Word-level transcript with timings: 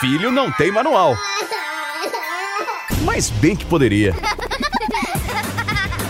filho 0.00 0.32
não 0.32 0.50
tem 0.50 0.72
manual. 0.72 1.14
Mas 3.04 3.28
bem 3.28 3.54
que 3.54 3.66
poderia. 3.66 4.14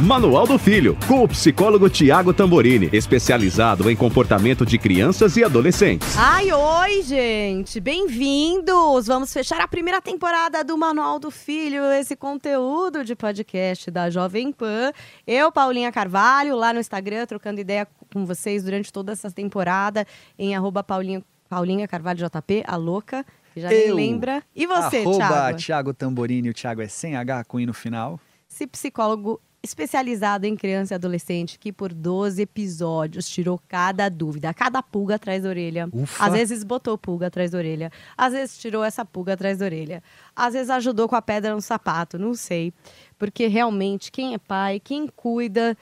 Manual 0.00 0.46
do 0.46 0.58
Filho, 0.60 0.96
com 1.08 1.24
o 1.24 1.28
psicólogo 1.28 1.90
Tiago 1.90 2.32
Tamborini, 2.32 2.88
especializado 2.92 3.90
em 3.90 3.96
comportamento 3.96 4.64
de 4.64 4.78
crianças 4.78 5.36
e 5.36 5.42
adolescentes. 5.42 6.16
Ai, 6.16 6.52
oi, 6.52 7.02
gente! 7.02 7.80
Bem-vindos! 7.80 9.08
Vamos 9.08 9.32
fechar 9.32 9.60
a 9.60 9.66
primeira 9.66 10.00
temporada 10.00 10.62
do 10.62 10.78
Manual 10.78 11.18
do 11.18 11.30
Filho, 11.32 11.82
esse 11.92 12.14
conteúdo 12.14 13.04
de 13.04 13.16
podcast 13.16 13.90
da 13.90 14.08
Jovem 14.08 14.52
Pan. 14.52 14.92
Eu, 15.26 15.50
Paulinha 15.50 15.90
Carvalho, 15.90 16.54
lá 16.54 16.72
no 16.72 16.78
Instagram, 16.78 17.26
trocando 17.26 17.60
ideia 17.60 17.88
com 18.12 18.24
vocês 18.24 18.62
durante 18.62 18.92
toda 18.92 19.10
essa 19.10 19.32
temporada, 19.32 20.06
em 20.38 20.54
arroba 20.54 20.84
Paulinha, 20.84 21.22
Paulinha 21.48 21.88
Carvalho 21.88 22.20
JP, 22.20 22.62
a 22.64 22.76
louca, 22.76 23.26
que 23.68 23.76
já 23.76 23.88
Eu, 23.88 23.96
nem 23.96 24.12
lembra. 24.12 24.42
E 24.54 24.66
você, 24.66 24.98
Arroba 24.98 25.18
Thiago? 25.18 25.58
Thiago 25.58 25.94
Tamborini, 25.94 26.50
o 26.50 26.54
Thiago 26.54 26.80
é 26.82 26.88
sem 26.88 27.16
H 27.16 27.44
com 27.44 27.60
I 27.60 27.66
no 27.66 27.74
final. 27.74 28.18
Esse 28.50 28.66
psicólogo 28.66 29.40
especializado 29.62 30.46
em 30.46 30.56
criança 30.56 30.94
e 30.94 30.96
adolescente 30.96 31.58
que 31.58 31.72
por 31.72 31.92
12 31.92 32.40
episódios 32.40 33.28
tirou 33.28 33.60
cada 33.68 34.08
dúvida, 34.08 34.54
cada 34.54 34.82
pulga 34.82 35.16
atrás 35.16 35.42
da 35.42 35.50
orelha. 35.50 35.88
Ufa. 35.92 36.24
Às 36.24 36.32
vezes 36.32 36.64
botou 36.64 36.96
pulga 36.96 37.26
atrás 37.26 37.50
da 37.50 37.58
orelha, 37.58 37.92
às 38.16 38.32
vezes 38.32 38.58
tirou 38.58 38.82
essa 38.82 39.04
pulga 39.04 39.34
atrás 39.34 39.58
da 39.58 39.66
orelha, 39.66 40.02
às 40.34 40.54
vezes 40.54 40.70
ajudou 40.70 41.08
com 41.08 41.16
a 41.16 41.22
pedra 41.22 41.54
no 41.54 41.60
sapato, 41.60 42.18
não 42.18 42.34
sei. 42.34 42.72
Porque 43.18 43.46
realmente 43.46 44.10
quem 44.10 44.34
é 44.34 44.38
pai, 44.38 44.80
quem 44.80 45.06
cuida, 45.06 45.76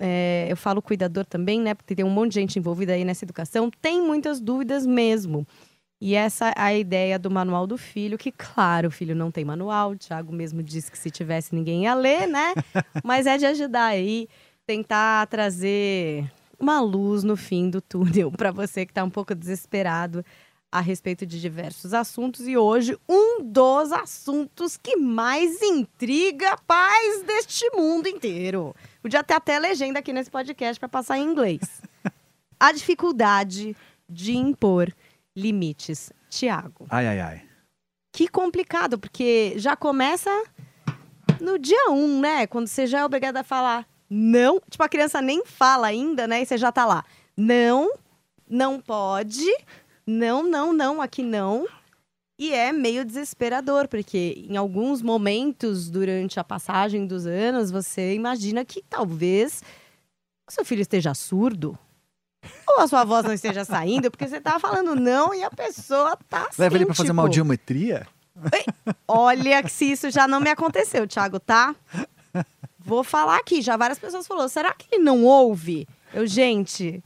é, 0.00 0.46
eu 0.48 0.56
falo 0.56 0.80
cuidador 0.80 1.26
também, 1.26 1.60
né? 1.60 1.74
Porque 1.74 1.94
tem 1.94 2.04
um 2.04 2.10
monte 2.10 2.32
de 2.32 2.40
gente 2.40 2.58
envolvida 2.58 2.94
aí 2.94 3.04
nessa 3.04 3.24
educação, 3.24 3.70
tem 3.82 4.00
muitas 4.00 4.40
dúvidas 4.40 4.86
mesmo. 4.86 5.46
E 6.00 6.14
essa 6.14 6.50
é 6.50 6.54
a 6.56 6.74
ideia 6.74 7.18
do 7.18 7.30
manual 7.30 7.66
do 7.66 7.78
filho, 7.78 8.18
que, 8.18 8.30
claro, 8.30 8.88
o 8.88 8.90
filho 8.90 9.14
não 9.14 9.30
tem 9.30 9.44
manual. 9.44 9.92
O 9.92 9.96
Thiago 9.96 10.32
mesmo 10.32 10.62
disse 10.62 10.90
que 10.90 10.98
se 10.98 11.10
tivesse 11.10 11.54
ninguém 11.54 11.84
ia 11.84 11.94
ler, 11.94 12.26
né? 12.26 12.52
Mas 13.02 13.26
é 13.26 13.38
de 13.38 13.46
ajudar 13.46 13.86
aí, 13.86 14.28
tentar 14.66 15.26
trazer 15.26 16.30
uma 16.58 16.80
luz 16.80 17.22
no 17.22 17.36
fim 17.36 17.70
do 17.70 17.80
túnel 17.80 18.30
para 18.30 18.50
você 18.50 18.84
que 18.84 18.92
está 18.92 19.04
um 19.04 19.10
pouco 19.10 19.34
desesperado 19.34 20.24
a 20.70 20.80
respeito 20.80 21.24
de 21.24 21.40
diversos 21.40 21.94
assuntos. 21.94 22.46
E 22.46 22.56
hoje, 22.56 22.98
um 23.08 23.42
dos 23.42 23.90
assuntos 23.92 24.76
que 24.76 24.96
mais 24.96 25.62
intriga 25.62 26.58
pais 26.66 27.22
deste 27.22 27.70
mundo 27.74 28.06
inteiro. 28.06 28.74
Podia 29.00 29.24
ter 29.24 29.34
até 29.34 29.58
legenda 29.58 30.00
aqui 30.00 30.12
nesse 30.12 30.30
podcast 30.30 30.78
para 30.78 30.88
passar 30.88 31.18
em 31.18 31.24
inglês. 31.24 31.80
A 32.60 32.72
dificuldade 32.72 33.74
de 34.08 34.36
impor 34.36 34.92
limites. 35.36 36.12
Tiago, 36.30 36.86
Ai, 36.90 37.06
ai, 37.06 37.20
ai. 37.20 37.42
que 38.12 38.26
complicado, 38.28 38.98
porque 38.98 39.54
já 39.56 39.76
começa 39.76 40.30
no 41.40 41.58
dia 41.58 41.90
um, 41.90 42.20
né? 42.20 42.46
Quando 42.46 42.66
você 42.66 42.86
já 42.86 43.00
é 43.00 43.04
obrigada 43.04 43.40
a 43.40 43.44
falar 43.44 43.86
não. 44.08 44.60
Tipo, 44.70 44.84
a 44.84 44.88
criança 44.88 45.20
nem 45.20 45.44
fala 45.44 45.88
ainda, 45.88 46.26
né? 46.26 46.42
E 46.42 46.46
você 46.46 46.56
já 46.56 46.70
tá 46.70 46.86
lá. 46.86 47.04
Não, 47.36 47.92
não 48.48 48.80
pode. 48.80 49.46
Não, 50.06 50.42
não, 50.42 50.72
não, 50.72 51.02
aqui 51.02 51.22
não. 51.22 51.66
E 52.38 52.52
é 52.52 52.70
meio 52.70 53.04
desesperador, 53.04 53.88
porque 53.88 54.44
em 54.48 54.56
alguns 54.56 55.00
momentos 55.00 55.90
durante 55.90 56.38
a 56.38 56.44
passagem 56.44 57.06
dos 57.06 57.26
anos, 57.26 57.70
você 57.70 58.14
imagina 58.14 58.64
que 58.64 58.82
talvez 58.82 59.62
seu 60.48 60.64
filho 60.64 60.82
esteja 60.82 61.14
surdo. 61.14 61.78
Ou 62.68 62.80
a 62.80 62.88
sua 62.88 63.04
voz 63.04 63.24
não 63.24 63.32
esteja 63.32 63.64
saindo, 63.64 64.10
porque 64.10 64.26
você 64.26 64.40
tá 64.40 64.58
falando 64.58 64.94
não 64.94 65.34
e 65.34 65.42
a 65.42 65.50
pessoa 65.50 66.16
tá 66.28 66.46
assim, 66.48 66.62
Leva 66.62 66.76
ele 66.76 66.86
pra 66.86 66.94
fazer 66.94 67.10
uma 67.12 67.22
tipo, 67.22 67.28
audiometria? 67.28 68.06
Olha 69.08 69.62
que 69.62 69.70
se 69.70 69.92
isso 69.92 70.10
já 70.10 70.28
não 70.28 70.40
me 70.40 70.50
aconteceu, 70.50 71.06
Thiago, 71.06 71.40
tá? 71.40 71.74
Vou 72.78 73.02
falar 73.02 73.38
aqui, 73.38 73.62
já 73.62 73.76
várias 73.76 73.98
pessoas 73.98 74.26
falaram, 74.26 74.48
será 74.48 74.72
que 74.72 74.86
ele 74.92 75.02
não 75.02 75.24
ouve? 75.24 75.88
Eu, 76.12 76.26
gente, 76.26 77.02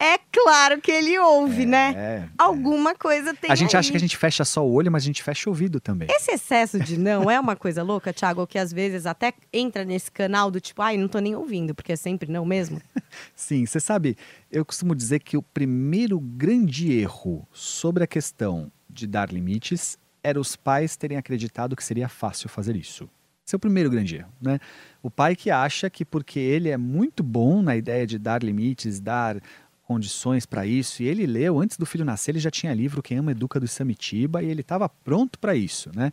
é 0.00 0.18
claro 0.32 0.80
que 0.80 0.90
ele 0.90 1.18
ouve, 1.18 1.64
né? 1.64 1.94
É. 1.96 2.28
Alguma 2.36 2.94
coisa 2.94 3.32
tem 3.34 3.50
A 3.50 3.54
gente 3.54 3.76
aí. 3.76 3.80
acha 3.80 3.90
que 3.90 3.96
a 3.96 4.00
gente 4.00 4.16
fecha 4.16 4.44
só 4.44 4.66
o 4.66 4.72
olho, 4.72 4.90
mas 4.90 5.02
a 5.02 5.06
gente 5.06 5.22
fecha 5.22 5.48
o 5.48 5.52
ouvido 5.52 5.80
também. 5.80 6.08
Esse 6.10 6.32
excesso 6.32 6.78
de 6.80 6.98
não 6.98 7.30
é 7.30 7.38
uma 7.38 7.56
coisa 7.56 7.82
louca, 7.82 8.12
Thiago, 8.12 8.46
que 8.46 8.58
às 8.58 8.72
vezes 8.72 9.06
até 9.06 9.32
entra 9.52 9.84
nesse 9.84 10.10
canal 10.10 10.50
do 10.50 10.60
tipo, 10.60 10.82
ai, 10.82 10.96
não 10.96 11.08
tô 11.08 11.18
nem 11.20 11.34
ouvindo, 11.34 11.74
porque 11.74 11.92
é 11.92 11.96
sempre 11.96 12.30
não 12.30 12.44
mesmo? 12.44 12.80
Sim, 13.34 13.64
você 13.64 13.80
sabe, 13.80 14.16
eu 14.50 14.64
costumo 14.64 14.94
dizer 14.94 15.20
que 15.20 15.36
o 15.36 15.42
primeiro 15.42 16.18
grande 16.18 16.92
erro 16.92 17.46
sobre 17.52 18.02
a 18.04 18.06
questão 18.06 18.70
de 18.90 19.06
dar 19.06 19.32
limites 19.32 19.96
era 20.22 20.40
os 20.40 20.56
pais 20.56 20.96
terem 20.96 21.18
acreditado 21.18 21.76
que 21.76 21.84
seria 21.84 22.08
fácil 22.08 22.48
fazer 22.48 22.76
isso. 22.76 23.08
Esse 23.46 23.54
é 23.54 23.58
o 23.58 23.60
primeiro 23.60 23.90
grande 23.90 24.16
erro, 24.16 24.32
né? 24.40 24.58
O 25.02 25.10
pai 25.10 25.36
que 25.36 25.50
acha 25.50 25.90
que 25.90 26.02
porque 26.02 26.40
ele 26.40 26.70
é 26.70 26.78
muito 26.78 27.22
bom 27.22 27.60
na 27.60 27.76
ideia 27.76 28.06
de 28.06 28.18
dar 28.18 28.42
limites, 28.42 29.00
dar 29.00 29.38
condições 29.84 30.46
para 30.46 30.66
isso, 30.66 31.02
e 31.02 31.06
ele 31.06 31.26
leu 31.26 31.60
antes 31.60 31.76
do 31.76 31.86
filho 31.86 32.04
nascer, 32.04 32.32
ele 32.32 32.38
já 32.38 32.50
tinha 32.50 32.72
livro 32.74 33.02
Quem 33.02 33.18
Ama 33.18 33.32
Educa 33.32 33.60
do 33.60 33.68
Samitiba 33.68 34.42
e 34.42 34.46
ele 34.46 34.62
estava 34.62 34.88
pronto 34.88 35.38
para 35.38 35.54
isso, 35.54 35.90
né? 35.94 36.10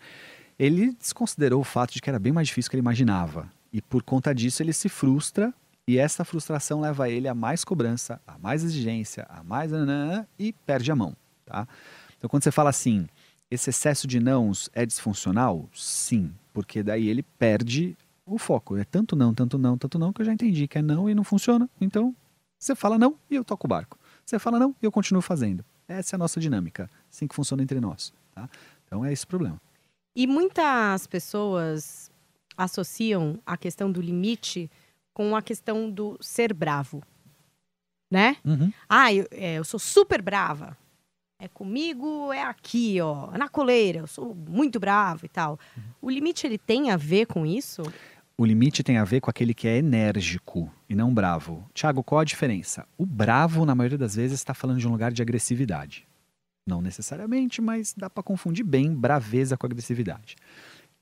Ele 0.60 0.92
desconsiderou 0.92 1.62
o 1.62 1.64
fato 1.64 1.94
de 1.94 2.02
que 2.02 2.10
era 2.10 2.20
bem 2.20 2.32
mais 2.32 2.48
difícil 2.48 2.68
do 2.68 2.72
que 2.72 2.76
ele 2.76 2.82
imaginava. 2.82 3.50
E 3.74 3.82
por 3.82 4.04
conta 4.04 4.36
disso 4.36 4.62
ele 4.62 4.74
se 4.74 4.90
frustra 4.90 5.54
e 5.88 5.98
essa 5.98 6.24
frustração 6.24 6.82
leva 6.82 7.10
ele 7.10 7.28
a 7.28 7.34
mais 7.34 7.64
cobrança, 7.64 8.22
a 8.28 8.38
mais 8.38 8.64
exigência, 8.64 9.26
a 9.30 9.44
mais 9.44 9.72
e 10.38 10.54
perde 10.54 10.92
a 10.92 10.96
mão, 10.96 11.16
tá? 11.46 11.68
Então 12.18 12.30
quando 12.30 12.44
você 12.44 12.52
fala 12.52 12.70
assim, 12.70 13.08
esse 13.50 13.70
excesso 13.70 14.06
de 14.08 14.20
nãos 14.20 14.70
é 14.74 14.86
disfuncional? 14.86 15.68
Sim, 15.74 16.32
porque 16.54 16.84
daí 16.84 17.10
ele 17.10 17.24
perde 17.24 17.98
o 18.26 18.38
foco. 18.38 18.78
É 18.78 18.84
tanto 18.84 19.16
não, 19.16 19.34
tanto 19.34 19.58
não, 19.58 19.78
tanto 19.78 20.00
não, 20.00 20.14
que 20.14 20.22
eu 20.22 20.26
já 20.26 20.34
entendi 20.34 20.68
que 20.68 20.78
é 20.78 20.82
não 20.82 21.10
e 21.10 21.16
não 21.16 21.24
funciona. 21.24 21.70
Então, 21.80 22.16
você 22.62 22.76
fala 22.76 22.96
não 22.96 23.18
e 23.28 23.36
eu 23.36 23.44
toco 23.44 23.66
o 23.66 23.68
barco. 23.68 23.98
Você 24.24 24.38
fala 24.38 24.60
não 24.60 24.76
e 24.80 24.86
eu 24.86 24.92
continuo 24.92 25.22
fazendo. 25.22 25.66
Essa 25.88 26.16
é 26.16 26.18
a 26.18 26.20
nossa 26.20 26.40
dinâmica. 26.40 26.90
Assim 27.12 27.28
que 27.28 27.34
funciona 27.34 27.64
entre 27.64 27.82
nós, 27.82 28.14
tá? 28.36 28.48
Então 28.86 29.04
é 29.04 29.12
esse 29.12 29.26
o 29.26 29.28
problema. 29.28 29.60
E 30.16 30.28
muitas 30.28 31.08
pessoas 31.08 32.12
associam 32.56 33.40
a 33.44 33.58
questão 33.58 33.92
do 33.92 34.00
limite 34.00 34.70
com 35.12 35.36
a 35.36 35.42
questão 35.42 35.90
do 35.90 36.18
ser 36.22 36.54
bravo, 36.54 37.02
né? 38.12 38.38
Uhum. 38.46 38.72
Ah, 38.88 39.12
eu, 39.12 39.28
é, 39.32 39.56
eu 39.56 39.64
sou 39.64 39.80
super 39.80 40.22
brava. 40.22 40.78
É 41.40 41.48
comigo, 41.48 42.32
é 42.32 42.44
aqui, 42.44 43.02
ó, 43.02 43.32
na 43.36 43.50
coleira. 43.50 44.00
Eu 44.00 44.08
sou 44.08 44.36
muito 44.36 44.80
bravo 44.80 45.26
e 45.26 45.30
tal. 45.30 45.60
O 46.00 46.12
limite 46.12 46.46
ele 46.46 46.60
tem 46.60 46.92
a 46.92 46.98
ver 46.98 47.26
com 47.26 47.44
isso? 47.44 47.82
O 48.42 48.46
limite 48.46 48.82
tem 48.82 48.98
a 48.98 49.04
ver 49.04 49.22
com 49.22 49.30
aquele 49.30 49.54
que 49.54 49.68
é 49.68 49.78
enérgico 49.78 50.74
e 50.90 50.96
não 50.96 51.14
bravo. 51.14 51.64
Tiago, 51.76 52.04
qual 52.04 52.22
a 52.22 52.24
diferença? 52.24 52.88
O 52.98 53.06
bravo, 53.06 53.68
na 53.68 53.76
maioria 53.76 54.00
das 54.00 54.16
vezes, 54.16 54.40
está 54.40 54.52
falando 54.52 54.80
de 54.80 54.88
um 54.88 54.92
lugar 54.92 55.12
de 55.12 55.22
agressividade. 55.22 56.08
Não 56.66 56.82
necessariamente, 56.82 57.62
mas 57.62 57.94
dá 57.96 58.10
para 58.10 58.24
confundir 58.24 58.66
bem 58.66 58.96
braveza 58.96 59.56
com 59.56 59.68
agressividade. 59.68 60.38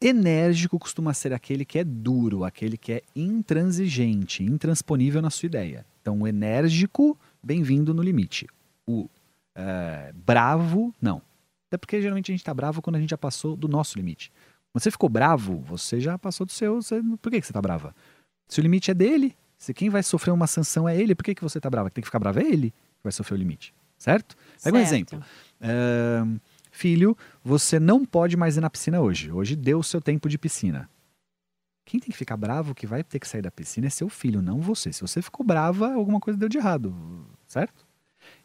Enérgico 0.01 0.77
costuma 0.77 1.13
ser 1.13 1.31
aquele 1.31 1.63
que 1.63 1.79
é 1.79 1.83
duro, 1.85 2.43
aquele 2.43 2.75
que 2.75 2.91
é 2.91 3.03
intransigente, 3.15 4.43
intransponível 4.43 5.21
na 5.21 5.29
sua 5.29 5.47
ideia. 5.47 5.85
Então, 6.01 6.19
o 6.19 6.27
enérgico, 6.27 7.17
bem-vindo 7.41 7.93
no 7.93 8.03
limite. 8.03 8.47
O 8.85 9.09
eh, 9.55 10.11
bravo, 10.25 10.93
não. 11.01 11.21
Até 11.69 11.77
porque 11.77 12.01
geralmente 12.01 12.31
a 12.31 12.33
gente 12.33 12.41
está 12.41 12.53
bravo 12.53 12.81
quando 12.81 12.97
a 12.97 12.99
gente 12.99 13.11
já 13.11 13.17
passou 13.17 13.55
do 13.55 13.69
nosso 13.69 13.97
limite. 13.97 14.29
Quando 14.71 14.83
você 14.83 14.91
ficou 14.91 15.09
bravo, 15.09 15.59
você 15.61 15.99
já 15.99 16.17
passou 16.17 16.45
do 16.45 16.51
seu. 16.51 16.81
você- 16.81 17.01
por 17.21 17.31
que, 17.31 17.39
que 17.39 17.45
você 17.45 17.51
está 17.51 17.61
brava? 17.61 17.95
Se 18.47 18.59
o 18.59 18.63
limite 18.63 18.91
é 18.91 18.93
dele, 18.93 19.35
se 19.57 19.73
quem 19.73 19.89
vai 19.89 20.03
sofrer 20.03 20.31
uma 20.31 20.47
sanção 20.47 20.87
é 20.87 20.95
ele, 20.99 21.15
por 21.15 21.23
que, 21.23 21.35
que 21.35 21.41
você 21.43 21.57
está 21.59 21.69
brava? 21.69 21.89
Quem 21.89 21.95
tem 21.95 22.01
que 22.03 22.07
ficar 22.07 22.19
bravo 22.19 22.39
é 22.39 22.43
ele 22.43 22.71
que 22.71 23.03
vai 23.03 23.11
sofrer 23.11 23.35
o 23.35 23.37
limite. 23.37 23.73
Certo? 23.97 24.35
Pega 24.63 24.77
um 24.77 24.79
Certo. 24.85 24.93
exemplo. 24.93 25.23
Ahn, 25.61 26.37
filho, 26.71 27.17
você 27.43 27.79
não 27.79 28.05
pode 28.05 28.37
mais 28.37 28.55
ir 28.57 28.61
na 28.61 28.69
piscina 28.69 29.01
hoje. 29.01 29.31
Hoje 29.31 29.55
deu 29.55 29.79
o 29.79 29.83
seu 29.83 29.99
tempo 29.99 30.29
de 30.29 30.37
piscina. 30.37 30.89
Quem 31.85 31.99
tem 31.99 32.11
que 32.11 32.17
ficar 32.17 32.37
bravo 32.37 32.73
que 32.75 32.85
vai 32.87 33.03
ter 33.03 33.19
que 33.19 33.27
sair 33.27 33.41
da 33.41 33.49
piscina 33.51 33.87
é 33.87 33.89
seu 33.89 34.07
filho, 34.07 34.41
não 34.41 34.61
você. 34.61 34.93
Se 34.93 35.01
você 35.01 35.21
ficou 35.21 35.45
brava, 35.45 35.91
alguma 35.93 36.19
coisa 36.19 36.37
deu 36.39 36.47
de 36.47 36.57
errado, 36.59 36.95
certo? 37.47 37.85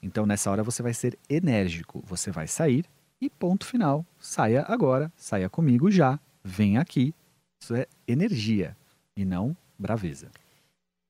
Então 0.02 0.25
nessa 0.26 0.50
hora 0.50 0.62
você 0.62 0.82
vai 0.82 0.94
ser 0.94 1.19
enérgico. 1.28 2.02
Você 2.06 2.31
vai 2.31 2.48
sair 2.48 2.87
e 3.24 3.30
ponto 3.30 3.64
final. 3.64 4.04
Saia 4.18 4.64
agora, 4.68 5.12
saia 5.16 5.48
comigo 5.48 5.90
já, 5.90 6.18
vem 6.42 6.76
aqui. 6.78 7.14
Isso 7.60 7.74
é 7.74 7.86
energia 8.06 8.76
e 9.16 9.24
não 9.24 9.56
braveza. 9.78 10.30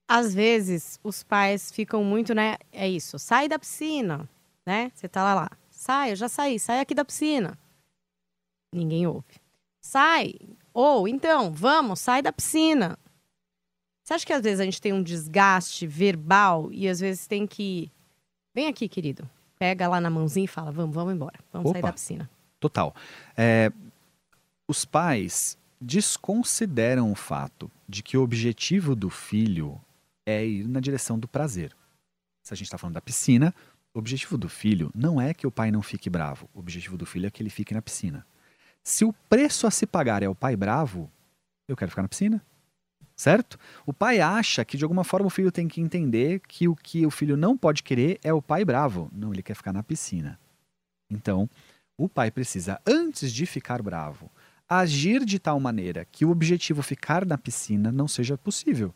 Às 0.07 0.35
vezes, 0.35 1.01
os 1.03 1.23
pais 1.23 1.73
ficam 1.73 2.05
muito, 2.05 2.35
né? 2.35 2.57
É 2.71 2.89
isso, 2.89 3.19
sai 3.19 3.49
da 3.49 3.59
piscina, 3.59 4.29
né? 4.65 4.93
Você 4.95 5.09
tá 5.09 5.25
lá, 5.25 5.35
lá. 5.35 5.51
Sai, 5.71 6.13
eu 6.13 6.17
já 6.17 6.29
saí, 6.29 6.59
sai 6.61 6.81
aqui 6.81 6.95
da 6.95 7.05
piscina. 7.05 7.59
Ninguém 8.73 9.07
ouve. 9.07 9.41
Sai. 9.81 10.35
Ou, 10.73 11.09
então, 11.09 11.53
vamos, 11.53 12.01
sai 12.01 12.23
da 12.23 12.33
piscina. 12.33 12.99
Você 14.03 14.15
acha 14.15 14.27
que 14.27 14.33
às 14.33 14.43
vezes 14.43 14.61
a 14.61 14.65
gente 14.65 14.81
tem 14.81 14.93
um 14.93 15.03
desgaste 15.03 15.87
verbal 15.87 16.71
e 16.71 16.87
às 16.87 17.01
vezes 17.01 17.27
tem 17.27 17.47
que. 17.47 17.91
Vem 18.55 18.69
aqui, 18.69 18.89
querido. 18.89 19.29
Pega 19.65 19.89
lá 19.89 19.99
na 19.99 20.11
mãozinha 20.11 20.45
e 20.45 20.47
fala: 20.47 20.71
vamos, 20.71 20.95
vamos 20.95 21.15
embora. 21.15 21.39
Vamos 21.51 21.71
sair 21.71 21.79
Opa. 21.79 21.89
da 21.89 21.93
piscina. 21.95 22.31
total. 22.61 22.95
É, 23.35 23.73
os 24.69 24.85
pais 24.85 25.57
desconsideram 25.81 27.11
o 27.11 27.15
fato 27.15 27.71
de 27.89 28.03
que 28.03 28.15
o 28.19 28.23
objetivo 28.23 28.95
do 28.95 29.09
filho 29.09 29.81
é 30.27 30.45
ir 30.47 30.69
na 30.69 30.81
direção 30.81 31.19
do 31.19 31.27
prazer. 31.27 31.75
Se 32.43 32.53
a 32.53 32.57
gente 32.57 32.67
está 32.67 32.77
falando 32.77 32.95
da 32.95 33.01
piscina, 33.01 33.55
o 33.95 33.99
objetivo 33.99 34.37
do 34.37 34.51
filho 34.51 34.91
não 34.95 35.19
é 35.19 35.33
que 35.33 35.47
o 35.47 35.51
pai 35.51 35.71
não 35.71 35.81
fique 35.81 36.11
bravo. 36.11 36.47
O 36.53 36.59
objetivo 36.59 36.99
do 36.99 37.07
filho 37.07 37.27
é 37.27 37.31
que 37.31 37.43
ele 37.43 37.49
fique 37.49 37.73
na 37.73 37.81
piscina. 37.81 38.27
Se 38.83 39.03
o 39.03 39.15
preço 39.31 39.67
a 39.67 39.71
se 39.71 39.87
pagar 39.87 40.23
é 40.23 40.29
o 40.29 40.35
pai 40.35 40.57
bravo, 40.57 41.11
eu 41.67 41.75
quero 41.75 41.91
ficar 41.91 42.03
na 42.03 42.09
piscina. 42.09 42.45
Certo? 43.17 43.59
O 43.87 43.93
pai 43.93 44.21
acha 44.21 44.65
que 44.65 44.77
de 44.77 44.85
alguma 44.85 45.05
forma 45.05 45.27
o 45.27 45.31
filho 45.31 45.53
tem 45.53 45.69
que 45.69 45.81
entender 45.81 46.41
que 46.41 46.67
o 46.67 46.75
que 46.75 47.07
o 47.07 47.11
filho 47.11 47.37
não 47.37 47.57
pode 47.57 47.83
querer 47.83 48.19
é 48.23 48.33
o 48.33 48.43
pai 48.43 48.65
bravo. 48.65 49.09
Não, 49.13 49.33
ele 49.33 49.43
quer 49.43 49.55
ficar 49.55 49.73
na 49.73 49.83
piscina. 49.83 50.39
Então, 51.09 51.49
o 51.97 52.09
pai 52.09 52.31
precisa, 52.31 52.81
antes 52.85 53.33
de 53.33 53.47
ficar 53.47 53.81
bravo, 53.81 54.31
agir 54.69 55.25
de 55.25 55.39
tal 55.39 55.61
maneira 55.61 56.05
que 56.11 56.25
o 56.25 56.31
objetivo 56.31 56.83
ficar 56.83 57.25
na 57.25 57.39
piscina 57.39 57.93
não 57.93 58.09
seja 58.09 58.37
possível 58.37 58.93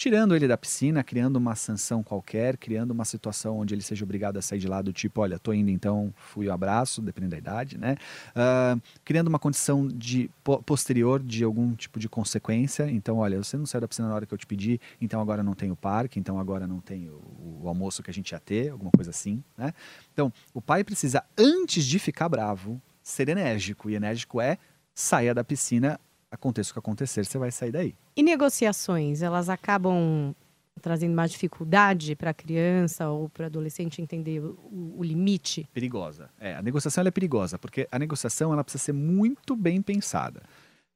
tirando 0.00 0.34
ele 0.34 0.48
da 0.48 0.56
piscina, 0.56 1.04
criando 1.04 1.36
uma 1.36 1.54
sanção 1.54 2.02
qualquer, 2.02 2.56
criando 2.56 2.90
uma 2.90 3.04
situação 3.04 3.58
onde 3.58 3.74
ele 3.74 3.82
seja 3.82 4.02
obrigado 4.02 4.38
a 4.38 4.42
sair 4.42 4.58
de 4.58 4.66
lá 4.66 4.80
do 4.80 4.94
tipo, 4.94 5.20
olha, 5.20 5.38
tô 5.38 5.52
indo 5.52 5.70
então, 5.70 6.10
fui 6.16 6.48
o 6.48 6.52
abraço, 6.54 7.02
dependendo 7.02 7.32
da 7.32 7.36
idade, 7.36 7.76
né? 7.76 7.96
Uh, 8.30 8.80
criando 9.04 9.28
uma 9.28 9.38
condição 9.38 9.86
de 9.86 10.30
posterior 10.64 11.22
de 11.22 11.44
algum 11.44 11.74
tipo 11.74 12.00
de 12.00 12.08
consequência. 12.08 12.90
Então, 12.90 13.18
olha, 13.18 13.36
você 13.36 13.58
não 13.58 13.66
saiu 13.66 13.82
da 13.82 13.88
piscina 13.88 14.08
na 14.08 14.14
hora 14.14 14.24
que 14.24 14.32
eu 14.32 14.38
te 14.38 14.46
pedi, 14.46 14.80
então 15.02 15.20
agora 15.20 15.42
não 15.42 15.52
tem 15.52 15.70
o 15.70 15.76
parque, 15.76 16.18
então 16.18 16.38
agora 16.38 16.66
não 16.66 16.80
tem 16.80 17.10
o, 17.10 17.60
o 17.60 17.68
almoço 17.68 18.02
que 18.02 18.10
a 18.10 18.14
gente 18.14 18.30
ia 18.30 18.40
ter, 18.40 18.70
alguma 18.70 18.90
coisa 18.90 19.10
assim, 19.10 19.44
né? 19.54 19.74
Então, 20.14 20.32
o 20.54 20.62
pai 20.62 20.82
precisa, 20.82 21.22
antes 21.36 21.84
de 21.84 21.98
ficar 21.98 22.30
bravo, 22.30 22.80
ser 23.02 23.28
enérgico. 23.28 23.90
E 23.90 23.96
enérgico 23.96 24.40
é 24.40 24.56
saia 24.94 25.34
da 25.34 25.44
piscina 25.44 26.00
aconteça 26.30 26.70
o 26.70 26.72
que 26.74 26.78
acontecer, 26.78 27.24
você 27.24 27.38
vai 27.38 27.50
sair 27.50 27.72
daí. 27.72 27.94
E 28.16 28.22
negociações, 28.22 29.22
elas 29.22 29.48
acabam 29.48 30.34
trazendo 30.80 31.14
mais 31.14 31.30
dificuldade 31.30 32.16
para 32.16 32.30
a 32.30 32.34
criança 32.34 33.08
ou 33.08 33.28
para 33.28 33.44
o 33.44 33.46
adolescente 33.46 34.00
entender 34.00 34.40
o, 34.40 34.58
o, 34.96 35.02
limite? 35.02 35.68
Perigosa. 35.72 36.30
É, 36.40 36.54
a 36.54 36.62
negociação 36.62 37.04
é 37.04 37.10
perigosa, 37.10 37.58
porque 37.58 37.86
a 37.90 37.98
negociação 37.98 38.52
ela 38.52 38.64
precisa 38.64 38.84
ser 38.84 38.92
muito 38.92 39.54
bem 39.54 39.82
pensada. 39.82 40.42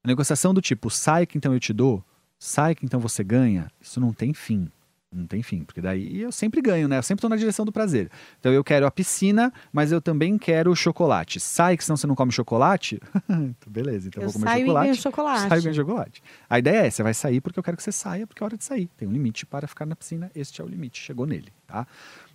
A 0.02 0.08
negociação 0.08 0.54
do 0.54 0.60
tipo, 0.60 0.90
sai 0.90 1.26
que 1.26 1.36
então 1.36 1.52
eu 1.52 1.60
te 1.60 1.72
dou, 1.72 2.02
sai 2.38 2.74
que 2.74 2.84
então 2.84 3.00
você 3.00 3.22
ganha, 3.22 3.70
isso 3.80 4.00
não 4.00 4.12
tem 4.12 4.32
fim. 4.32 4.70
Não 5.14 5.26
tem 5.26 5.42
fim, 5.42 5.62
porque 5.62 5.80
daí 5.80 6.20
eu 6.20 6.32
sempre 6.32 6.60
ganho, 6.60 6.88
né? 6.88 6.98
Eu 6.98 7.02
sempre 7.02 7.20
estou 7.20 7.30
na 7.30 7.36
direção 7.36 7.64
do 7.64 7.70
prazer. 7.70 8.10
Então 8.40 8.52
eu 8.52 8.64
quero 8.64 8.84
a 8.84 8.90
piscina, 8.90 9.52
mas 9.72 9.92
eu 9.92 10.00
também 10.00 10.36
quero 10.36 10.72
o 10.72 10.76
chocolate. 10.76 11.38
Sai 11.38 11.76
que 11.76 11.84
senão 11.84 11.96
você 11.96 12.06
não 12.06 12.16
come 12.16 12.32
chocolate? 12.32 13.00
Beleza, 13.66 14.08
então 14.08 14.22
eu 14.22 14.28
vou 14.28 14.40
comer 14.40 14.50
saio 14.50 14.66
chocolate. 14.66 14.84
E 14.84 14.90
ganho 14.90 15.02
chocolate. 15.02 15.48
Saio 15.48 15.58
e 15.60 15.62
ganho 15.62 15.74
chocolate. 15.74 16.22
A 16.50 16.58
ideia 16.58 16.86
é, 16.86 16.90
você 16.90 17.02
vai 17.02 17.14
sair 17.14 17.40
porque 17.40 17.58
eu 17.58 17.62
quero 17.62 17.76
que 17.76 17.82
você 17.82 17.92
saia, 17.92 18.26
porque 18.26 18.42
é 18.42 18.44
hora 18.44 18.56
de 18.56 18.64
sair. 18.64 18.90
Tem 18.96 19.06
um 19.06 19.12
limite 19.12 19.46
para 19.46 19.68
ficar 19.68 19.86
na 19.86 19.94
piscina, 19.94 20.30
este 20.34 20.60
é 20.60 20.64
o 20.64 20.66
limite, 20.66 21.00
chegou 21.00 21.26
nele, 21.26 21.52
tá? 21.66 21.86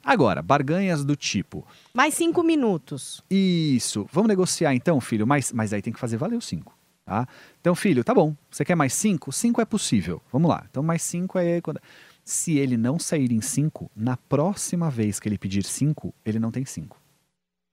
Agora, 0.03 0.41
barganhas 0.41 1.03
do 1.03 1.15
tipo. 1.15 1.67
Mais 1.93 2.13
cinco 2.13 2.41
minutos. 2.41 3.21
Isso. 3.29 4.07
Vamos 4.11 4.29
negociar 4.29 4.73
então, 4.73 5.01
filho, 5.01 5.27
mas, 5.27 5.51
mas 5.51 5.73
aí 5.73 5.81
tem 5.81 5.91
que 5.91 5.99
fazer 5.99 6.15
valer 6.15 6.37
os 6.37 6.47
cinco. 6.47 6.79
Tá? 7.09 7.27
Então, 7.59 7.73
filho, 7.73 8.03
tá 8.03 8.13
bom. 8.13 8.35
Você 8.51 8.63
quer 8.63 8.75
mais 8.75 8.93
cinco? 8.93 9.31
Cinco 9.31 9.59
é 9.59 9.65
possível. 9.65 10.21
Vamos 10.31 10.47
lá. 10.47 10.63
Então, 10.69 10.83
mais 10.83 11.01
cinco 11.01 11.39
é. 11.39 11.59
Quando... 11.59 11.81
Se 12.29 12.59
ele 12.59 12.77
não 12.77 12.99
sair 12.99 13.31
em 13.31 13.41
5, 13.41 13.89
na 13.95 14.15
próxima 14.15 14.87
vez 14.91 15.19
que 15.19 15.27
ele 15.27 15.35
pedir 15.35 15.63
5, 15.63 16.13
ele 16.23 16.37
não 16.37 16.51
tem 16.51 16.63
5. 16.63 16.95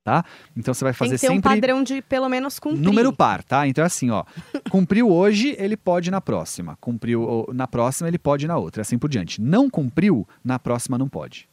Tá? 0.03 0.25
Então 0.57 0.73
você 0.73 0.83
vai 0.83 0.95
fazer 0.95 1.11
tem 1.11 1.17
que 1.19 1.21
ter 1.21 1.27
sempre 1.27 1.51
um 1.51 1.55
padrão 1.55 1.83
de 1.83 2.01
pelo 2.01 2.27
menos 2.27 2.59
cumprir. 2.59 2.83
Número 2.83 3.13
par, 3.13 3.45
tá? 3.45 3.69
Então 3.69 3.85
é 3.85 3.87
assim, 3.87 4.09
ó. 4.09 4.25
Cumpriu 4.71 5.11
hoje, 5.11 5.55
ele 5.59 5.77
pode 5.77 6.11
na 6.11 6.23
próxima. 6.23 6.75
Cumpriu 6.81 7.47
na 7.53 7.67
próxima, 7.67 8.09
ele 8.09 8.19
pode 8.19 8.47
na 8.47 8.57
outra, 8.57 8.81
assim 8.81 8.97
por 8.97 9.11
diante. 9.11 9.43
Não 9.43 9.69
cumpriu, 9.69 10.27
na 10.43 10.59
próxima 10.59 10.97
não 10.97 11.07
pode. 11.07 11.51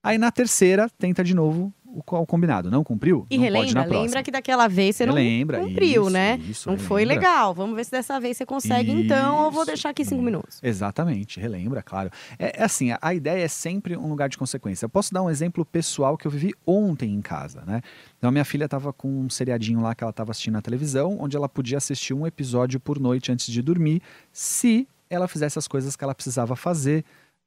Aí 0.00 0.16
na 0.16 0.30
terceira, 0.30 0.88
tenta 0.96 1.24
de 1.24 1.34
novo 1.34 1.74
o, 1.92 2.02
o 2.16 2.26
combinado. 2.26 2.70
Não 2.70 2.84
cumpriu? 2.84 3.26
E 3.30 3.36
não 3.36 3.44
relembra, 3.44 3.84
lembra 3.84 4.22
que 4.22 4.30
daquela 4.30 4.68
vez 4.68 4.96
você 4.96 5.04
relembra, 5.04 5.58
não 5.58 5.68
cumpriu, 5.68 6.02
isso, 6.02 6.10
né? 6.10 6.38
Isso, 6.48 6.68
não 6.68 6.74
relembra. 6.74 6.88
foi 6.88 7.04
legal. 7.04 7.54
Vamos 7.54 7.76
ver 7.76 7.84
se 7.84 7.90
dessa 7.90 8.20
vez 8.20 8.36
você 8.36 8.46
consegue 8.46 8.92
isso, 8.92 9.00
então, 9.00 9.44
ou 9.44 9.50
vou 9.50 9.64
deixar 9.64 9.90
aqui 9.90 10.04
cinco 10.04 10.22
minutos. 10.22 10.60
Exatamente, 10.62 11.40
relembra, 11.40 11.82
claro. 11.82 12.10
É, 12.38 12.60
é 12.60 12.64
assim, 12.64 12.90
a, 12.90 12.98
a, 13.00 13.14
ideia 13.14 13.42
é 13.42 13.48
sempre 13.48 13.96
um 13.96 14.08
lugar 14.08 14.28
de 14.28 14.36
consequência. 14.36 14.84
Eu 14.84 14.90
posso 14.90 15.12
dar 15.12 15.22
um 15.22 15.30
exemplo 15.30 15.64
pessoal 15.64 16.16
que 16.16 16.26
eu 16.26 16.30
vivi 16.30 16.52
ontem 16.66 17.14
em 17.14 17.20
casa, 17.20 17.62
né? 17.66 17.80
Então, 18.18 18.30
minha 18.30 18.44
filha 18.44 18.64
estava 18.64 18.92
com 18.92 19.08
um 19.08 19.30
seriadinho 19.30 19.80
lá 19.80 19.94
que 19.94 20.04
ela 20.04 20.10
estava 20.10 20.30
assistindo 20.30 20.54
na 20.54 20.62
televisão, 20.62 21.16
onde 21.20 21.36
ela 21.36 21.48
podia 21.48 21.78
assistir 21.78 22.14
um 22.14 22.26
episódio 22.26 22.78
por 22.80 22.98
noite 22.98 23.32
antes 23.32 23.46
de 23.46 23.62
dormir, 23.62 24.02
se 24.32 24.86
ela 25.10 25.26
fizesse 25.26 25.58
as 25.58 25.66
coisas 25.66 25.96
que 25.96 26.04
ela 26.04 26.14
precisava 26.14 26.54
fazer 26.54 27.04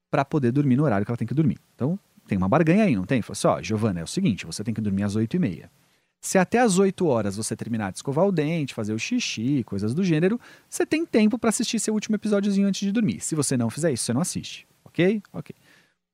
para 0.10 0.26
poder 0.26 0.52
dormir 0.52 0.76
no 0.76 0.84
horário 0.84 1.06
que 1.06 1.12
ela 1.12 1.18
tem 1.18 1.28
que 1.28 1.34
dormir. 1.34 1.58
Então, 1.76 1.98
tem 2.32 2.38
uma 2.38 2.48
barganha 2.48 2.86
aí, 2.86 2.96
não 2.96 3.04
tem? 3.04 3.22
Falei 3.22 3.34
assim, 3.34 3.48
ó, 3.48 3.62
Giovana, 3.62 4.00
é 4.00 4.04
o 4.04 4.08
seguinte, 4.08 4.46
você 4.46 4.64
tem 4.64 4.74
que 4.74 4.80
dormir 4.80 5.04
às 5.04 5.18
8 5.18 5.36
e 5.36 5.40
meia. 5.40 5.70
Se 6.22 6.38
até 6.38 6.60
às 6.60 6.80
8 6.80 7.06
horas 7.06 7.36
você 7.36 7.58
terminar 7.58 7.92
de 7.92 7.98
escovar 7.98 8.26
o 8.26 8.32
dente, 8.32 8.74
fazer 8.74 8.94
o 8.94 8.98
xixi, 9.00 9.66
coisas 9.66 9.94
do 9.94 10.02
gênero, 10.02 10.40
você 10.70 10.86
tem 10.86 11.06
tempo 11.06 11.38
para 11.38 11.50
assistir 11.50 11.78
seu 11.78 11.94
último 11.94 12.16
episódiozinho 12.16 12.70
antes 12.70 12.80
de 12.80 12.92
dormir. 12.94 13.20
Se 13.20 13.36
você 13.36 13.58
não 13.58 13.70
fizer 13.70 13.92
isso, 13.92 14.06
você 14.06 14.14
não 14.14 14.22
assiste. 14.22 14.66
Ok? 14.86 15.22
Ok. 15.34 15.54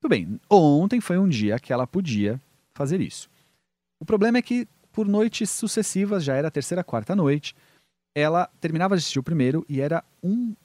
Tudo 0.02 0.10
bem. 0.10 0.40
Ontem 0.50 1.00
foi 1.00 1.20
um 1.20 1.30
dia 1.30 1.60
que 1.60 1.72
ela 1.72 1.86
podia 1.86 2.42
fazer 2.74 3.00
isso. 3.00 3.30
O 4.00 4.06
problema 4.06 4.40
é 4.40 4.42
que, 4.42 4.68
por 4.92 5.08
noites 5.08 5.52
sucessivas, 5.52 6.24
já 6.24 6.34
era 6.34 6.48
a 6.48 6.52
terceira, 6.52 6.84
quarta 6.84 7.16
noite, 7.16 7.56
ela 8.16 8.50
terminava 8.60 8.96
de 8.96 9.02
assistir 9.02 9.20
o 9.20 9.24
primeiro 9.24 9.64
e 9.70 9.82
era 9.82 10.04
um 10.24 10.56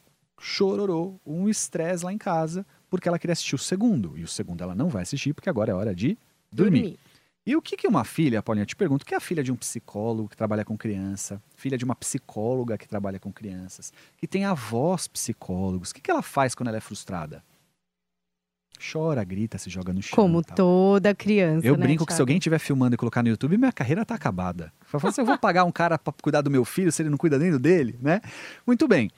chororô, 0.41 1.21
um 1.27 1.47
estresse 1.47 2.07
lá 2.07 2.11
em 2.13 2.17
casa, 2.17 2.65
porque 2.93 3.09
ela 3.09 3.19
queria 3.19 3.33
assistir 3.33 3.55
o 3.55 3.59
segundo. 3.59 4.19
E 4.19 4.23
o 4.23 4.29
segundo 4.29 4.62
ela 4.62 4.75
não 4.75 4.91
vai 4.91 5.00
assistir, 5.00 5.33
porque 5.33 5.49
agora 5.49 5.71
é 5.71 5.75
hora 5.75 5.94
de 5.94 6.19
dormir. 6.53 6.83
dormir. 6.83 6.99
E 7.47 7.56
o 7.56 7.62
que, 7.62 7.75
que 7.75 7.89
uma 7.89 8.05
filha, 8.05 8.43
Paulinha, 8.43 8.67
te 8.67 8.77
pergunto, 8.77 9.03
o 9.03 9.06
que 9.06 9.15
é 9.15 9.17
a 9.17 9.21
filha 9.21 9.43
de 9.43 9.50
um 9.50 9.56
psicólogo 9.56 10.29
que 10.29 10.37
trabalha 10.37 10.62
com 10.62 10.77
criança, 10.77 11.43
filha 11.56 11.79
de 11.79 11.87
uma 11.87 11.97
psicóloga 11.97 12.77
que 12.77 12.87
trabalha 12.87 13.19
com 13.19 13.33
crianças, 13.33 13.94
que 14.19 14.27
tem 14.27 14.44
avós 14.44 15.09
psicólogos, 15.09 15.91
o 15.91 15.94
que, 15.94 16.03
que 16.03 16.11
ela 16.11 16.21
faz 16.21 16.55
quando 16.55 16.69
ela 16.69 16.77
é 16.77 16.81
frustrada? 16.81 17.43
Chora, 18.79 19.25
grita, 19.25 19.56
se 19.56 19.71
joga 19.71 19.91
no 19.91 20.03
chão. 20.03 20.15
Como 20.15 20.43
toda 20.43 21.15
criança. 21.15 21.67
Eu 21.67 21.79
né, 21.79 21.87
brinco 21.87 22.05
que 22.05 22.12
se 22.12 22.21
alguém 22.21 22.37
estiver 22.37 22.59
filmando 22.59 22.94
e 22.94 22.99
colocar 22.99 23.23
no 23.23 23.31
YouTube, 23.31 23.56
minha 23.56 23.73
carreira 23.73 24.05
tá 24.05 24.17
acabada. 24.17 24.71
Fala 24.83 25.09
assim, 25.09 25.23
eu 25.23 25.27
vou 25.27 25.39
pagar 25.41 25.65
um 25.65 25.72
cara 25.72 25.99
para 25.99 26.13
cuidar 26.20 26.43
do 26.43 26.51
meu 26.51 26.65
filho 26.65 26.93
se 26.93 27.01
ele 27.01 27.08
não 27.08 27.17
cuida 27.17 27.39
nem 27.39 27.51
do 27.51 27.58
dele, 27.58 27.99
né? 28.03 28.20
Muito 28.67 28.87
bem. 28.87 29.11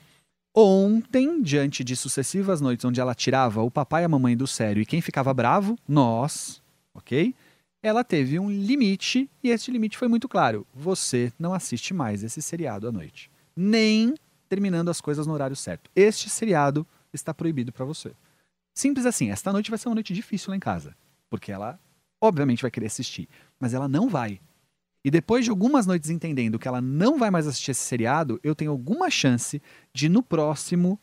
Ontem, 0.57 1.41
diante 1.41 1.83
de 1.83 1.97
sucessivas 1.97 2.61
noites 2.61 2.85
onde 2.85 3.01
ela 3.01 3.13
tirava 3.13 3.61
o 3.61 3.69
papai 3.69 4.03
e 4.03 4.05
a 4.05 4.09
mamãe 4.09 4.37
do 4.37 4.47
sério 4.47 4.81
e 4.81 4.85
quem 4.85 5.01
ficava 5.01 5.33
bravo, 5.33 5.77
nós, 5.85 6.61
ok? 6.93 7.35
Ela 7.83 8.05
teve 8.05 8.39
um 8.39 8.49
limite 8.49 9.29
e 9.43 9.49
esse 9.49 9.69
limite 9.69 9.97
foi 9.97 10.07
muito 10.07 10.29
claro. 10.29 10.65
Você 10.73 11.33
não 11.37 11.53
assiste 11.53 11.93
mais 11.93 12.23
esse 12.23 12.41
seriado 12.41 12.87
à 12.87 12.91
noite. 12.91 13.29
Nem 13.53 14.15
terminando 14.47 14.87
as 14.87 15.01
coisas 15.01 15.27
no 15.27 15.33
horário 15.33 15.57
certo. 15.57 15.91
Este 15.93 16.29
seriado 16.29 16.87
está 17.11 17.33
proibido 17.33 17.73
para 17.73 17.83
você. 17.83 18.13
Simples 18.73 19.05
assim, 19.05 19.31
esta 19.31 19.51
noite 19.51 19.69
vai 19.69 19.77
ser 19.77 19.89
uma 19.89 19.95
noite 19.95 20.13
difícil 20.13 20.51
lá 20.51 20.55
em 20.55 20.59
casa. 20.61 20.95
Porque 21.29 21.51
ela, 21.51 21.77
obviamente, 22.21 22.61
vai 22.61 22.71
querer 22.71 22.85
assistir. 22.85 23.27
Mas 23.59 23.73
ela 23.73 23.89
não 23.89 24.07
vai. 24.07 24.39
E 25.05 25.11
depois 25.11 25.45
de 25.45 25.51
algumas 25.51 25.85
noites 25.85 26.09
entendendo 26.09 26.57
que 26.57 26.67
ela 26.67 26.81
não 26.81 27.19
vai 27.19 27.29
mais 27.29 27.45
assistir 27.45 27.69
esse 27.69 27.81
seriado, 27.81 28.39
eu 28.43 28.55
tenho 28.55 28.71
alguma 28.71 29.07
chance 29.07 29.61
de 29.93 30.09
no 30.09 30.23
próximo, 30.23 30.99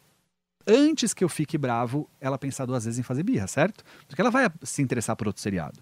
antes 0.67 1.15
que 1.15 1.23
eu 1.23 1.29
fique 1.29 1.57
bravo, 1.57 2.11
ela 2.21 2.37
pensar 2.37 2.67
duas 2.67 2.85
vezes 2.85 2.99
em 2.99 3.05
fazer 3.05 3.23
birra, 3.23 3.47
certo? 3.47 3.85
Porque 4.09 4.21
ela 4.21 4.29
vai 4.29 4.51
se 4.65 4.83
interessar 4.83 5.15
por 5.15 5.29
outro 5.29 5.41
seriado. 5.41 5.79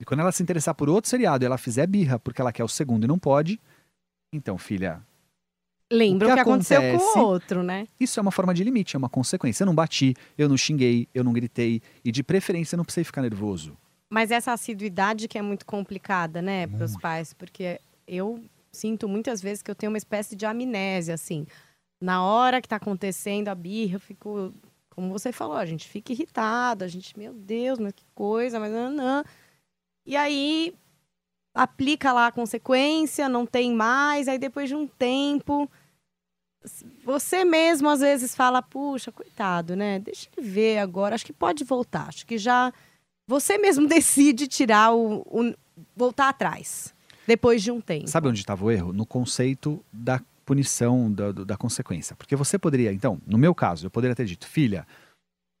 E 0.00 0.04
quando 0.06 0.20
ela 0.20 0.32
se 0.32 0.42
interessar 0.42 0.74
por 0.74 0.88
outro 0.88 1.10
seriado 1.10 1.44
e 1.44 1.46
ela 1.46 1.58
fizer 1.58 1.86
birra 1.86 2.18
porque 2.18 2.40
ela 2.40 2.52
quer 2.54 2.64
o 2.64 2.68
segundo 2.68 3.04
e 3.04 3.06
não 3.06 3.18
pode, 3.18 3.60
então, 4.32 4.56
filha. 4.56 5.02
Lembra 5.92 6.26
o 6.26 6.30
que, 6.30 6.34
que 6.36 6.40
aconteceu 6.40 6.80
acontece, 6.80 7.12
com 7.12 7.18
o 7.18 7.22
outro, 7.22 7.62
né? 7.62 7.86
Isso 8.00 8.18
é 8.18 8.22
uma 8.22 8.32
forma 8.32 8.54
de 8.54 8.64
limite, 8.64 8.96
é 8.96 8.98
uma 8.98 9.10
consequência. 9.10 9.64
Eu 9.64 9.66
não 9.66 9.74
bati, 9.74 10.14
eu 10.38 10.48
não 10.48 10.56
xinguei, 10.56 11.06
eu 11.12 11.22
não 11.22 11.34
gritei. 11.34 11.82
E 12.02 12.10
de 12.10 12.22
preferência, 12.22 12.76
eu 12.76 12.78
não 12.78 12.84
precisei 12.84 13.04
ficar 13.04 13.20
nervoso. 13.20 13.76
Mas 14.10 14.30
essa 14.30 14.52
assiduidade 14.52 15.28
que 15.28 15.38
é 15.38 15.42
muito 15.42 15.66
complicada, 15.66 16.40
né, 16.40 16.66
para 16.66 16.84
os 16.84 16.96
pais, 16.96 17.34
porque 17.34 17.80
eu 18.06 18.42
sinto 18.72 19.08
muitas 19.08 19.42
vezes 19.42 19.62
que 19.62 19.70
eu 19.70 19.74
tenho 19.74 19.92
uma 19.92 19.98
espécie 19.98 20.34
de 20.34 20.46
amnésia, 20.46 21.14
assim. 21.14 21.46
Na 22.00 22.24
hora 22.24 22.60
que 22.60 22.66
está 22.66 22.76
acontecendo 22.76 23.48
a 23.48 23.54
birra, 23.54 23.96
eu 23.96 24.00
fico, 24.00 24.54
como 24.90 25.10
você 25.10 25.32
falou, 25.32 25.56
a 25.56 25.66
gente 25.66 25.86
fica 25.88 26.12
irritado, 26.12 26.84
a 26.84 26.88
gente, 26.88 27.18
meu 27.18 27.34
Deus, 27.34 27.78
mas 27.78 27.92
que 27.92 28.04
coisa, 28.14 28.58
mas 28.58 28.72
não, 28.72 28.90
não. 28.90 29.24
E 30.06 30.16
aí 30.16 30.74
aplica 31.54 32.12
lá 32.12 32.28
a 32.28 32.32
consequência, 32.32 33.28
não 33.28 33.44
tem 33.44 33.74
mais, 33.74 34.28
aí 34.28 34.38
depois 34.38 34.68
de 34.68 34.76
um 34.76 34.86
tempo, 34.86 35.68
você 37.04 37.44
mesmo 37.44 37.88
às 37.88 38.00
vezes 38.00 38.34
fala, 38.34 38.62
puxa, 38.62 39.10
coitado, 39.10 39.74
né? 39.74 39.98
Deixa 39.98 40.28
ele 40.36 40.46
ver 40.48 40.78
agora, 40.78 41.14
acho 41.14 41.26
que 41.26 41.32
pode 41.32 41.64
voltar, 41.64 42.08
acho 42.08 42.24
que 42.24 42.38
já 42.38 42.72
você 43.28 43.58
mesmo 43.58 43.86
decide 43.86 44.48
tirar 44.48 44.92
o, 44.94 45.20
o 45.20 45.54
voltar 45.94 46.30
atrás. 46.30 46.94
Depois 47.26 47.62
de 47.62 47.70
um 47.70 47.80
tempo. 47.80 48.08
Sabe 48.08 48.26
onde 48.26 48.40
estava 48.40 48.64
o 48.64 48.70
erro? 48.70 48.92
No 48.92 49.04
conceito 49.04 49.84
da 49.92 50.20
punição, 50.46 51.12
da, 51.12 51.30
da 51.30 51.56
consequência. 51.58 52.16
Porque 52.16 52.34
você 52.34 52.58
poderia, 52.58 52.90
então, 52.90 53.20
no 53.26 53.36
meu 53.36 53.54
caso, 53.54 53.86
eu 53.86 53.90
poderia 53.90 54.16
ter 54.16 54.24
dito, 54.24 54.46
filha, 54.46 54.86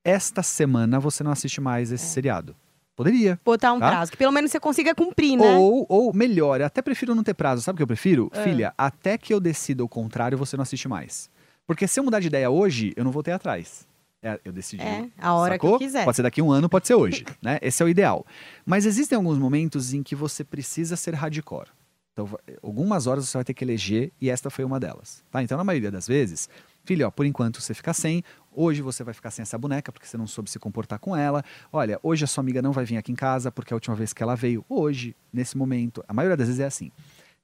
esta 0.02 0.42
semana 0.42 0.98
você 0.98 1.22
não 1.22 1.30
assiste 1.30 1.60
mais 1.60 1.92
esse 1.92 2.06
é. 2.06 2.08
seriado. 2.08 2.56
Poderia. 2.96 3.38
Botar 3.44 3.74
um 3.74 3.78
tá? 3.78 3.90
prazo, 3.90 4.10
que 4.10 4.16
pelo 4.16 4.32
menos 4.32 4.50
você 4.50 4.58
consiga 4.58 4.94
cumprir, 4.94 5.36
né? 5.36 5.56
Ou, 5.56 5.86
ou 5.88 6.12
melhor, 6.12 6.60
eu 6.60 6.66
até 6.66 6.80
prefiro 6.80 7.14
não 7.14 7.22
ter 7.22 7.34
prazo. 7.34 7.62
Sabe 7.62 7.76
o 7.76 7.78
que 7.78 7.82
eu 7.82 7.86
prefiro? 7.86 8.30
É. 8.32 8.42
Filha, 8.42 8.74
até 8.76 9.18
que 9.18 9.32
eu 9.32 9.38
decida 9.38 9.84
o 9.84 9.88
contrário, 9.88 10.38
você 10.38 10.56
não 10.56 10.62
assiste 10.62 10.88
mais. 10.88 11.30
Porque 11.66 11.86
se 11.86 12.00
eu 12.00 12.04
mudar 12.04 12.18
de 12.18 12.28
ideia 12.28 12.50
hoje, 12.50 12.94
eu 12.96 13.04
não 13.04 13.12
vou 13.12 13.22
ter 13.22 13.32
atrás. 13.32 13.86
É, 14.22 14.40
eu 14.44 14.52
decidi. 14.52 14.82
É, 14.82 15.08
a 15.16 15.34
hora 15.34 15.54
sacou? 15.54 15.78
que 15.78 15.84
eu 15.84 15.88
quiser. 15.88 16.04
Pode 16.04 16.16
ser 16.16 16.22
daqui 16.22 16.40
a 16.40 16.44
um 16.44 16.50
ano, 16.50 16.68
pode 16.68 16.86
ser 16.86 16.94
hoje. 16.94 17.24
né? 17.40 17.58
Esse 17.62 17.82
é 17.82 17.86
o 17.86 17.88
ideal. 17.88 18.26
Mas 18.66 18.84
existem 18.84 19.16
alguns 19.16 19.38
momentos 19.38 19.94
em 19.94 20.02
que 20.02 20.14
você 20.14 20.42
precisa 20.42 20.96
ser 20.96 21.14
hardcore. 21.14 21.68
Então, 22.12 22.28
algumas 22.60 23.06
horas 23.06 23.28
você 23.28 23.38
vai 23.38 23.44
ter 23.44 23.54
que 23.54 23.64
eleger 23.64 24.10
e 24.20 24.28
esta 24.28 24.50
foi 24.50 24.64
uma 24.64 24.80
delas. 24.80 25.22
Tá? 25.30 25.40
Então, 25.40 25.56
na 25.56 25.62
maioria 25.62 25.90
das 25.90 26.08
vezes, 26.08 26.48
filho, 26.84 27.06
ó, 27.06 27.10
por 27.12 27.24
enquanto 27.24 27.60
você 27.60 27.72
fica 27.72 27.92
sem, 27.92 28.24
hoje 28.50 28.82
você 28.82 29.04
vai 29.04 29.14
ficar 29.14 29.30
sem 29.30 29.44
essa 29.44 29.56
boneca 29.56 29.92
porque 29.92 30.04
você 30.04 30.16
não 30.16 30.26
soube 30.26 30.50
se 30.50 30.58
comportar 30.58 30.98
com 30.98 31.16
ela. 31.16 31.44
Olha, 31.72 32.00
hoje 32.02 32.24
a 32.24 32.26
sua 32.26 32.42
amiga 32.42 32.60
não 32.60 32.72
vai 32.72 32.84
vir 32.84 32.96
aqui 32.96 33.12
em 33.12 33.14
casa 33.14 33.52
porque 33.52 33.72
a 33.72 33.76
última 33.76 33.94
vez 33.94 34.12
que 34.12 34.20
ela 34.20 34.34
veio, 34.34 34.64
hoje, 34.68 35.14
nesse 35.32 35.56
momento, 35.56 36.02
a 36.08 36.12
maioria 36.12 36.36
das 36.36 36.48
vezes 36.48 36.60
é 36.60 36.66
assim. 36.66 36.90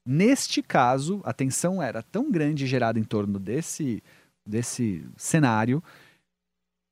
Neste 0.04 0.60
caso, 0.60 1.20
a 1.24 1.32
tensão 1.32 1.80
era 1.80 2.02
tão 2.02 2.30
grande 2.32 2.66
gerada 2.66 2.98
em 2.98 3.04
torno 3.04 3.38
desse, 3.38 4.02
desse 4.44 5.06
cenário, 5.16 5.80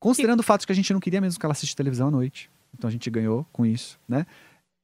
considerando 0.03 0.41
o 0.41 0.43
fato 0.43 0.59
de 0.59 0.67
que 0.67 0.73
a 0.73 0.75
gente 0.75 0.91
não 0.91 0.99
queria 0.99 1.21
mesmo 1.21 1.39
que 1.39 1.45
ela 1.45 1.53
assistisse 1.53 1.77
televisão 1.77 2.09
à 2.09 2.11
noite. 2.11 2.51
Então 2.73 2.89
a 2.89 2.91
gente 2.91 3.09
ganhou 3.09 3.47
com 3.53 3.65
isso, 3.65 3.97
né? 4.05 4.25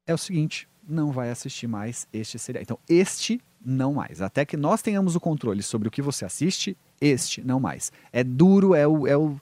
É 0.08 0.14
o 0.14 0.18
seguinte, 0.18 0.66
não 0.88 1.12
vai 1.12 1.30
assistir 1.30 1.68
mais 1.68 2.08
este 2.14 2.40
seriado. 2.40 2.64
Então, 2.64 2.80
este 2.88 3.42
não 3.64 3.96
mais. 3.96 4.22
Até 4.22 4.46
que 4.46 4.56
nós 4.56 4.82
tenhamos 4.82 5.18
o 5.18 5.20
controle 5.20 5.62
sobre 5.62 5.90
o 5.90 5.92
que 5.92 6.02
você 6.02 6.24
assiste, 6.24 6.78
este 7.02 7.42
não 7.42 7.60
mais. 7.60 7.92
É 8.14 8.24
duro, 8.24 8.74
é 8.74 8.88
o. 8.88 9.06
É 9.06 9.18
o, 9.18 9.38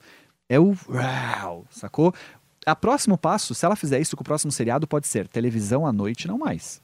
é 0.48 0.58
o 0.58 0.74
sacou? 1.70 2.12
A 2.66 2.74
próximo 2.74 3.16
passo, 3.16 3.54
se 3.54 3.64
ela 3.64 3.76
fizer 3.76 4.00
isso 4.00 4.16
com 4.16 4.22
o 4.22 4.24
próximo 4.24 4.50
seriado, 4.50 4.84
pode 4.84 5.06
ser 5.06 5.28
televisão 5.28 5.86
à 5.86 5.92
noite, 5.92 6.26
não 6.26 6.38
mais. 6.38 6.82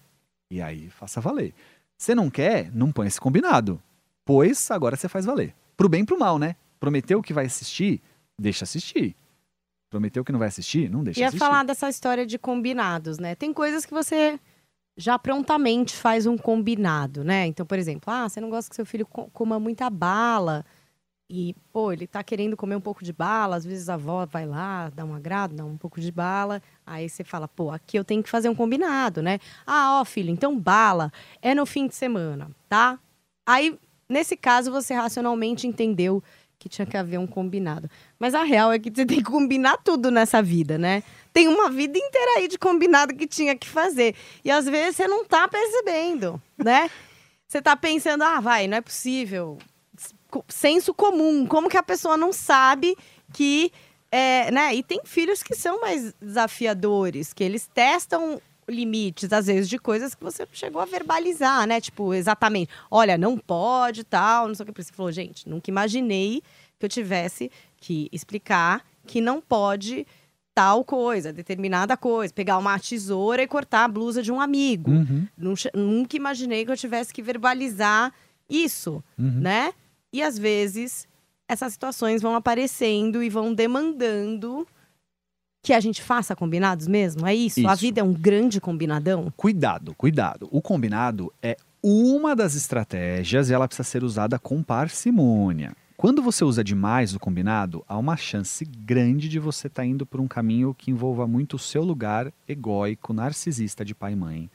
E 0.48 0.62
aí, 0.62 0.88
faça 0.88 1.20
valer. 1.20 1.52
Você 1.98 2.14
não 2.14 2.30
quer, 2.30 2.70
não 2.72 2.92
põe 2.92 3.08
esse 3.08 3.20
combinado. 3.20 3.82
Pois 4.24 4.70
agora 4.70 4.94
você 4.94 5.08
faz 5.08 5.24
valer. 5.24 5.52
Pro 5.76 5.88
bem 5.88 6.02
e 6.02 6.06
pro 6.06 6.16
mal, 6.16 6.38
né? 6.38 6.54
Prometeu 6.78 7.20
que 7.20 7.32
vai 7.32 7.46
assistir, 7.46 8.00
deixa 8.38 8.64
assistir. 8.64 9.16
Prometeu 9.90 10.24
que 10.24 10.32
não 10.32 10.38
vai 10.38 10.48
assistir, 10.48 10.90
não 10.90 11.04
deixa 11.04 11.20
Ia 11.20 11.28
assistir. 11.28 11.42
Ia 11.42 11.46
falar 11.48 11.64
dessa 11.64 11.88
história 11.88 12.26
de 12.26 12.38
combinados, 12.38 13.18
né? 13.18 13.34
Tem 13.34 13.52
coisas 13.52 13.86
que 13.86 13.92
você 13.92 14.38
já 14.96 15.18
prontamente 15.18 15.94
faz 15.94 16.26
um 16.26 16.36
combinado, 16.36 17.24
né? 17.24 17.46
Então, 17.46 17.64
por 17.66 17.78
exemplo, 17.78 18.12
ah, 18.12 18.28
você 18.28 18.40
não 18.40 18.50
gosta 18.50 18.70
que 18.70 18.76
seu 18.76 18.86
filho 18.86 19.06
coma 19.06 19.58
muita 19.58 19.90
bala 19.90 20.64
e, 21.30 21.54
pô, 21.72 21.90
ele 21.92 22.06
tá 22.06 22.22
querendo 22.22 22.56
comer 22.56 22.76
um 22.76 22.80
pouco 22.80 23.02
de 23.02 23.12
bala, 23.12 23.56
às 23.56 23.64
vezes 23.64 23.88
a 23.88 23.94
avó 23.94 24.26
vai 24.26 24.46
lá, 24.46 24.90
dá 24.90 25.04
um 25.04 25.14
agrado, 25.14 25.54
dá 25.54 25.64
um 25.64 25.76
pouco 25.76 26.00
de 26.00 26.12
bala, 26.12 26.62
aí 26.86 27.08
você 27.08 27.24
fala, 27.24 27.48
pô, 27.48 27.70
aqui 27.70 27.98
eu 27.98 28.04
tenho 28.04 28.22
que 28.22 28.28
fazer 28.28 28.48
um 28.48 28.54
combinado, 28.54 29.22
né? 29.22 29.38
Ah, 29.66 30.00
ó, 30.00 30.04
filho, 30.04 30.30
então 30.30 30.58
bala 30.58 31.12
é 31.40 31.54
no 31.54 31.64
fim 31.64 31.86
de 31.86 31.94
semana, 31.94 32.50
tá? 32.68 32.98
Aí, 33.46 33.78
nesse 34.08 34.36
caso, 34.36 34.70
você 34.70 34.94
racionalmente 34.94 35.66
entendeu 35.66 36.22
que 36.64 36.68
tinha 36.70 36.86
que 36.86 36.96
haver 36.96 37.18
um 37.18 37.26
combinado. 37.26 37.90
Mas 38.18 38.34
a 38.34 38.42
real 38.42 38.72
é 38.72 38.78
que 38.78 38.90
você 38.90 39.04
tem 39.04 39.18
que 39.18 39.24
combinar 39.24 39.76
tudo 39.84 40.10
nessa 40.10 40.40
vida, 40.40 40.78
né? 40.78 41.02
Tem 41.30 41.46
uma 41.46 41.68
vida 41.70 41.98
inteira 41.98 42.38
aí 42.38 42.48
de 42.48 42.56
combinado 42.56 43.14
que 43.14 43.26
tinha 43.26 43.54
que 43.54 43.68
fazer. 43.68 44.14
E 44.42 44.50
às 44.50 44.64
vezes 44.64 44.96
você 44.96 45.06
não 45.06 45.26
tá 45.26 45.46
percebendo, 45.46 46.40
né? 46.56 46.90
Você 47.46 47.60
tá 47.60 47.76
pensando, 47.76 48.24
ah, 48.24 48.40
vai, 48.40 48.66
não 48.66 48.78
é 48.78 48.80
possível. 48.80 49.58
Senso 50.48 50.94
comum. 50.94 51.46
Como 51.46 51.68
que 51.68 51.76
a 51.76 51.82
pessoa 51.82 52.16
não 52.16 52.32
sabe 52.32 52.96
que. 53.34 53.70
É, 54.10 54.50
né? 54.50 54.74
E 54.74 54.82
tem 54.82 55.00
filhos 55.04 55.42
que 55.42 55.54
são 55.54 55.82
mais 55.82 56.14
desafiadores, 56.14 57.34
que 57.34 57.44
eles 57.44 57.68
testam 57.74 58.40
limites, 58.68 59.32
às 59.32 59.46
vezes, 59.46 59.68
de 59.68 59.78
coisas 59.78 60.14
que 60.14 60.22
você 60.22 60.46
chegou 60.52 60.80
a 60.80 60.84
verbalizar, 60.84 61.66
né? 61.66 61.80
Tipo, 61.80 62.14
exatamente, 62.14 62.70
olha, 62.90 63.18
não 63.18 63.36
pode, 63.38 64.04
tal, 64.04 64.48
não 64.48 64.54
sei 64.54 64.64
o 64.64 64.72
que. 64.72 64.82
Você 64.82 64.92
falou, 64.92 65.12
gente, 65.12 65.48
nunca 65.48 65.70
imaginei 65.70 66.42
que 66.78 66.84
eu 66.84 66.88
tivesse 66.88 67.50
que 67.76 68.08
explicar 68.12 68.84
que 69.06 69.20
não 69.20 69.40
pode 69.40 70.06
tal 70.54 70.84
coisa, 70.84 71.32
determinada 71.32 71.96
coisa, 71.96 72.32
pegar 72.32 72.58
uma 72.58 72.78
tesoura 72.78 73.42
e 73.42 73.46
cortar 73.46 73.84
a 73.84 73.88
blusa 73.88 74.22
de 74.22 74.30
um 74.30 74.40
amigo. 74.40 74.90
Uhum. 74.90 75.26
Nunca 75.74 76.16
imaginei 76.16 76.64
que 76.64 76.70
eu 76.70 76.76
tivesse 76.76 77.12
que 77.12 77.20
verbalizar 77.20 78.12
isso, 78.48 79.02
uhum. 79.18 79.40
né? 79.40 79.72
E 80.12 80.22
às 80.22 80.38
vezes 80.38 81.08
essas 81.48 81.72
situações 81.72 82.22
vão 82.22 82.36
aparecendo 82.36 83.22
e 83.22 83.28
vão 83.28 83.52
demandando 83.52 84.66
que 85.64 85.72
a 85.72 85.80
gente 85.80 86.02
faça 86.02 86.36
combinados 86.36 86.86
mesmo? 86.86 87.26
É 87.26 87.34
isso? 87.34 87.60
isso? 87.60 87.68
A 87.68 87.74
vida 87.74 88.00
é 88.02 88.04
um 88.04 88.12
grande 88.12 88.60
combinadão? 88.60 89.32
Cuidado, 89.34 89.94
cuidado. 89.94 90.46
O 90.52 90.60
combinado 90.60 91.32
é 91.42 91.56
uma 91.82 92.36
das 92.36 92.54
estratégias 92.54 93.48
e 93.48 93.54
ela 93.54 93.66
precisa 93.66 93.88
ser 93.88 94.04
usada 94.04 94.38
com 94.38 94.62
parcimônia. 94.62 95.74
Quando 95.96 96.22
você 96.22 96.44
usa 96.44 96.62
demais 96.62 97.14
o 97.14 97.18
combinado, 97.18 97.82
há 97.88 97.96
uma 97.96 98.14
chance 98.14 98.62
grande 98.62 99.26
de 99.26 99.38
você 99.38 99.68
estar 99.68 99.82
tá 99.82 99.86
indo 99.86 100.04
por 100.04 100.20
um 100.20 100.28
caminho 100.28 100.74
que 100.74 100.90
envolva 100.90 101.26
muito 101.26 101.56
o 101.56 101.58
seu 101.58 101.82
lugar 101.82 102.30
egóico, 102.46 103.14
narcisista 103.14 103.82
de 103.82 103.94
pai 103.94 104.12
e 104.12 104.16
mãe, 104.16 104.50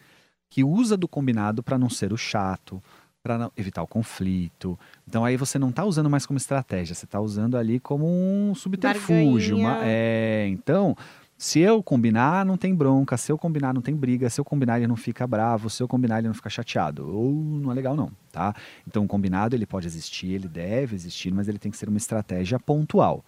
que 0.47 0.63
usa 0.63 0.95
do 0.95 1.07
combinado 1.07 1.63
para 1.63 1.77
não 1.77 1.89
ser 1.89 2.13
o 2.13 2.17
chato, 2.17 2.81
para 3.37 3.51
evitar 3.55 3.83
o 3.83 3.87
conflito. 3.87 4.79
Então 5.07 5.23
aí 5.23 5.37
você 5.37 5.59
não 5.59 5.69
está 5.69 5.85
usando 5.85 6.09
mais 6.09 6.25
como 6.25 6.37
estratégia, 6.37 6.95
você 6.95 7.05
está 7.05 7.19
usando 7.19 7.57
ali 7.57 7.79
como 7.79 8.07
um 8.07 8.55
subterfúgio. 8.55 9.57
Uma, 9.57 9.79
é, 9.83 10.47
então, 10.49 10.95
se 11.37 11.59
eu 11.59 11.83
combinar, 11.83 12.43
não 12.43 12.57
tem 12.57 12.73
bronca. 12.73 13.17
Se 13.17 13.31
eu 13.31 13.37
combinar, 13.37 13.73
não 13.73 13.81
tem 13.81 13.95
briga. 13.95 14.29
Se 14.29 14.41
eu 14.41 14.45
combinar, 14.45 14.77
ele 14.77 14.87
não 14.87 14.95
fica 14.95 15.27
bravo. 15.27 15.69
Se 15.69 15.83
eu 15.83 15.87
combinar, 15.87 16.19
ele 16.19 16.27
não 16.27 16.33
fica 16.33 16.49
chateado. 16.49 17.07
Ou 17.15 17.31
não 17.31 17.71
é 17.71 17.75
legal, 17.75 17.95
não, 17.95 18.11
tá? 18.31 18.55
Então, 18.87 19.03
o 19.03 19.07
combinado, 19.07 19.55
ele 19.55 19.65
pode 19.65 19.85
existir, 19.85 20.31
ele 20.31 20.47
deve 20.47 20.95
existir, 20.95 21.31
mas 21.31 21.47
ele 21.47 21.59
tem 21.59 21.71
que 21.71 21.77
ser 21.77 21.87
uma 21.87 21.97
estratégia 21.97 22.59
pontual. 22.59 23.23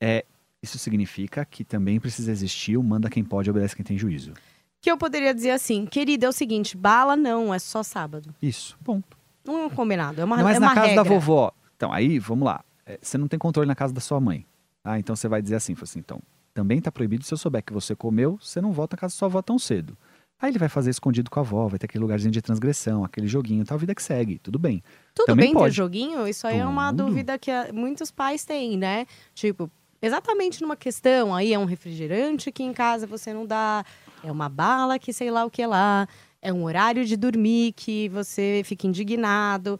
É, 0.00 0.24
isso 0.60 0.76
significa 0.78 1.44
que 1.44 1.62
também 1.62 2.00
precisa 2.00 2.32
existir 2.32 2.76
o 2.76 2.82
manda 2.82 3.08
quem 3.08 3.22
pode, 3.22 3.48
obedece 3.48 3.76
quem 3.76 3.84
tem 3.84 3.96
juízo 3.96 4.32
que 4.84 4.90
eu 4.90 4.98
poderia 4.98 5.34
dizer 5.34 5.50
assim, 5.50 5.86
querida, 5.86 6.26
é 6.26 6.28
o 6.28 6.32
seguinte, 6.32 6.76
bala 6.76 7.16
não, 7.16 7.54
é 7.54 7.58
só 7.58 7.82
sábado. 7.82 8.34
Isso, 8.42 8.76
ponto. 8.84 9.16
Não 9.42 9.62
é 9.62 9.66
um 9.66 9.70
combinado, 9.70 10.20
é 10.20 10.24
uma 10.24 10.36
Mas 10.36 10.56
é 10.56 10.60
na 10.60 10.74
casa 10.74 10.88
regra. 10.88 11.02
da 11.02 11.08
vovó, 11.08 11.52
então 11.74 11.90
aí, 11.90 12.18
vamos 12.18 12.44
lá, 12.44 12.62
é, 12.84 12.98
você 13.00 13.16
não 13.16 13.26
tem 13.26 13.38
controle 13.38 13.66
na 13.66 13.74
casa 13.74 13.94
da 13.94 14.00
sua 14.00 14.20
mãe. 14.20 14.44
Ah, 14.84 14.98
então 14.98 15.16
você 15.16 15.26
vai 15.26 15.40
dizer 15.40 15.54
assim, 15.56 15.74
assim, 15.80 16.00
então, 16.00 16.20
também 16.52 16.76
está 16.76 16.92
proibido 16.92 17.24
se 17.24 17.32
eu 17.32 17.38
souber 17.38 17.62
que 17.64 17.72
você 17.72 17.96
comeu, 17.96 18.38
você 18.38 18.60
não 18.60 18.72
volta 18.72 18.94
à 18.94 18.98
casa 18.98 19.14
da 19.14 19.18
sua 19.18 19.26
avó 19.26 19.40
tão 19.40 19.58
cedo. 19.58 19.96
Aí 20.38 20.50
ele 20.50 20.58
vai 20.58 20.68
fazer 20.68 20.90
escondido 20.90 21.30
com 21.30 21.40
a 21.40 21.42
avó, 21.42 21.66
vai 21.66 21.78
ter 21.78 21.86
aquele 21.86 22.02
lugarzinho 22.02 22.30
de 22.30 22.42
transgressão, 22.42 23.02
aquele 23.04 23.26
joguinho, 23.26 23.64
tal 23.64 23.78
vida 23.78 23.94
que 23.94 24.02
segue, 24.02 24.38
tudo 24.38 24.58
bem. 24.58 24.82
Tudo 25.14 25.24
Também 25.24 25.46
bem 25.46 25.54
pode. 25.54 25.70
ter 25.72 25.76
joguinho? 25.78 26.28
Isso 26.28 26.46
aí 26.46 26.56
Tudo. 26.58 26.64
é 26.64 26.66
uma 26.66 26.92
dúvida 26.92 27.38
que 27.38 27.50
muitos 27.72 28.10
pais 28.10 28.44
têm, 28.44 28.76
né? 28.76 29.06
Tipo, 29.34 29.70
exatamente 30.02 30.60
numa 30.60 30.76
questão, 30.76 31.34
aí 31.34 31.54
é 31.54 31.58
um 31.58 31.64
refrigerante 31.64 32.52
que 32.52 32.62
em 32.62 32.74
casa 32.74 33.06
você 33.06 33.32
não 33.32 33.46
dá, 33.46 33.82
é 34.24 34.32
uma 34.32 34.48
bala 34.48 34.98
que 34.98 35.12
sei 35.12 35.30
lá 35.30 35.44
o 35.44 35.50
que 35.50 35.64
lá, 35.66 36.08
é 36.40 36.52
um 36.52 36.64
horário 36.64 37.04
de 37.04 37.16
dormir 37.16 37.72
que 37.72 38.08
você 38.08 38.62
fica 38.64 38.86
indignado. 38.86 39.78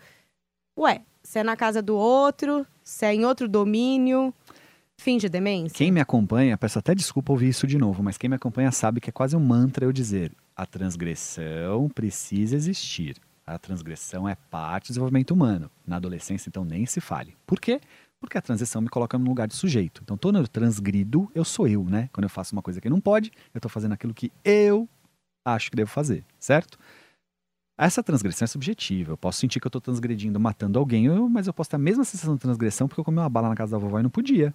Ué, 0.78 1.02
se 1.22 1.38
é 1.38 1.42
na 1.42 1.56
casa 1.56 1.80
do 1.80 1.96
outro, 1.96 2.66
se 2.82 3.06
é 3.06 3.14
em 3.14 3.24
outro 3.24 3.48
domínio, 3.48 4.32
fim 4.96 5.16
de 5.16 5.28
demência? 5.28 5.76
Quem 5.76 5.90
me 5.90 6.00
acompanha, 6.00 6.58
peço 6.58 6.78
até 6.78 6.94
desculpa 6.94 7.32
ouvir 7.32 7.48
isso 7.48 7.66
de 7.66 7.78
novo, 7.78 8.02
mas 8.02 8.18
quem 8.18 8.28
me 8.28 8.36
acompanha 8.36 8.70
sabe 8.70 9.00
que 9.00 9.08
é 9.08 9.12
quase 9.12 9.34
um 9.34 9.40
mantra 9.40 9.86
eu 9.86 9.92
dizer: 9.92 10.32
a 10.54 10.66
transgressão 10.66 11.88
precisa 11.88 12.54
existir. 12.54 13.16
A 13.46 13.58
transgressão 13.58 14.26
é 14.26 14.34
parte 14.34 14.86
do 14.86 14.88
desenvolvimento 14.88 15.32
humano. 15.32 15.70
Na 15.86 15.96
adolescência, 15.96 16.48
então, 16.48 16.64
nem 16.64 16.86
se 16.86 16.98
fale. 16.98 17.36
Por 17.46 17.60
quê? 17.60 17.78
A 18.38 18.42
transição 18.42 18.80
me 18.80 18.88
coloca 18.88 19.18
no 19.18 19.26
lugar 19.26 19.46
de 19.46 19.54
sujeito. 19.54 20.00
Então, 20.02 20.16
quando 20.16 20.38
eu 20.38 20.48
transgrido, 20.48 21.30
eu 21.34 21.44
sou 21.44 21.66
eu, 21.68 21.84
né? 21.84 22.08
Quando 22.12 22.24
eu 22.24 22.30
faço 22.30 22.54
uma 22.54 22.62
coisa 22.62 22.80
que 22.80 22.88
não 22.88 23.00
pode, 23.00 23.30
eu 23.52 23.58
estou 23.58 23.70
fazendo 23.70 23.92
aquilo 23.92 24.14
que 24.14 24.32
eu 24.44 24.88
acho 25.44 25.70
que 25.70 25.76
devo 25.76 25.90
fazer, 25.90 26.24
certo? 26.38 26.78
Essa 27.76 28.02
transgressão 28.02 28.44
é 28.44 28.48
subjetiva. 28.48 29.12
Eu 29.12 29.16
posso 29.16 29.40
sentir 29.40 29.60
que 29.60 29.66
eu 29.66 29.68
estou 29.68 29.80
transgredindo, 29.80 30.38
matando 30.38 30.78
alguém, 30.78 31.08
mas 31.28 31.46
eu 31.46 31.52
posso 31.52 31.70
ter 31.70 31.76
a 31.76 31.78
mesma 31.78 32.04
sensação 32.04 32.34
de 32.34 32.40
transgressão 32.40 32.86
porque 32.86 33.00
eu 33.00 33.04
comi 33.04 33.18
uma 33.18 33.28
bala 33.28 33.48
na 33.48 33.54
casa 33.54 33.72
da 33.72 33.78
vovó 33.78 33.98
e 33.98 34.02
não 34.02 34.10
podia. 34.10 34.54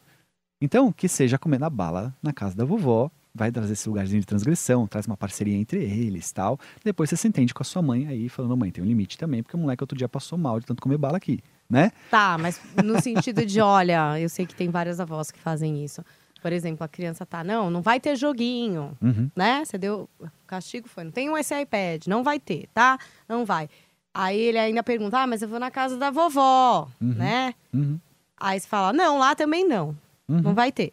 Então, 0.61 0.91
que 0.91 1.07
seja 1.07 1.37
comendo 1.37 1.65
a 1.65 1.69
bala 1.69 2.15
na 2.23 2.33
casa 2.33 2.55
da 2.55 2.65
vovó, 2.65 3.11
vai 3.33 3.51
trazer 3.51 3.73
esse 3.73 3.87
lugarzinho 3.87 4.21
de 4.21 4.27
transgressão, 4.27 4.87
traz 4.87 5.05
uma 5.05 5.17
parceria 5.17 5.55
entre 5.55 5.83
eles 5.83 6.31
tal. 6.31 6.59
Depois 6.83 7.09
você 7.09 7.17
se 7.17 7.27
entende 7.27 7.53
com 7.53 7.61
a 7.61 7.65
sua 7.65 7.81
mãe 7.81 8.07
aí, 8.07 8.29
falando, 8.29 8.57
mãe, 8.57 8.71
tem 8.71 8.83
um 8.83 8.87
limite 8.87 9.17
também, 9.17 9.43
porque 9.43 9.55
o 9.55 9.59
moleque 9.59 9.83
outro 9.83 9.97
dia 9.97 10.09
passou 10.09 10.37
mal 10.37 10.59
de 10.59 10.65
tanto 10.65 10.81
comer 10.81 10.97
bala 10.97 11.17
aqui 11.17 11.41
né? 11.69 11.91
Tá, 12.09 12.37
mas 12.37 12.59
no 12.83 12.99
sentido 13.01 13.45
de, 13.45 13.61
olha, 13.61 14.19
eu 14.19 14.27
sei 14.29 14.45
que 14.45 14.55
tem 14.55 14.69
várias 14.69 14.99
avós 14.99 15.29
que 15.31 15.39
fazem 15.39 15.83
isso. 15.83 16.03
Por 16.41 16.53
exemplo, 16.53 16.83
a 16.85 16.87
criança 16.87 17.25
tá, 17.25 17.43
não, 17.43 17.69
não 17.69 17.81
vai 17.81 17.99
ter 17.99 18.15
joguinho, 18.15 18.97
Uhum. 19.01 19.29
né? 19.35 19.63
Você 19.65 19.77
deu. 19.77 20.09
O 20.19 20.27
castigo 20.47 20.87
foi, 20.87 21.03
não 21.03 21.11
tem 21.11 21.29
um 21.29 21.37
esse 21.37 21.53
iPad, 21.59 22.07
não 22.07 22.23
vai 22.23 22.39
ter, 22.39 22.67
tá? 22.73 22.97
Não 23.27 23.45
vai. 23.45 23.69
Aí 24.13 24.39
ele 24.39 24.57
ainda 24.57 24.81
pergunta, 24.81 25.19
ah, 25.19 25.27
mas 25.27 25.41
eu 25.41 25.49
vou 25.49 25.59
na 25.59 25.69
casa 25.69 25.97
da 25.97 26.09
vovó, 26.09 26.87
Uhum. 27.01 27.13
né? 27.13 27.53
Uhum. 27.73 27.99
Aí 28.39 28.57
você 28.59 28.67
fala, 28.67 28.93
não, 28.93 29.19
lá 29.19 29.35
também 29.35 29.67
não, 29.67 29.89
Uhum. 30.29 30.41
não 30.41 30.53
vai 30.55 30.71
ter. 30.71 30.91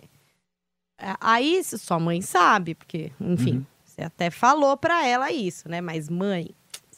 É, 0.98 1.14
Aí 1.20 1.62
sua 1.62 1.98
mãe 2.00 2.20
sabe, 2.22 2.74
porque, 2.74 3.12
enfim, 3.20 3.58
Uhum. 3.58 3.66
você 3.84 4.02
até 4.02 4.30
falou 4.30 4.76
pra 4.76 5.06
ela 5.06 5.30
isso, 5.30 5.68
né? 5.68 5.80
Mas 5.80 6.08
mãe, 6.08 6.50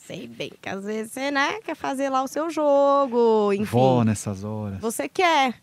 sei 0.09 0.27
bem 0.27 0.51
que 0.61 0.69
às 0.69 0.85
vezes 0.85 1.13
você, 1.13 1.31
né, 1.31 1.61
quer 1.61 1.75
fazer 1.77 2.09
lá 2.09 2.23
o 2.23 2.29
seu 2.29 2.51
jogo, 2.51 3.53
enfim. 3.53 3.65
Vó 3.65 4.03
nessas 4.05 4.43
horas. 4.45 4.81
Você 4.81 5.09
quer. 5.09 5.61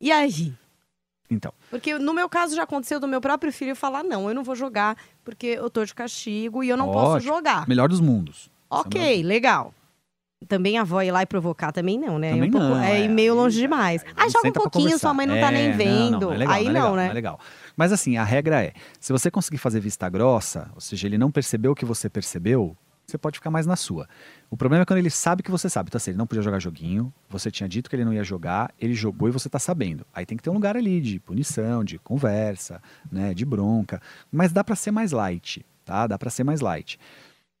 E 0.00 0.10
aí? 0.12 0.52
Então, 1.30 1.52
Porque 1.70 1.98
no 1.98 2.12
meu 2.12 2.28
caso 2.28 2.54
já 2.54 2.64
aconteceu 2.64 3.00
do 3.00 3.08
meu 3.08 3.20
próprio 3.20 3.50
filho 3.52 3.74
falar: 3.74 4.02
não, 4.02 4.28
eu 4.28 4.34
não 4.34 4.44
vou 4.44 4.54
jogar 4.54 4.96
porque 5.24 5.46
eu 5.46 5.70
tô 5.70 5.82
de 5.84 5.94
castigo 5.94 6.62
e 6.62 6.68
eu 6.68 6.76
não 6.76 6.92
posso 6.92 7.16
Ótimo. 7.16 7.34
jogar. 7.34 7.66
melhor 7.66 7.88
dos 7.88 8.00
mundos. 8.00 8.50
Ok, 8.68 9.22
legal. 9.22 9.72
Também 10.48 10.76
a 10.76 10.80
avó 10.82 11.00
ir 11.02 11.12
lá 11.12 11.22
e 11.22 11.26
provocar 11.26 11.70
também 11.72 11.96
não, 11.98 12.18
né? 12.18 12.32
Também 12.32 12.48
um 12.48 12.52
pouco- 12.52 12.66
não, 12.66 12.82
é, 12.82 13.04
é, 13.04 13.08
meio 13.08 13.32
longe 13.34 13.58
demais. 13.60 14.02
aí 14.04 14.12
Ah, 14.16 14.28
joga 14.28 14.48
um 14.48 14.52
pouquinho, 14.52 14.98
sua 14.98 15.14
mãe 15.14 15.24
não 15.24 15.38
tá 15.38 15.48
É, 15.48 15.50
nem 15.52 15.68
não, 15.70 15.76
vendo. 15.78 16.20
não, 16.26 16.32
é 16.32 16.36
legal, 16.38 16.54
aí 16.54 16.62
é 16.66 16.66
não, 16.66 16.72
legal, 16.74 16.96
né? 16.96 17.08
é 17.08 17.12
legal. 17.12 17.40
Mas 17.76 17.92
assim, 17.92 18.16
a 18.16 18.24
regra 18.24 18.62
é, 18.64 18.72
se 19.00 19.12
você 19.12 19.30
conseguir 19.30 19.58
fazer 19.58 19.78
vista 19.80 20.08
grossa, 20.08 20.68
ou 20.74 20.80
seja, 20.80 21.06
ele 21.06 21.16
não 21.16 21.30
percebeu 21.30 21.70
o 21.72 21.74
que 21.76 21.84
você 21.84 22.10
percebeu, 22.10 22.76
você 23.12 23.18
pode 23.18 23.38
ficar 23.38 23.50
mais 23.50 23.66
na 23.66 23.76
sua. 23.76 24.08
O 24.50 24.56
problema 24.56 24.82
é 24.82 24.86
quando 24.86 24.98
ele 24.98 25.10
sabe 25.10 25.42
que 25.42 25.50
você 25.50 25.68
sabe. 25.68 25.88
Então 25.88 25.96
assim, 25.98 26.10
ele 26.10 26.18
não 26.18 26.26
podia 26.26 26.42
jogar 26.42 26.58
joguinho, 26.58 27.12
você 27.28 27.50
tinha 27.50 27.68
dito 27.68 27.88
que 27.88 27.96
ele 27.96 28.04
não 28.04 28.12
ia 28.12 28.24
jogar, 28.24 28.74
ele 28.78 28.94
jogou 28.94 29.28
e 29.28 29.32
você 29.32 29.48
tá 29.48 29.58
sabendo. 29.58 30.06
Aí 30.12 30.26
tem 30.26 30.36
que 30.36 30.42
ter 30.42 30.50
um 30.50 30.54
lugar 30.54 30.76
ali 30.76 31.00
de 31.00 31.20
punição, 31.20 31.84
de 31.84 31.98
conversa, 31.98 32.82
né, 33.10 33.32
de 33.34 33.44
bronca. 33.44 34.00
Mas 34.30 34.52
dá 34.52 34.64
pra 34.64 34.74
ser 34.74 34.90
mais 34.90 35.12
light, 35.12 35.64
tá? 35.84 36.06
Dá 36.06 36.18
pra 36.18 36.30
ser 36.30 36.44
mais 36.44 36.60
light. 36.60 36.98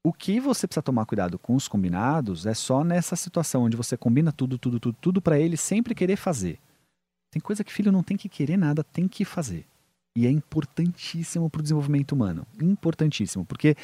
O 0.04 0.12
que 0.12 0.40
você 0.40 0.66
precisa 0.66 0.82
tomar 0.82 1.06
cuidado 1.06 1.38
com 1.38 1.54
os 1.54 1.68
combinados 1.68 2.44
é 2.44 2.54
só 2.54 2.82
nessa 2.82 3.14
situação 3.14 3.62
onde 3.62 3.76
você 3.76 3.96
combina 3.96 4.32
tudo, 4.32 4.58
tudo, 4.58 4.80
tudo, 4.80 4.96
tudo 5.00 5.22
para 5.22 5.38
ele 5.38 5.56
sempre 5.56 5.94
querer 5.94 6.16
fazer. 6.16 6.58
Tem 7.30 7.40
coisa 7.40 7.62
que 7.62 7.72
filho 7.72 7.92
não 7.92 8.02
tem 8.02 8.16
que 8.16 8.28
querer 8.28 8.56
nada, 8.56 8.82
tem 8.82 9.06
que 9.06 9.24
fazer. 9.24 9.64
E 10.14 10.26
é 10.26 10.30
importantíssimo 10.30 11.48
para 11.48 11.60
o 11.60 11.62
desenvolvimento 11.62 12.12
humano. 12.12 12.46
Importantíssimo. 12.60 13.46
Porque 13.46 13.76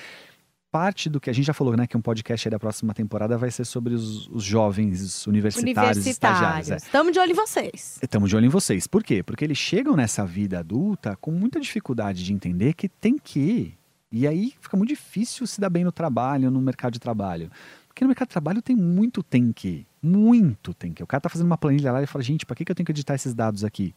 parte 0.70 1.08
do 1.08 1.20
que 1.20 1.30
a 1.30 1.32
gente 1.32 1.46
já 1.46 1.54
falou, 1.54 1.76
né? 1.76 1.86
Que 1.86 1.96
um 1.96 2.00
podcast 2.00 2.46
aí 2.46 2.50
da 2.50 2.58
próxima 2.58 2.92
temporada 2.94 3.36
vai 3.38 3.50
ser 3.50 3.64
sobre 3.64 3.94
os, 3.94 4.28
os 4.28 4.44
jovens 4.44 5.26
universitários, 5.26 6.06
estagiários. 6.06 6.68
Universitários. 6.68 6.70
É. 6.70 6.76
Estamos 6.76 7.12
de 7.12 7.18
olho 7.18 7.32
em 7.32 7.34
vocês. 7.34 7.98
Estamos 8.02 8.30
de 8.30 8.36
olho 8.36 8.46
em 8.46 8.50
vocês. 8.50 8.86
Por 8.86 9.02
quê? 9.02 9.22
Porque 9.22 9.44
eles 9.44 9.58
chegam 9.58 9.96
nessa 9.96 10.24
vida 10.24 10.58
adulta 10.58 11.16
com 11.16 11.30
muita 11.30 11.58
dificuldade 11.58 12.24
de 12.24 12.32
entender 12.32 12.74
que 12.74 12.88
tem 12.88 13.18
que. 13.18 13.74
E 14.10 14.26
aí 14.26 14.54
fica 14.60 14.76
muito 14.76 14.90
difícil 14.90 15.46
se 15.46 15.60
dar 15.60 15.70
bem 15.70 15.84
no 15.84 15.92
trabalho, 15.92 16.50
no 16.50 16.60
mercado 16.60 16.92
de 16.94 16.98
trabalho. 16.98 17.50
Porque 17.86 18.04
no 18.04 18.08
mercado 18.08 18.28
de 18.28 18.32
trabalho 18.32 18.62
tem 18.62 18.76
muito 18.76 19.22
tem 19.22 19.52
que. 19.52 19.86
Muito 20.02 20.72
tem 20.74 20.92
que. 20.92 21.02
O 21.02 21.06
cara 21.06 21.20
tá 21.20 21.28
fazendo 21.28 21.46
uma 21.46 21.58
planilha 21.58 21.92
lá 21.92 22.02
e 22.02 22.06
fala, 22.06 22.22
gente, 22.22 22.46
para 22.46 22.54
que, 22.54 22.64
que 22.64 22.70
eu 22.70 22.76
tenho 22.76 22.86
que 22.86 22.92
editar 22.92 23.14
esses 23.14 23.34
dados 23.34 23.64
aqui? 23.64 23.94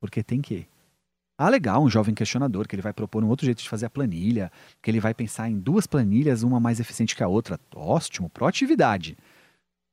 Porque 0.00 0.22
tem 0.22 0.40
que. 0.40 0.66
Ah, 1.44 1.48
legal, 1.48 1.82
um 1.82 1.90
jovem 1.90 2.14
questionador, 2.14 2.68
que 2.68 2.74
ele 2.76 2.82
vai 2.82 2.92
propor 2.92 3.24
um 3.24 3.28
outro 3.28 3.44
jeito 3.44 3.60
de 3.62 3.68
fazer 3.68 3.86
a 3.86 3.90
planilha, 3.90 4.50
que 4.80 4.88
ele 4.90 5.00
vai 5.00 5.12
pensar 5.12 5.50
em 5.50 5.58
duas 5.58 5.88
planilhas, 5.88 6.44
uma 6.44 6.60
mais 6.60 6.78
eficiente 6.78 7.16
que 7.16 7.22
a 7.22 7.26
outra. 7.26 7.58
Ótimo, 7.74 8.30
proatividade. 8.30 9.16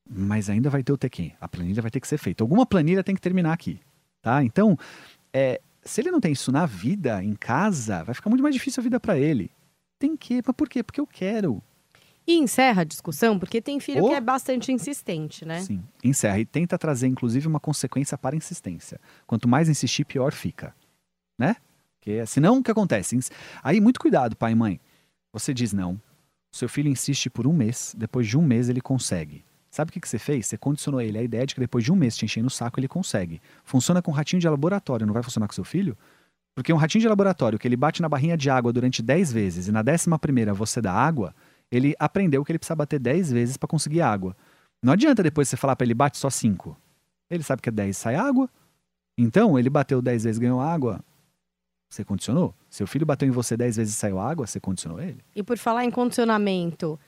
Mas 0.08 0.48
ainda 0.48 0.70
vai 0.70 0.82
ter 0.84 0.92
o 0.92 0.96
TQ. 0.96 1.32
A 1.40 1.48
planilha 1.48 1.82
vai 1.82 1.90
ter 1.90 1.98
que 1.98 2.06
ser 2.06 2.18
feita. 2.18 2.44
Alguma 2.44 2.64
planilha 2.64 3.02
tem 3.02 3.16
que 3.16 3.20
terminar 3.20 3.52
aqui, 3.52 3.80
tá? 4.22 4.44
Então, 4.44 4.78
é, 5.32 5.60
se 5.84 6.00
ele 6.00 6.12
não 6.12 6.20
tem 6.20 6.30
isso 6.32 6.52
na 6.52 6.66
vida, 6.66 7.22
em 7.24 7.34
casa, 7.34 8.04
vai 8.04 8.14
ficar 8.14 8.30
muito 8.30 8.42
mais 8.42 8.54
difícil 8.54 8.80
a 8.80 8.84
vida 8.84 9.00
para 9.00 9.18
ele. 9.18 9.50
Tem 9.98 10.16
que, 10.16 10.40
mas 10.46 10.54
por 10.56 10.68
quê? 10.68 10.84
Porque 10.84 11.00
eu 11.00 11.06
quero. 11.06 11.60
E 12.26 12.34
encerra 12.38 12.82
a 12.82 12.84
discussão, 12.84 13.38
porque 13.40 13.60
tem 13.60 13.80
filho 13.80 14.04
Oh. 14.04 14.08
que 14.08 14.14
é 14.14 14.20
bastante 14.20 14.70
insistente, 14.70 15.44
né? 15.44 15.62
Sim. 15.62 15.82
Encerra 16.04 16.38
e 16.38 16.44
tenta 16.44 16.78
trazer, 16.78 17.08
inclusive, 17.08 17.48
uma 17.48 17.58
consequência 17.58 18.16
para 18.16 18.36
a 18.36 18.38
insistência. 18.38 19.00
Quanto 19.26 19.48
mais 19.48 19.68
insistir, 19.68 20.04
pior 20.04 20.32
fica. 20.32 20.72
Né? 21.40 21.56
Porque 21.98 22.26
senão, 22.26 22.58
o 22.58 22.62
que 22.62 22.70
acontece? 22.70 23.18
Aí, 23.62 23.80
muito 23.80 23.98
cuidado, 23.98 24.36
pai 24.36 24.52
e 24.52 24.54
mãe. 24.54 24.78
Você 25.32 25.54
diz 25.54 25.72
não. 25.72 25.98
Seu 26.52 26.68
filho 26.68 26.90
insiste 26.90 27.30
por 27.30 27.46
um 27.46 27.52
mês. 27.52 27.94
Depois 27.96 28.26
de 28.26 28.36
um 28.36 28.42
mês, 28.42 28.68
ele 28.68 28.82
consegue. 28.82 29.42
Sabe 29.70 29.88
o 29.88 29.92
que, 29.92 30.00
que 30.00 30.08
você 30.08 30.18
fez? 30.18 30.46
Você 30.46 30.58
condicionou 30.58 31.00
ele 31.00 31.16
à 31.16 31.22
ideia 31.22 31.46
de 31.46 31.54
que 31.54 31.60
depois 31.60 31.82
de 31.82 31.90
um 31.90 31.96
mês 31.96 32.14
te 32.14 32.26
enchendo 32.26 32.48
o 32.48 32.50
saco, 32.50 32.78
ele 32.78 32.88
consegue. 32.88 33.40
Funciona 33.64 34.02
com 34.02 34.10
ratinho 34.10 34.40
de 34.40 34.48
laboratório, 34.48 35.06
não 35.06 35.14
vai 35.14 35.22
funcionar 35.22 35.46
com 35.46 35.54
seu 35.54 35.64
filho? 35.64 35.96
Porque 36.54 36.72
um 36.72 36.76
ratinho 36.76 37.00
de 37.00 37.08
laboratório 37.08 37.58
que 37.58 37.66
ele 37.66 37.76
bate 37.76 38.02
na 38.02 38.08
barrinha 38.08 38.36
de 38.36 38.50
água 38.50 38.72
durante 38.72 39.00
10 39.00 39.32
vezes 39.32 39.68
e 39.68 39.72
na 39.72 39.80
décima 39.80 40.18
primeira 40.18 40.52
você 40.52 40.80
dá 40.82 40.92
água, 40.92 41.34
ele 41.70 41.94
aprendeu 41.98 42.44
que 42.44 42.52
ele 42.52 42.58
precisa 42.58 42.74
bater 42.74 42.98
10 42.98 43.32
vezes 43.32 43.56
para 43.56 43.68
conseguir 43.68 44.02
água. 44.02 44.36
Não 44.82 44.92
adianta 44.92 45.22
depois 45.22 45.48
você 45.48 45.56
falar 45.56 45.76
para 45.76 45.86
ele 45.86 45.94
bate 45.94 46.18
só 46.18 46.28
5. 46.28 46.76
Ele 47.30 47.42
sabe 47.42 47.62
que 47.62 47.68
é 47.68 47.72
10 47.72 47.96
sai 47.96 48.16
água. 48.16 48.50
Então, 49.16 49.58
ele 49.58 49.70
bateu 49.70 50.02
10 50.02 50.24
vezes 50.24 50.38
ganhou 50.38 50.60
água. 50.60 51.00
Você 51.90 52.04
condicionou? 52.04 52.54
Seu 52.70 52.86
filho 52.86 53.04
bateu 53.04 53.26
em 53.26 53.32
você 53.32 53.56
10 53.56 53.76
vezes 53.76 53.94
e 53.94 53.96
saiu 53.96 54.20
água, 54.20 54.46
você 54.46 54.60
condicionou 54.60 55.00
ele? 55.00 55.18
E 55.34 55.42
por 55.42 55.58
falar 55.58 55.84
em 55.84 55.90
condicionamento, 55.90 56.98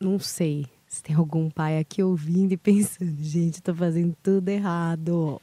não 0.00 0.20
sei 0.20 0.66
se 0.86 1.02
tem 1.02 1.16
algum 1.16 1.50
pai 1.50 1.80
aqui 1.80 2.00
ouvindo 2.00 2.52
e 2.52 2.56
pensando, 2.56 3.16
gente, 3.18 3.60
tô 3.60 3.74
fazendo 3.74 4.16
tudo 4.22 4.48
errado. 4.48 5.42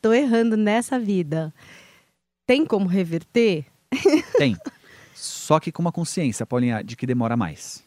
Tô 0.00 0.14
errando 0.14 0.56
nessa 0.56 0.98
vida. 0.98 1.52
Tem 2.46 2.64
como 2.64 2.86
reverter? 2.86 3.66
Tem. 4.38 4.56
Só 5.14 5.60
que 5.60 5.70
com 5.70 5.82
uma 5.82 5.92
consciência, 5.92 6.46
Paulinha, 6.46 6.82
de 6.82 6.96
que 6.96 7.06
demora 7.06 7.36
mais. 7.36 7.84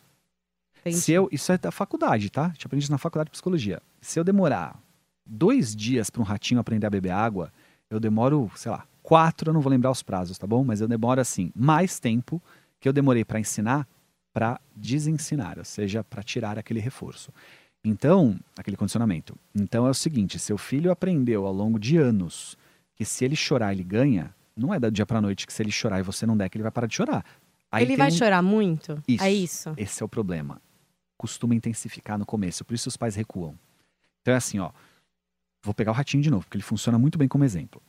Entendi. 0.82 0.98
Se 0.98 1.12
eu, 1.12 1.28
isso 1.32 1.52
é 1.52 1.58
da 1.58 1.72
faculdade, 1.72 2.30
tá? 2.30 2.52
Te 2.52 2.68
aprendi 2.68 2.84
isso 2.84 2.92
na 2.92 3.00
faculdade 3.00 3.30
de 3.30 3.32
psicologia. 3.32 3.82
Se 4.00 4.20
eu 4.20 4.24
demorar 4.24 4.80
dois 5.26 5.76
dias 5.76 6.12
para 6.12 6.22
um 6.22 6.26
ratinho 6.26 6.60
aprender 6.60 6.86
a 6.86 6.92
beber 6.92 7.10
água, 7.10 7.52
eu 7.90 8.00
demoro, 8.00 8.52
sei 8.56 8.72
lá, 8.72 8.88
quatro, 9.06 9.50
eu 9.50 9.54
não 9.54 9.62
vou 9.62 9.70
lembrar 9.70 9.92
os 9.92 10.02
prazos, 10.02 10.38
tá 10.38 10.48
bom? 10.48 10.64
Mas 10.64 10.82
eu 10.82 10.88
demoro, 10.88 11.22
assim, 11.22 11.52
mais 11.56 12.00
tempo 12.00 12.42
que 12.80 12.88
eu 12.90 12.94
demorei 12.94 13.24
para 13.24 13.40
ensinar 13.40 13.88
para 14.34 14.60
desensinar, 14.76 15.58
ou 15.58 15.64
seja, 15.64 16.04
para 16.04 16.22
tirar 16.22 16.60
aquele 16.60 16.82
reforço. 16.82 17.32
Então, 17.86 18.38
aquele 18.58 18.76
condicionamento. 18.76 19.34
Então 19.56 19.88
é 19.88 19.90
o 19.90 19.94
seguinte, 19.94 20.38
seu 20.40 20.58
filho 20.58 20.92
aprendeu 20.92 21.46
ao 21.46 21.54
longo 21.54 21.80
de 21.80 21.96
anos 21.98 22.58
que 22.96 23.06
se 23.06 23.24
ele 23.24 23.36
chorar, 23.36 23.72
ele 23.72 23.84
ganha, 23.84 24.36
não 24.56 24.74
é 24.74 24.80
da 24.80 24.90
dia 24.90 25.06
para 25.06 25.22
noite 25.22 25.48
que 25.48 25.54
se 25.54 25.64
ele 25.64 25.72
chorar 25.72 26.00
e 26.00 26.04
você 26.04 26.26
não 26.26 26.36
der 26.36 26.50
que 26.50 26.58
ele 26.58 26.64
vai 26.64 26.72
parar 26.72 26.88
de 26.88 26.96
chorar. 26.96 27.24
Aí 27.72 27.84
Ele 27.86 27.96
vai 27.96 28.10
um- 28.10 28.12
chorar 28.12 28.42
muito? 28.42 29.02
Isso. 29.08 29.24
É 29.24 29.32
isso. 29.32 29.74
esse 29.78 30.02
é 30.04 30.06
o 30.06 30.10
problema. 30.10 30.62
Costuma 31.18 31.56
intensificar 31.56 32.18
no 32.18 32.26
começo, 32.26 32.66
por 32.66 32.74
isso 32.74 32.90
os 32.90 32.98
pais 32.98 33.16
recuam. 33.16 33.54
Então 34.22 34.34
é 34.34 34.38
assim, 34.38 34.60
ó. 34.60 34.72
Vou 35.64 35.74
pegar 35.74 35.92
o 35.92 35.96
ratinho 35.96 36.22
de 36.22 36.30
novo, 36.30 36.44
porque 36.46 36.58
ele 36.58 36.64
funciona 36.64 36.98
muito 37.00 37.18
bem 37.18 37.28
como 37.28 37.44
exemplo. 37.46 37.82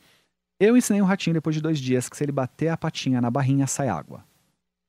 Eu 0.59 0.75
ensinei 0.75 1.01
um 1.01 1.05
ratinho 1.05 1.35
depois 1.35 1.55
de 1.55 1.61
dois 1.61 1.79
dias 1.79 2.09
que 2.09 2.17
se 2.17 2.23
ele 2.23 2.31
bater 2.31 2.69
a 2.69 2.77
patinha 2.77 3.21
na 3.21 3.29
barrinha, 3.29 3.67
sai 3.67 3.89
água. 3.89 4.25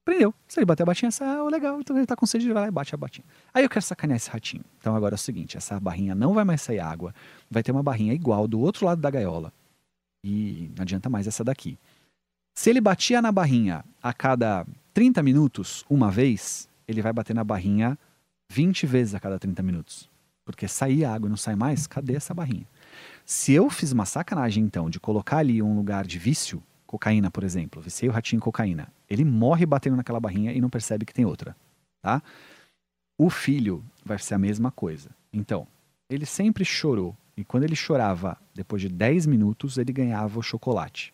Aprendeu. 0.03 0.35
Se 0.47 0.59
ele 0.59 0.65
bater 0.65 0.83
a 0.83 0.87
batinha, 0.87 1.11
sai 1.11 1.29
água, 1.29 1.51
legal. 1.51 1.79
Então 1.81 1.97
ele 1.97 2.07
tá 2.07 2.17
com 2.17 2.25
sede, 2.25 2.47
ele 2.47 2.55
vai 2.55 2.63
lá 2.63 2.69
e 2.69 2.71
bate 2.71 2.95
a 2.95 2.99
batinha. 2.99 3.25
Aí 3.53 3.63
eu 3.63 3.69
quero 3.69 3.85
sacanear 3.85 4.17
esse 4.17 4.31
ratinho. 4.31 4.65
Então 4.79 4.97
agora 4.97 5.15
é 5.15 5.17
o 5.17 5.19
seguinte, 5.19 5.59
essa 5.59 5.79
barrinha 5.79 6.15
não 6.15 6.33
vai 6.33 6.45
mais 6.45 6.63
sair 6.63 6.81
água. 6.81 7.15
Vai 7.51 7.63
ter 7.63 7.73
uma 7.73 7.83
barrinha 7.83 8.15
igual 8.15 8.49
do 8.49 8.59
outro 8.59 8.87
lado 8.87 9.01
da 9.03 9.11
gaiola. 9.11 9.53
E 10.25 10.71
não 10.75 10.83
adianta 10.83 11.11
mais 11.11 11.27
essa 11.27 11.45
daqui. 11.45 11.79
Se 12.57 12.71
ele 12.71 12.81
batia 12.81 13.21
na 13.21 13.31
barrinha 13.31 13.85
a 14.03 14.13
cada 14.15 14.67
30 14.95 15.23
minutos, 15.23 15.85
uma 15.89 16.11
vez, 16.11 16.69
ele 16.89 17.03
vai 17.03 17.13
bater 17.13 17.35
na 17.35 17.45
barrinha 17.45 17.97
20 18.51 18.87
vezes 18.87 19.15
a 19.15 19.21
cada 19.21 19.39
30 19.39 19.63
minutos. 19.63 20.09
Porque 20.45 20.67
sair 20.67 21.05
água 21.05 21.29
e 21.29 21.31
não 21.31 21.37
sai 21.37 21.55
mais, 21.55 21.87
cadê 21.87 22.17
essa 22.17 22.33
barrinha? 22.33 22.67
Se 23.29 23.53
eu 23.53 23.69
fiz 23.69 23.93
uma 23.93 24.07
sacanagem, 24.07 24.65
então, 24.65 24.89
de 24.89 24.99
colocar 24.99 25.37
ali 25.37 25.61
um 25.61 25.77
lugar 25.77 26.07
de 26.07 26.19
vício, 26.19 26.63
cocaína, 26.87 27.31
por 27.31 27.45
exemplo, 27.45 27.83
viciei 27.83 28.09
o 28.09 28.13
ratinho 28.13 28.39
em 28.39 28.41
cocaína, 28.41 28.91
ele 29.07 29.23
morre 29.23 29.67
batendo 29.67 29.97
naquela 29.97 30.19
barrinha 30.19 30.51
e 30.51 30.63
não 30.63 30.71
percebe 30.71 31.05
que 31.05 31.13
tem 31.13 31.27
outra, 31.27 31.55
tá? 32.01 32.23
O 33.19 33.29
filho 33.29 33.85
vai 34.03 34.19
ser 34.19 34.33
a 34.33 34.39
mesma 34.39 34.71
coisa. 34.71 35.11
Então, 35.31 35.69
ele 36.09 36.25
sempre 36.25 36.65
chorou. 36.65 37.15
E 37.37 37.45
quando 37.45 37.65
ele 37.65 37.77
chorava, 37.77 38.39
depois 38.55 38.81
de 38.81 38.89
10 38.89 39.27
minutos, 39.27 39.77
ele 39.77 39.93
ganhava 39.93 40.39
o 40.39 40.43
chocolate. 40.43 41.13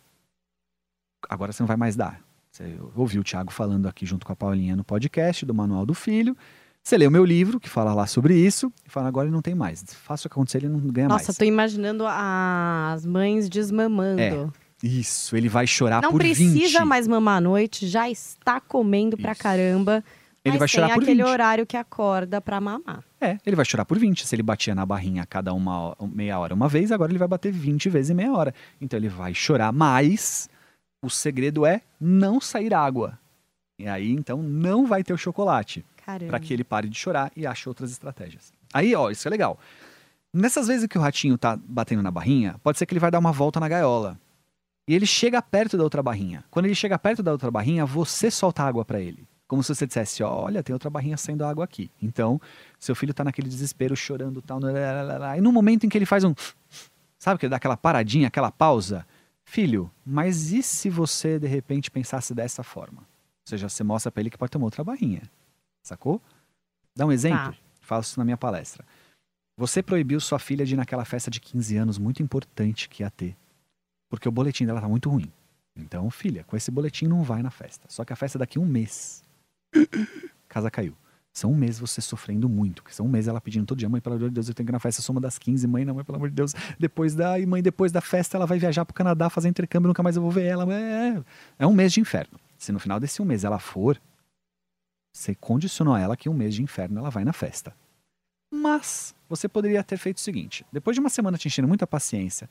Agora 1.29 1.51
você 1.51 1.65
não 1.65 1.67
vai 1.67 1.77
mais 1.77 1.97
dar. 1.97 2.23
Você 2.49 2.79
ouviu 2.95 3.23
o 3.23 3.25
Thiago 3.25 3.51
falando 3.51 3.89
aqui 3.89 4.07
junto 4.07 4.25
com 4.25 4.33
a 4.33 4.37
Paulinha 4.37 4.77
no 4.77 4.85
podcast 4.85 5.45
do 5.45 5.53
Manual 5.53 5.85
do 5.85 5.95
Filho. 5.95 6.37
Você 6.87 6.99
lê 6.99 7.07
o 7.07 7.11
meu 7.11 7.25
livro, 7.25 7.59
que 7.59 7.69
fala 7.71 7.95
lá 7.95 8.07
sobre 8.07 8.37
isso, 8.37 8.71
e 8.87 8.91
fala, 8.91 9.09
agora 9.09 9.27
ele 9.27 9.35
não 9.35 9.41
tem 9.41 9.55
mais. 9.55 9.83
Faça 10.05 10.29
o 10.29 10.31
que 10.31 10.35
acontecer, 10.35 10.59
ele 10.59 10.69
não 10.69 10.79
ganha 10.81 11.09
Nossa, 11.09 11.29
mais. 11.29 11.39
tô 11.39 11.45
imaginando 11.47 12.05
as 12.07 13.07
mães 13.07 13.49
desmamando. 13.49 14.21
É, 14.21 14.47
Isso, 14.87 15.35
ele 15.35 15.49
vai 15.49 15.67
chorar 15.67 16.03
Não 16.03 16.11
por 16.11 16.19
precisa 16.21 16.81
20. 16.81 16.85
mais 16.85 17.09
mamar 17.09 17.39
à 17.39 17.41
noite, 17.41 17.87
já 17.87 18.11
está 18.11 18.61
comendo 18.61 19.17
pra 19.17 19.33
Isso. 19.33 19.41
caramba. 19.41 20.05
Ele 20.45 20.59
Mas 20.59 20.59
vai 20.59 20.69
tem 20.69 20.75
chorar 20.75 20.95
por 20.95 21.03
aquele 21.05 21.23
20. 21.23 21.31
horário 21.33 21.67
que 21.67 21.75
acorda 21.79 22.39
pra 22.39 22.61
mamar. 22.61 23.03
É, 23.19 23.39
ele 23.47 23.57
vai 23.57 23.65
chorar 23.65 23.87
por 23.87 23.99
20. 23.99 24.27
Se 24.27 24.35
ele 24.35 24.43
batia 24.43 24.75
na 24.75 24.85
barrinha 24.85 25.23
a 25.23 25.27
cada 25.27 25.55
uma 25.55 25.97
meia 26.13 26.39
hora 26.39 26.53
uma 26.55 26.69
vez, 26.69 26.93
agora 26.93 27.11
ele 27.11 27.19
vai 27.19 27.27
bater 27.27 27.51
20 27.51 27.89
vezes 27.89 28.11
em 28.11 28.15
meia 28.15 28.31
hora. 28.31 28.55
Então 28.79 28.99
ele 28.99 29.09
vai 29.09 29.33
chorar 29.33 29.73
mais. 29.73 30.51
O 31.03 31.09
segredo 31.09 31.65
é 31.65 31.81
não 31.99 32.43
sair 32.43 32.75
água. 32.75 33.19
E 33.79 33.89
aí, 33.89 34.11
então, 34.13 34.43
não 34.43 34.85
vai 34.85 35.03
ter 35.03 35.15
o 35.15 35.19
chocolate. 35.19 35.83
Para 36.27 36.39
que 36.39 36.53
ele 36.53 36.65
pare 36.65 36.89
de 36.89 36.99
chorar 36.99 37.33
e 37.37 37.47
ache 37.47 37.69
outras 37.69 37.91
estratégias. 37.91 38.53
Aí, 38.73 38.95
ó, 38.95 39.11
isso 39.11 39.27
é 39.27 39.31
legal. 39.31 39.59
Nessas 40.33 40.67
vezes 40.67 40.87
que 40.87 40.99
o 40.99 41.01
ratinho 41.01 41.39
tá 41.39 41.57
batendo 41.57 42.03
na 42.03 42.11
barrinha, 42.11 42.57
pode 42.63 42.79
ser 42.79 42.87
que 42.87 42.93
ele 42.93 43.01
vai 43.01 43.11
dar 43.11 43.19
uma 43.19 43.33
volta 43.33 43.61
na 43.61 43.69
gaiola. 43.69 44.19
E 44.87 44.95
ele 44.95 45.07
chega 45.07 45.41
perto 45.41 45.77
da 45.77 45.85
outra 45.85 46.03
barrinha. 46.03 46.45
Quando 46.51 46.67
ele 46.67 46.75
chega 46.75 46.99
perto 46.99 47.23
da 47.23 47.33
outra 47.33 47.51
barrinha, 47.51 47.87
você 47.87 48.31
solta 48.31 48.63
água 48.63 48.85
para 48.85 49.01
ele. 49.01 49.27
Como 49.47 49.63
se 49.63 49.75
você 49.75 49.87
dissesse, 49.87 50.23
ó, 50.23 50.31
olha, 50.31 50.63
tem 50.63 50.73
outra 50.73 50.91
barrinha 50.91 51.17
saindo 51.17 51.45
água 51.45 51.65
aqui. 51.65 51.91
Então, 52.03 52.41
seu 52.79 52.95
filho 52.95 53.15
tá 53.15 53.23
naquele 53.23 53.49
desespero, 53.49 53.97
chorando 53.97 54.43
tal. 54.43 54.59
E 55.37 55.41
no 55.41 55.53
momento 55.53 55.87
em 55.87 55.89
que 55.89 55.97
ele 55.97 56.07
faz 56.07 56.25
um. 56.25 56.35
Sabe 57.19 57.39
que 57.39 57.47
ele 57.47 57.51
dá 57.51 57.57
aquela 57.57 57.77
paradinha, 57.77 58.29
aquela 58.29 58.51
pausa? 58.51 59.07
Filho, 59.45 59.91
mas 60.05 60.53
e 60.53 60.63
se 60.63 60.91
você 60.91 61.39
de 61.39 61.47
repente 61.47 61.91
pensasse 61.91 62.35
dessa 62.35 62.63
forma? 62.63 63.03
Ou 63.03 63.47
seja, 63.47 63.69
você 63.69 63.85
mostra 63.85 64.11
para 64.11 64.23
ele 64.23 64.31
que 64.31 64.39
pode 64.39 64.51
ter 64.51 64.59
uma 64.59 64.67
outra 64.67 64.83
barrinha. 64.83 65.23
Sacou? 65.85 66.21
Dá 66.97 67.05
um 67.05 67.13
exemplo? 67.13 67.53
Tá. 67.53 67.59
Faço 67.83 68.11
isso 68.11 68.19
na 68.19 68.25
minha 68.25 68.39
palestra. 68.39 68.85
Você 69.57 69.83
proibiu 69.83 70.19
sua 70.19 70.39
filha 70.39 70.65
de 70.65 70.75
ir 70.75 70.77
naquela 70.77 71.05
festa 71.05 71.31
de 71.31 71.39
15 71.41 71.77
anos 71.77 71.99
muito 71.99 72.23
importante 72.23 72.89
que 72.89 73.03
ia 73.03 73.11
ter. 73.11 73.37
Porque 74.09 74.29
o 74.29 74.33
boletim 74.33 74.65
dela 74.65 74.81
tá 74.81 74.89
muito 74.89 75.11
ruim. 75.11 75.31
Então, 75.77 76.11
filha, 76.11 76.43
com 76.45 76.57
esse 76.57 76.71
boletim 76.71 77.07
não 77.07 77.23
vai 77.23 77.43
na 77.43 77.51
festa. 77.51 77.87
Só 77.89 78.05
que 78.05 78.13
a 78.13 78.17
festa 78.17 78.39
é 78.39 78.41
daqui 78.41 78.59
a 78.59 78.61
um 78.61 78.67
mês. 78.67 79.23
Casa 80.49 80.71
caiu. 80.71 80.97
São 81.33 81.51
um 81.51 81.57
mês 81.57 81.79
você 81.79 82.01
sofrendo 82.01 82.49
muito. 82.49 82.83
São 82.89 83.07
um 83.07 83.09
mês 83.09 83.29
ela 83.29 83.41
pedindo 83.41 83.67
todo 83.67 83.77
dia, 83.77 83.89
mãe, 83.89 84.01
pelo 84.01 84.15
amor 84.15 84.29
de 84.29 84.35
Deus, 84.35 84.49
eu 84.49 84.55
tenho 84.55 84.67
que 84.67 84.71
ir 84.71 84.73
na 84.73 84.79
festa, 84.79 85.13
uma 85.13 85.21
das 85.21 85.37
15, 85.37 85.67
mãe, 85.67 85.85
não, 85.85 85.95
mãe, 85.95 86.05
pelo 86.05 86.17
amor 86.17 86.31
de 86.31 86.35
Deus. 86.37 86.55
Depois 86.79 87.15
da, 87.15 87.39
e 87.39 87.45
mãe, 87.45 87.61
depois 87.61 87.91
da 87.91 88.01
festa 88.01 88.37
ela 88.37 88.47
vai 88.47 88.59
viajar 88.59 88.85
pro 88.85 88.95
Canadá 88.95 89.29
fazer 89.29 89.49
intercâmbio, 89.49 89.89
nunca 89.89 90.03
mais 90.03 90.15
eu 90.15 90.23
vou 90.23 90.31
ver 90.31 90.45
ela. 90.45 90.65
É, 90.73 91.23
é 91.59 91.67
um 91.67 91.75
mês 91.75 91.93
de 91.93 92.01
inferno. 92.01 92.39
Se 92.57 92.71
no 92.71 92.79
final 92.79 93.01
desse 93.01 93.21
um 93.21 93.25
mês 93.25 93.43
ela 93.43 93.59
for, 93.59 94.01
você 95.15 95.35
condicionou 95.35 95.97
ela 95.97 96.17
que 96.17 96.29
um 96.29 96.35
mês 96.35 96.55
de 96.55 96.63
inferno 96.63 96.99
ela 96.99 97.09
vai 97.09 97.25
na 97.25 97.33
festa. 97.33 97.75
Mas 98.53 99.15
você 99.29 99.49
poderia 99.49 99.83
ter 99.85 99.97
feito 99.97 100.17
o 100.17 100.21
seguinte: 100.21 100.67
depois 100.73 100.97
de 100.97 101.01
uma 101.01 101.09
semana 101.09 101.39
te 101.39 101.47
enchendo 101.47 101.69
muita 101.69 101.87
paciência, 101.87 102.51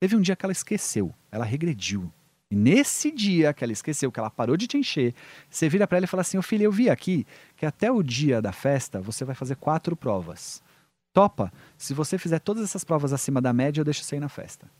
teve 0.00 0.16
um 0.16 0.20
dia 0.20 0.36
que 0.36 0.46
ela 0.46 0.52
esqueceu, 0.52 1.12
ela 1.30 1.44
regrediu. 1.44 2.10
E 2.48 2.54
nesse 2.54 3.10
dia 3.10 3.52
que 3.52 3.64
ela 3.64 3.72
esqueceu, 3.72 4.12
que 4.12 4.20
ela 4.20 4.30
parou 4.30 4.56
de 4.56 4.68
te 4.68 4.78
encher, 4.78 5.14
você 5.50 5.68
vira 5.68 5.86
pra 5.86 5.98
ela 5.98 6.04
e 6.04 6.08
fala 6.08 6.20
assim: 6.20 6.38
Ô 6.38 6.42
filha, 6.42 6.64
eu 6.64 6.72
vi 6.72 6.88
aqui 6.88 7.26
que 7.56 7.66
até 7.66 7.90
o 7.90 8.02
dia 8.02 8.40
da 8.40 8.52
festa 8.52 9.00
você 9.00 9.24
vai 9.24 9.34
fazer 9.34 9.56
quatro 9.56 9.96
provas. 9.96 10.62
Topa? 11.12 11.52
Se 11.76 11.92
você 11.92 12.18
fizer 12.18 12.38
todas 12.38 12.62
essas 12.62 12.84
provas 12.84 13.12
acima 13.12 13.40
da 13.40 13.52
média, 13.52 13.80
eu 13.80 13.84
deixo 13.84 14.04
você 14.04 14.16
ir 14.16 14.20
na 14.20 14.28
festa. 14.28 14.70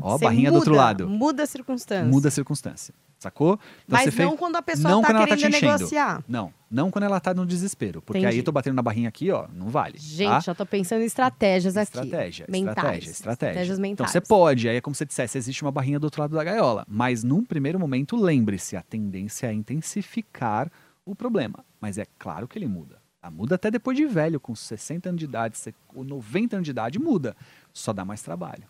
Ó, 0.00 0.16
Você 0.18 0.24
barrinha 0.24 0.50
do 0.50 0.56
outro 0.56 0.70
muda- 0.72 0.82
lado. 0.82 1.08
Muda 1.08 1.42
a 1.42 1.46
circunstância. 1.46 2.04
Muda 2.10 2.28
a 2.28 2.30
circunstância. 2.30 2.94
Sacou? 3.18 3.52
Então 3.52 3.60
Mas 3.86 4.04
você 4.04 4.10
fez- 4.10 4.28
não 4.28 4.36
quando 4.36 4.56
a 4.56 4.62
pessoa 4.62 4.90
não 4.90 5.00
tá 5.00 5.06
quando 5.08 5.16
ela 5.18 5.26
tá 5.28 5.36
querendo 5.36 5.54
te 5.54 5.62
negociar. 5.64 6.24
Não, 6.26 6.52
não 6.68 6.90
quando 6.90 7.04
ela 7.04 7.20
tá 7.20 7.32
no 7.32 7.46
desespero. 7.46 8.02
Porque 8.02 8.18
Entendi. 8.18 8.32
aí 8.32 8.38
eu 8.38 8.42
tô 8.44 8.50
batendo 8.50 8.74
na 8.74 8.82
barrinha 8.82 9.08
aqui, 9.08 9.30
ó, 9.30 9.46
não 9.54 9.68
vale. 9.68 9.96
Gente, 9.96 10.28
tá? 10.28 10.40
já 10.40 10.54
tô 10.56 10.66
pensando 10.66 11.02
em 11.02 11.04
estratégias 11.04 11.76
aqui. 11.76 11.84
Estratégia, 11.98 12.46
Mentais. 12.48 12.74
estratégia, 12.74 13.10
estratégia. 13.10 13.10
Estratégias 13.50 13.78
Então 13.78 13.82
mentais. 13.90 14.10
você 14.10 14.20
pode, 14.20 14.68
aí 14.68 14.76
é 14.76 14.80
como 14.80 14.92
se 14.94 14.98
você 14.98 15.04
dissesse, 15.06 15.38
existe 15.38 15.62
uma 15.62 15.70
barrinha 15.70 16.00
do 16.00 16.04
outro 16.04 16.20
lado 16.20 16.34
da 16.34 16.42
gaiola. 16.42 16.84
Mas 16.88 17.22
num 17.22 17.44
primeiro 17.44 17.78
momento, 17.78 18.16
lembre-se, 18.16 18.76
a 18.76 18.82
tendência 18.82 19.46
é 19.46 19.52
intensificar 19.52 20.68
o 21.04 21.14
problema. 21.14 21.64
Mas 21.80 21.98
é 21.98 22.06
claro 22.18 22.48
que 22.48 22.58
ele 22.58 22.66
muda. 22.66 23.00
Ah, 23.22 23.30
muda 23.30 23.54
até 23.54 23.70
depois 23.70 23.96
de 23.96 24.04
velho, 24.04 24.40
com 24.40 24.52
60 24.52 25.10
anos 25.10 25.20
de 25.20 25.26
idade, 25.26 25.56
se- 25.56 25.72
com 25.86 26.02
90 26.02 26.56
anos 26.56 26.64
de 26.64 26.72
idade, 26.72 26.98
muda. 26.98 27.36
Só 27.72 27.92
dá 27.92 28.04
mais 28.04 28.20
trabalho. 28.20 28.64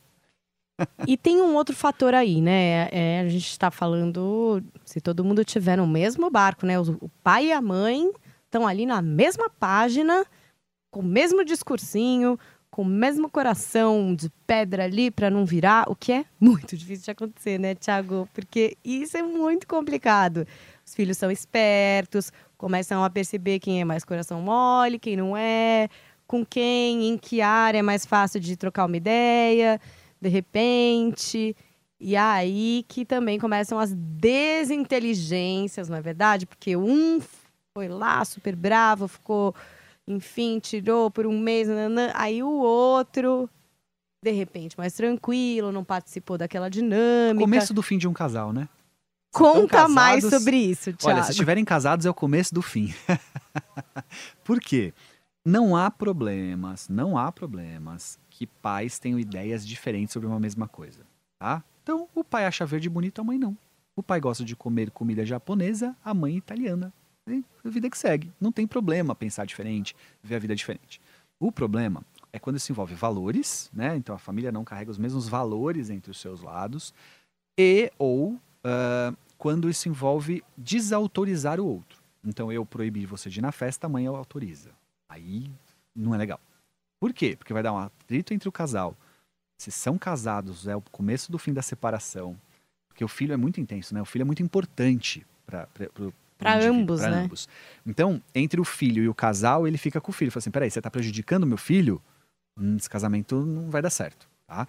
E 1.06 1.16
tem 1.16 1.40
um 1.40 1.54
outro 1.54 1.74
fator 1.74 2.14
aí, 2.14 2.40
né? 2.40 2.88
É, 2.90 3.20
a 3.20 3.28
gente 3.28 3.48
está 3.48 3.70
falando 3.70 4.62
se 4.84 5.00
todo 5.00 5.24
mundo 5.24 5.44
tiver 5.44 5.76
no 5.76 5.86
mesmo 5.86 6.30
barco, 6.30 6.66
né? 6.66 6.78
O, 6.78 7.10
pai 7.22 7.46
e 7.46 7.52
a 7.52 7.60
mãe 7.60 8.10
estão 8.44 8.66
ali 8.66 8.86
na 8.86 9.02
mesma 9.02 9.48
página, 9.48 10.24
com 10.90 11.00
o 11.00 11.04
mesmo 11.04 11.44
discursinho, 11.44 12.38
com 12.70 12.82
o 12.82 12.86
mesmo 12.86 13.28
coração 13.28 14.14
de 14.14 14.30
pedra 14.46 14.84
ali 14.84 15.10
para 15.10 15.30
não 15.30 15.44
virar, 15.44 15.90
o 15.90 15.94
que 15.94 16.12
é 16.12 16.24
muito 16.40 16.76
difícil 16.76 17.04
de 17.04 17.10
acontecer, 17.10 17.58
né, 17.58 17.74
Thiago? 17.74 18.28
Porque 18.32 18.76
isso 18.84 19.16
é 19.16 19.22
muito 19.22 19.66
complicado. 19.66 20.46
Os 20.84 20.94
filhos 20.94 21.16
são 21.16 21.30
espertos, 21.30 22.32
começam 22.56 23.04
a 23.04 23.10
perceber 23.10 23.58
quem 23.60 23.80
é 23.80 23.84
mais 23.84 24.04
coração 24.04 24.40
mole, 24.40 24.98
quem 24.98 25.16
não 25.16 25.36
é, 25.36 25.88
com 26.26 26.44
quem, 26.44 27.08
em 27.08 27.18
que 27.18 27.40
área 27.40 27.78
é 27.78 27.82
mais 27.82 28.06
fácil 28.06 28.40
de 28.40 28.56
trocar 28.56 28.86
uma 28.86 28.96
ideia 28.96 29.80
de 30.22 30.28
repente. 30.28 31.56
E 32.00 32.16
aí 32.16 32.84
que 32.88 33.04
também 33.04 33.38
começam 33.38 33.78
as 33.78 33.92
desinteligências, 33.92 35.88
não 35.88 35.96
é 35.96 36.00
verdade? 36.00 36.46
Porque 36.46 36.76
um 36.76 37.20
foi 37.76 37.88
lá 37.88 38.24
super 38.24 38.54
bravo, 38.56 39.08
ficou, 39.08 39.54
enfim, 40.06 40.58
tirou 40.58 41.10
por 41.10 41.26
um 41.26 41.38
mês, 41.38 41.68
nananã, 41.68 42.10
aí 42.14 42.42
o 42.42 42.50
outro, 42.50 43.48
de 44.22 44.30
repente, 44.30 44.76
mais 44.76 44.92
tranquilo, 44.94 45.72
não 45.72 45.84
participou 45.84 46.36
daquela 46.36 46.68
dinâmica. 46.68 47.44
Começo 47.44 47.72
do 47.72 47.82
fim 47.82 47.98
de 47.98 48.06
um 48.08 48.12
casal, 48.12 48.52
né? 48.52 48.68
Conta 49.32 49.88
mais 49.88 50.22
casados- 50.24 50.38
sobre 50.38 50.56
isso, 50.56 50.92
Thiago. 50.92 51.16
Olha, 51.16 51.24
se 51.24 51.30
estiverem 51.30 51.64
casados 51.64 52.04
é 52.04 52.10
o 52.10 52.14
começo 52.14 52.52
do 52.54 52.60
fim. 52.60 52.92
Por 54.44 54.60
quê? 54.60 54.92
Não 55.44 55.74
há 55.74 55.90
problemas, 55.90 56.88
não 56.88 57.16
há 57.16 57.32
problemas 57.32 58.18
que 58.32 58.46
pais 58.46 58.98
tenham 58.98 59.18
ideias 59.18 59.66
diferentes 59.66 60.12
sobre 60.12 60.26
uma 60.26 60.40
mesma 60.40 60.66
coisa, 60.66 61.00
tá? 61.38 61.62
Então, 61.82 62.08
o 62.14 62.24
pai 62.24 62.46
acha 62.46 62.64
verde 62.64 62.88
bonito, 62.88 63.20
a 63.20 63.24
mãe 63.24 63.38
não. 63.38 63.56
O 63.94 64.02
pai 64.02 64.20
gosta 64.20 64.44
de 64.44 64.56
comer 64.56 64.90
comida 64.90 65.24
japonesa, 65.24 65.94
a 66.02 66.14
mãe 66.14 66.36
italiana. 66.36 66.92
E 67.28 67.44
a 67.64 67.68
vida 67.68 67.90
que 67.90 67.98
segue. 67.98 68.32
Não 68.40 68.50
tem 68.50 68.66
problema 68.66 69.14
pensar 69.14 69.44
diferente, 69.44 69.94
ver 70.22 70.36
a 70.36 70.38
vida 70.38 70.56
diferente. 70.56 71.00
O 71.38 71.52
problema 71.52 72.02
é 72.32 72.38
quando 72.38 72.58
se 72.58 72.72
envolve 72.72 72.94
valores, 72.94 73.70
né? 73.72 73.94
Então 73.96 74.14
a 74.14 74.18
família 74.18 74.50
não 74.50 74.64
carrega 74.64 74.90
os 74.90 74.98
mesmos 74.98 75.28
valores 75.28 75.90
entre 75.90 76.10
os 76.10 76.18
seus 76.18 76.40
lados 76.40 76.94
e 77.58 77.92
ou 77.98 78.40
ah, 78.64 79.12
quando 79.36 79.68
isso 79.68 79.88
envolve 79.88 80.42
desautorizar 80.56 81.60
o 81.60 81.66
outro. 81.66 82.00
Então 82.24 82.50
eu 82.50 82.64
proibir 82.64 83.06
você 83.06 83.28
de 83.28 83.40
ir 83.40 83.42
na 83.42 83.52
festa, 83.52 83.86
a 83.86 83.90
mãe 83.90 84.06
autoriza. 84.06 84.70
Aí 85.08 85.50
não 85.94 86.14
é 86.14 86.18
legal. 86.18 86.40
Por 87.02 87.12
quê? 87.12 87.34
Porque 87.36 87.52
vai 87.52 87.64
dar 87.64 87.72
um 87.72 87.78
atrito 87.78 88.32
entre 88.32 88.48
o 88.48 88.52
casal. 88.52 88.96
Se 89.60 89.72
são 89.72 89.98
casados, 89.98 90.68
é 90.68 90.76
o 90.76 90.80
começo 90.80 91.32
do 91.32 91.36
fim 91.36 91.52
da 91.52 91.60
separação. 91.60 92.38
Porque 92.88 93.04
o 93.04 93.08
filho 93.08 93.32
é 93.32 93.36
muito 93.36 93.60
intenso, 93.60 93.92
né? 93.92 94.00
O 94.00 94.04
filho 94.04 94.22
é 94.22 94.24
muito 94.24 94.40
importante 94.40 95.26
para 95.44 95.66
Pra 96.38 96.54
ambos, 96.64 97.00
pra 97.00 97.10
né? 97.10 97.24
ambos. 97.24 97.48
Então, 97.84 98.22
entre 98.32 98.60
o 98.60 98.64
filho 98.64 99.02
e 99.02 99.08
o 99.08 99.14
casal, 99.14 99.66
ele 99.66 99.78
fica 99.78 100.00
com 100.00 100.12
o 100.12 100.14
filho. 100.14 100.30
Fala 100.30 100.42
assim: 100.42 100.52
peraí, 100.52 100.70
você 100.70 100.80
tá 100.80 100.88
prejudicando 100.92 101.44
meu 101.44 101.58
filho? 101.58 102.00
Hum, 102.56 102.76
esse 102.76 102.88
casamento 102.88 103.44
não 103.44 103.68
vai 103.68 103.82
dar 103.82 103.90
certo, 103.90 104.28
tá? 104.46 104.68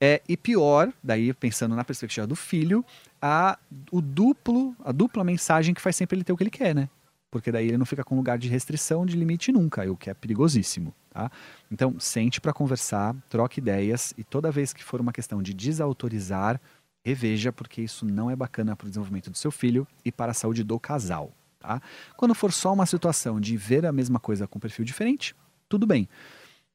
É, 0.00 0.22
e 0.28 0.36
pior, 0.36 0.92
daí 1.02 1.34
pensando 1.34 1.74
na 1.74 1.82
perspectiva 1.82 2.24
do 2.24 2.36
filho, 2.36 2.84
a, 3.20 3.58
o 3.90 4.00
duplo, 4.00 4.76
a 4.84 4.92
dupla 4.92 5.24
mensagem 5.24 5.74
que 5.74 5.80
faz 5.80 5.96
sempre 5.96 6.18
ele 6.18 6.22
ter 6.22 6.32
o 6.32 6.36
que 6.36 6.44
ele 6.44 6.50
quer, 6.50 6.72
né? 6.72 6.88
Porque 7.30 7.52
daí 7.52 7.68
ele 7.68 7.76
não 7.76 7.84
fica 7.84 8.02
com 8.02 8.16
lugar 8.16 8.38
de 8.38 8.48
restrição, 8.48 9.04
de 9.04 9.16
limite 9.16 9.52
nunca, 9.52 9.90
o 9.90 9.96
que 9.96 10.08
é 10.08 10.14
perigosíssimo, 10.14 10.94
tá? 11.10 11.30
Então, 11.70 11.98
sente 12.00 12.40
para 12.40 12.52
conversar, 12.52 13.14
troque 13.28 13.60
ideias 13.60 14.14
e 14.16 14.24
toda 14.24 14.50
vez 14.50 14.72
que 14.72 14.82
for 14.82 15.00
uma 15.00 15.12
questão 15.12 15.42
de 15.42 15.52
desautorizar, 15.52 16.58
reveja, 17.04 17.52
porque 17.52 17.82
isso 17.82 18.06
não 18.06 18.30
é 18.30 18.36
bacana 18.36 18.74
para 18.74 18.86
o 18.86 18.88
desenvolvimento 18.88 19.30
do 19.30 19.36
seu 19.36 19.50
filho 19.50 19.86
e 20.04 20.10
para 20.10 20.32
a 20.32 20.34
saúde 20.34 20.64
do 20.64 20.80
casal, 20.80 21.32
tá? 21.58 21.82
Quando 22.16 22.34
for 22.34 22.52
só 22.52 22.72
uma 22.72 22.86
situação 22.86 23.40
de 23.40 23.56
ver 23.56 23.84
a 23.84 23.92
mesma 23.92 24.18
coisa 24.18 24.46
com 24.46 24.58
perfil 24.58 24.84
diferente, 24.84 25.34
tudo 25.68 25.86
bem. 25.86 26.08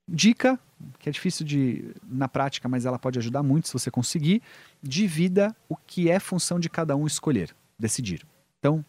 Dica, 0.07 0.59
que 0.99 1.09
é 1.09 1.11
difícil 1.11 1.45
de 1.45 1.95
na 2.03 2.27
prática, 2.27 2.67
mas 2.67 2.85
ela 2.85 2.99
pode 2.99 3.17
ajudar 3.17 3.41
muito 3.41 3.67
se 3.67 3.73
você 3.73 3.89
conseguir, 3.89 4.41
divida 4.81 5.55
o 5.67 5.75
que 5.75 6.09
é 6.09 6.19
função 6.19 6.59
de 6.59 6.69
cada 6.69 6.95
um 6.95 7.07
escolher, 7.07 7.55
decidir. 7.79 8.25
Então, 8.59 8.85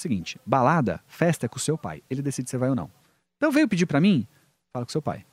seguinte, 0.00 0.38
balada, 0.44 1.00
festa 1.06 1.46
é 1.46 1.48
com 1.48 1.56
o 1.56 1.60
seu 1.60 1.76
pai, 1.78 2.02
ele 2.10 2.22
decide 2.22 2.48
se 2.50 2.56
vai 2.56 2.68
ou 2.68 2.74
não. 2.76 2.90
Então 3.36 3.50
veio 3.50 3.68
pedir 3.68 3.86
pra 3.86 4.00
mim, 4.00 4.26
fala 4.72 4.84
com 4.84 4.92
seu 4.92 5.02
pai. 5.02 5.24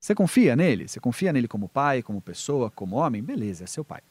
Você 0.00 0.14
confia 0.14 0.54
nele? 0.54 0.86
Você 0.86 1.00
confia 1.00 1.32
nele 1.32 1.48
como 1.48 1.68
pai, 1.68 2.02
como 2.02 2.20
pessoa, 2.20 2.70
como 2.70 2.96
homem? 2.96 3.22
Beleza, 3.22 3.64
é 3.64 3.66
seu 3.66 3.84
pai. 3.84 4.02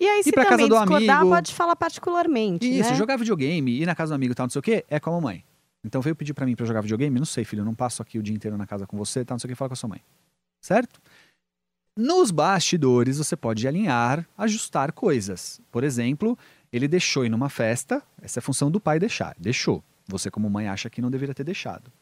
E 0.00 0.06
aí, 0.08 0.20
Ir 0.20 0.24
se 0.24 0.32
pra 0.32 0.44
casa 0.46 0.66
do 0.66 0.74
discordar, 0.76 1.18
amigo. 1.18 1.34
pode 1.34 1.54
falar 1.54 1.76
particularmente, 1.76 2.66
Isso, 2.66 2.90
né? 2.90 2.96
jogar 2.96 3.16
videogame, 3.16 3.80
ir 3.82 3.86
na 3.86 3.94
casa 3.94 4.12
do 4.12 4.16
amigo 4.16 4.32
e 4.32 4.34
tal, 4.34 4.46
não 4.46 4.50
sei 4.50 4.60
o 4.60 4.62
quê, 4.62 4.84
é 4.88 4.98
com 4.98 5.10
a 5.10 5.12
mamãe. 5.12 5.44
Então 5.84 6.00
veio 6.00 6.16
pedir 6.16 6.32
pra 6.32 6.46
mim 6.46 6.56
pra 6.56 6.64
jogar 6.64 6.80
videogame, 6.80 7.18
não 7.18 7.26
sei, 7.26 7.44
filho, 7.44 7.60
eu 7.60 7.64
não 7.64 7.74
passo 7.74 8.02
aqui 8.02 8.18
o 8.18 8.22
dia 8.22 8.34
inteiro 8.34 8.56
na 8.56 8.66
casa 8.66 8.86
com 8.86 8.96
você, 8.96 9.24
tal, 9.24 9.34
não 9.34 9.38
sei 9.40 9.48
o 9.48 9.52
que, 9.52 9.54
fala 9.54 9.68
com 9.68 9.74
a 9.74 9.76
sua 9.76 9.88
mãe. 9.88 10.00
Certo? 10.60 11.00
Nos 11.96 12.30
bastidores 12.30 13.18
você 13.18 13.36
pode 13.36 13.68
alinhar, 13.68 14.26
ajustar 14.38 14.92
coisas. 14.92 15.60
Por 15.70 15.84
exemplo, 15.84 16.38
Ele 16.72 16.88
deixou 16.88 17.24
ir 17.24 17.28
numa 17.28 17.50
festa, 17.50 18.02
essa 18.20 18.38
é 18.38 18.40
a 18.40 18.42
função 18.42 18.70
do 18.70 18.80
pai 18.80 18.98
deixar. 18.98 19.34
Deixou. 19.38 19.84
Você, 20.08 20.30
como 20.30 20.48
mãe, 20.48 20.68
acha 20.68 20.88
que 20.88 21.02
não 21.02 21.10
deveria 21.10 21.34
ter 21.34 21.44
deixado. 21.44 21.92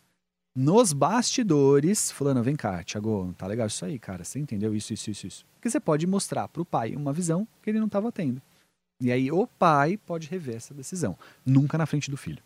Nos 0.54 0.92
bastidores, 0.92 2.10
fulano, 2.10 2.42
vem 2.42 2.56
cá, 2.56 2.82
Thiago, 2.82 3.34
tá 3.36 3.46
legal 3.46 3.66
isso 3.66 3.84
aí, 3.84 3.98
cara. 3.98 4.24
Você 4.24 4.38
entendeu 4.38 4.74
isso, 4.74 4.92
isso, 4.92 5.10
isso, 5.10 5.26
isso. 5.26 5.46
Porque 5.54 5.70
você 5.70 5.78
pode 5.78 6.06
mostrar 6.06 6.48
pro 6.48 6.64
pai 6.64 6.94
uma 6.96 7.12
visão 7.12 7.46
que 7.62 7.70
ele 7.70 7.78
não 7.78 7.86
estava 7.86 8.10
tendo. 8.10 8.40
E 9.00 9.10
aí 9.10 9.30
o 9.30 9.46
pai 9.46 9.96
pode 9.96 10.28
rever 10.28 10.56
essa 10.56 10.74
decisão. 10.74 11.16
Nunca 11.44 11.78
na 11.78 11.86
frente 11.86 12.10
do 12.10 12.16
filho. 12.16 12.42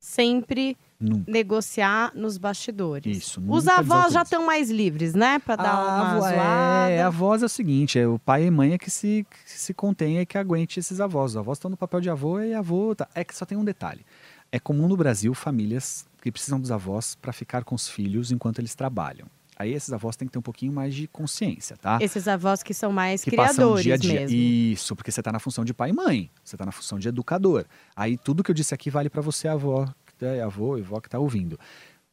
Sempre 0.00 0.76
Nunca. 1.00 1.30
negociar 1.30 2.10
nos 2.14 2.36
bastidores. 2.38 3.18
Isso. 3.18 3.40
Os 3.46 3.68
avós 3.68 4.12
já 4.12 4.22
estão 4.22 4.44
mais 4.44 4.68
livres, 4.70 5.14
né? 5.14 5.38
Pra 5.38 5.54
dar 5.56 5.70
A 5.74 5.84
uma 5.84 6.10
avó- 6.10 6.20
zoada. 6.20 6.90
É, 6.90 7.02
a 7.02 7.10
voz 7.10 7.42
é 7.42 7.46
o 7.46 7.48
seguinte, 7.48 7.98
é 7.98 8.06
o 8.06 8.18
pai 8.18 8.44
e 8.46 8.50
mãe 8.50 8.72
é 8.72 8.78
que 8.78 8.90
se, 8.90 9.24
que 9.30 9.50
se 9.50 9.72
contenha 9.72 10.22
e 10.22 10.26
que 10.26 10.36
aguente 10.36 10.80
esses 10.80 11.00
avós. 11.00 11.32
Os 11.32 11.36
avós 11.36 11.58
estão 11.58 11.70
no 11.70 11.76
papel 11.76 12.00
de 12.00 12.10
avô 12.10 12.40
e 12.40 12.52
avô... 12.52 12.94
Tá. 12.96 13.06
É 13.14 13.22
que 13.22 13.34
só 13.34 13.44
tem 13.46 13.56
um 13.56 13.64
detalhe. 13.64 14.04
É 14.50 14.58
comum 14.58 14.88
no 14.88 14.96
Brasil 14.96 15.32
famílias 15.34 16.04
que 16.20 16.32
precisam 16.32 16.58
dos 16.58 16.72
avós 16.72 17.14
para 17.14 17.32
ficar 17.32 17.62
com 17.64 17.74
os 17.74 17.88
filhos 17.88 18.32
enquanto 18.32 18.58
eles 18.58 18.74
trabalham. 18.74 19.26
Aí 19.56 19.72
esses 19.74 19.92
avós 19.92 20.16
têm 20.16 20.26
que 20.26 20.32
ter 20.32 20.38
um 20.38 20.42
pouquinho 20.42 20.72
mais 20.72 20.94
de 20.94 21.06
consciência, 21.08 21.76
tá? 21.76 21.98
Esses 22.00 22.26
avós 22.28 22.62
que 22.62 22.72
são 22.72 22.92
mais 22.92 23.22
que 23.24 23.34
passam 23.34 23.74
criadores 23.74 23.84
dia 23.84 23.94
a 23.94 23.96
dia. 23.96 24.20
mesmo. 24.20 24.36
Isso, 24.36 24.94
porque 24.96 25.10
você 25.10 25.20
está 25.20 25.32
na 25.32 25.40
função 25.40 25.64
de 25.64 25.74
pai 25.74 25.90
e 25.90 25.92
mãe. 25.92 26.30
Você 26.44 26.54
está 26.54 26.64
na 26.64 26.70
função 26.72 26.98
de 26.98 27.08
educador. 27.08 27.64
Aí 27.94 28.16
tudo 28.16 28.42
que 28.42 28.50
eu 28.50 28.54
disse 28.54 28.72
aqui 28.72 28.88
vale 28.88 29.10
para 29.10 29.20
você, 29.20 29.48
avó, 29.48 29.86
é, 30.24 30.42
avô 30.42 30.76
e 30.76 30.80
avó 30.80 31.00
que 31.00 31.08
está 31.08 31.18
ouvindo. 31.18 31.58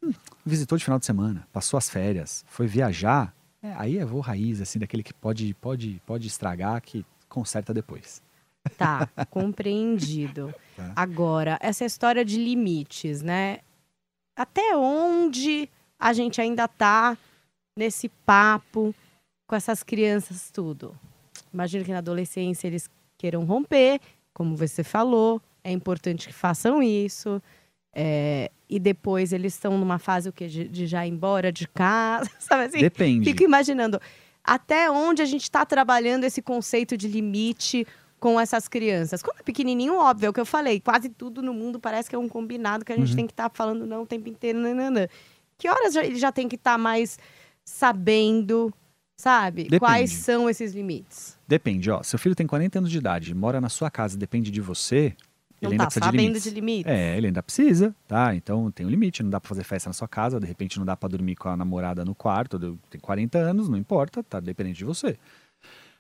Hum, 0.02 0.14
visitou 0.46 0.78
de 0.78 0.84
final 0.84 1.00
de 1.00 1.06
semana, 1.06 1.48
passou 1.52 1.78
as 1.78 1.90
férias, 1.90 2.46
foi 2.48 2.68
viajar. 2.68 3.34
É, 3.62 3.74
aí 3.76 3.98
é 3.98 4.04
avô 4.04 4.20
raiz, 4.20 4.62
assim, 4.62 4.80
daquele 4.80 5.04
que 5.04 5.14
pode, 5.14 5.54
pode, 5.56 6.02
pode 6.06 6.28
estragar, 6.28 6.82
que 6.82 7.06
conserta 7.28 7.74
depois. 7.74 8.22
Tá, 8.78 9.08
compreendido. 9.30 10.54
Tá. 10.76 10.94
Agora, 10.96 11.58
essa 11.62 11.86
história 11.86 12.24
de 12.24 12.38
limites, 12.38 13.22
né? 13.22 13.60
Até 14.36 14.76
onde 14.76 15.70
a 16.00 16.14
gente 16.14 16.42
ainda 16.42 16.68
tá 16.68 17.18
nesse 17.78 18.10
papo 18.10 18.94
com 19.48 19.56
essas 19.56 19.82
crianças 19.84 20.52
tudo? 20.52 20.98
Imagino 21.54 21.86
que 21.86 21.92
na 21.92 22.00
adolescência 22.00 22.68
eles 22.68 22.90
queiram 23.18 23.46
romper, 23.46 24.02
como 24.34 24.58
você 24.58 24.84
falou, 24.84 25.42
é 25.64 25.72
importante 25.72 26.28
que 26.28 26.34
façam 26.34 26.84
isso. 26.84 27.42
É, 27.96 28.52
e 28.70 28.78
depois 28.78 29.32
eles 29.32 29.54
estão 29.54 29.78
numa 29.78 29.98
fase 29.98 30.28
o 30.30 30.34
quê? 30.34 30.48
De, 30.48 30.68
de 30.68 30.86
já 30.86 31.06
ir 31.08 31.12
embora 31.12 31.52
de 31.52 31.68
casa, 31.68 32.30
sabe 32.38 32.66
assim? 32.66 32.80
Depende. 32.80 33.24
Fico 33.32 33.42
imaginando 33.44 34.00
até 34.44 34.92
onde 34.92 35.22
a 35.22 35.26
gente 35.26 35.44
está 35.44 35.66
trabalhando 35.66 36.24
esse 36.26 36.42
conceito 36.42 36.96
de 36.98 37.08
limite 37.08 37.88
com 38.20 38.40
essas 38.40 38.68
crianças. 38.68 39.22
Quando 39.24 39.40
é 39.40 39.44
pequenininho, 39.44 39.96
óbvio, 39.96 40.28
é 40.28 40.30
o 40.30 40.34
que 40.34 40.40
eu 40.40 40.46
falei, 40.46 40.80
quase 40.80 41.10
tudo 41.10 41.42
no 41.42 41.54
mundo 41.54 41.80
parece 41.80 42.10
que 42.10 42.16
é 42.16 42.20
um 42.20 42.28
combinado 42.30 42.84
que 42.86 42.92
a 42.92 42.96
gente 42.98 43.10
Uhum. 43.12 43.16
tem 43.16 43.28
que 43.28 43.34
estar 43.34 43.50
falando 43.54 43.86
não 43.88 44.04
o 44.04 44.06
tempo 44.06 44.28
inteiro, 44.30 44.60
nananã. 44.60 45.08
Que 45.58 45.70
horas 45.70 45.94
já- 45.94 46.04
ele 46.04 46.18
já 46.18 46.32
tem 46.32 46.48
que 46.50 46.56
estar 46.56 46.78
mais 46.78 47.18
sabendo, 47.80 48.74
sabe? 49.18 49.64
Depende. 49.64 49.80
Quais 49.80 50.12
são 50.12 50.50
esses 50.50 50.74
limites? 50.74 51.38
Depende, 51.48 51.90
ó. 51.92 52.02
Seu 52.04 52.18
filho 52.18 52.36
tem 52.36 52.48
40 52.48 52.80
anos 52.80 52.90
de 52.92 52.98
idade, 52.98 53.34
mora 53.36 53.60
na 53.62 53.70
sua 53.70 53.90
casa, 53.92 54.18
depende 54.18 54.50
de 54.52 54.62
você. 54.62 55.16
Não 55.66 55.72
ele 55.72 55.76
ainda 55.76 55.84
tá 55.84 55.88
precisa 55.88 56.06
de 56.06 56.06
sabendo 56.06 56.28
limites. 56.28 56.44
de 56.44 56.50
limites? 56.50 56.92
É, 56.92 57.18
ele 57.18 57.28
ainda 57.28 57.44
precisa, 57.44 57.96
tá? 58.08 58.36
Então 58.36 58.72
tem 58.72 58.86
um 58.86 58.90
limite, 58.90 59.22
não 59.22 59.30
dá 59.30 59.40
pra 59.40 59.50
fazer 59.50 59.64
festa 59.64 59.90
na 59.90 59.94
sua 59.94 60.08
casa, 60.08 60.40
de 60.40 60.46
repente 60.48 60.78
não 60.80 60.86
dá 60.86 60.96
pra 60.96 61.10
dormir 61.10 61.36
com 61.36 61.50
a 61.50 61.58
namorada 61.58 62.06
no 62.06 62.16
quarto, 62.16 62.58
tem 62.90 63.00
40 63.02 63.38
anos, 63.38 63.68
não 63.68 63.78
importa, 63.78 64.24
tá 64.24 64.40
dependente 64.40 64.78
de 64.78 64.86
você. 64.86 65.18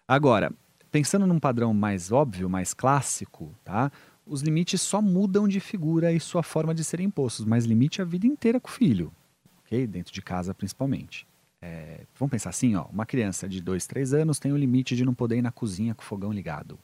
Agora, 0.07 0.51
pensando 0.91 1.25
num 1.27 1.39
padrão 1.39 1.73
mais 1.73 2.11
óbvio, 2.11 2.49
mais 2.49 2.73
clássico, 2.73 3.53
tá? 3.63 3.91
Os 4.25 4.41
limites 4.41 4.81
só 4.81 5.01
mudam 5.01 5.47
de 5.47 5.59
figura 5.59 6.11
e 6.11 6.19
sua 6.19 6.41
forma 6.41 6.73
de 6.73 6.83
serem 6.83 7.07
impostos, 7.07 7.45
mas 7.45 7.65
limite 7.65 8.01
a 8.01 8.05
vida 8.05 8.25
inteira 8.25 8.59
com 8.59 8.69
o 8.69 8.71
filho, 8.71 9.11
ok? 9.59 9.85
Dentro 9.85 10.13
de 10.13 10.21
casa 10.21 10.53
principalmente. 10.53 11.27
É, 11.61 12.01
vamos 12.17 12.31
pensar 12.31 12.51
assim, 12.51 12.75
ó, 12.75 12.85
uma 12.91 13.05
criança 13.05 13.49
de 13.49 13.59
2, 13.61 13.87
3 13.87 14.13
anos 14.13 14.37
tem 14.37 14.51
o 14.51 14.57
limite 14.57 14.95
de 14.95 15.03
não 15.03 15.13
poder 15.13 15.37
ir 15.37 15.41
na 15.41 15.51
cozinha 15.51 15.95
com 15.95 16.03
o 16.03 16.05
fogão 16.05 16.31
ligado, 16.31 16.77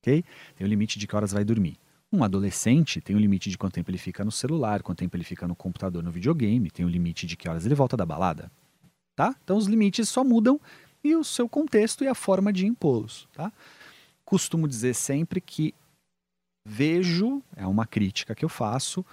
ok? 0.00 0.24
Tem 0.56 0.66
o 0.66 0.68
limite 0.68 0.98
de 0.98 1.06
que 1.06 1.14
horas 1.14 1.32
vai 1.32 1.44
dormir. 1.44 1.76
Um 2.12 2.22
adolescente 2.22 3.00
tem 3.00 3.16
o 3.16 3.18
limite 3.18 3.48
de 3.48 3.56
quanto 3.56 3.72
tempo 3.72 3.90
ele 3.90 3.96
fica 3.96 4.22
no 4.22 4.30
celular, 4.30 4.82
quanto 4.82 4.98
tempo 4.98 5.16
ele 5.16 5.24
fica 5.24 5.48
no 5.48 5.56
computador, 5.56 6.02
no 6.02 6.10
videogame, 6.10 6.70
tem 6.70 6.84
o 6.84 6.88
limite 6.88 7.26
de 7.26 7.36
que 7.36 7.48
horas 7.48 7.64
ele 7.64 7.74
volta 7.74 7.96
da 7.96 8.04
balada, 8.04 8.52
tá? 9.16 9.34
Então 9.42 9.56
os 9.56 9.66
limites 9.66 10.10
só 10.10 10.22
mudam 10.22 10.60
e 11.02 11.16
o 11.16 11.24
seu 11.24 11.48
contexto 11.48 12.04
e 12.04 12.08
a 12.08 12.14
forma 12.14 12.52
de 12.52 12.66
impô-los, 12.66 13.26
tá? 13.32 13.50
Costumo 14.26 14.68
dizer 14.68 14.94
sempre 14.94 15.40
que 15.40 15.74
vejo, 16.68 17.42
é 17.56 17.66
uma 17.66 17.86
crítica 17.86 18.34
que 18.34 18.44
eu 18.44 18.48
faço, 18.48 19.04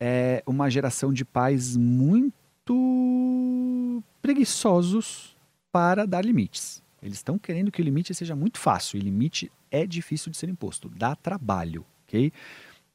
é 0.00 0.42
uma 0.44 0.68
geração 0.68 1.12
de 1.12 1.24
pais 1.24 1.76
muito 1.76 2.74
preguiçosos 4.20 5.36
para 5.70 6.04
dar 6.06 6.24
limites. 6.24 6.82
Eles 7.00 7.18
estão 7.18 7.38
querendo 7.38 7.70
que 7.70 7.80
o 7.80 7.84
limite 7.84 8.12
seja 8.14 8.34
muito 8.34 8.58
fácil, 8.58 8.96
e 8.96 9.00
limite 9.00 9.50
é 9.70 9.86
difícil 9.86 10.30
de 10.30 10.36
ser 10.36 10.48
imposto, 10.48 10.88
dá 10.88 11.14
trabalho, 11.14 11.86
ok? 12.12 12.32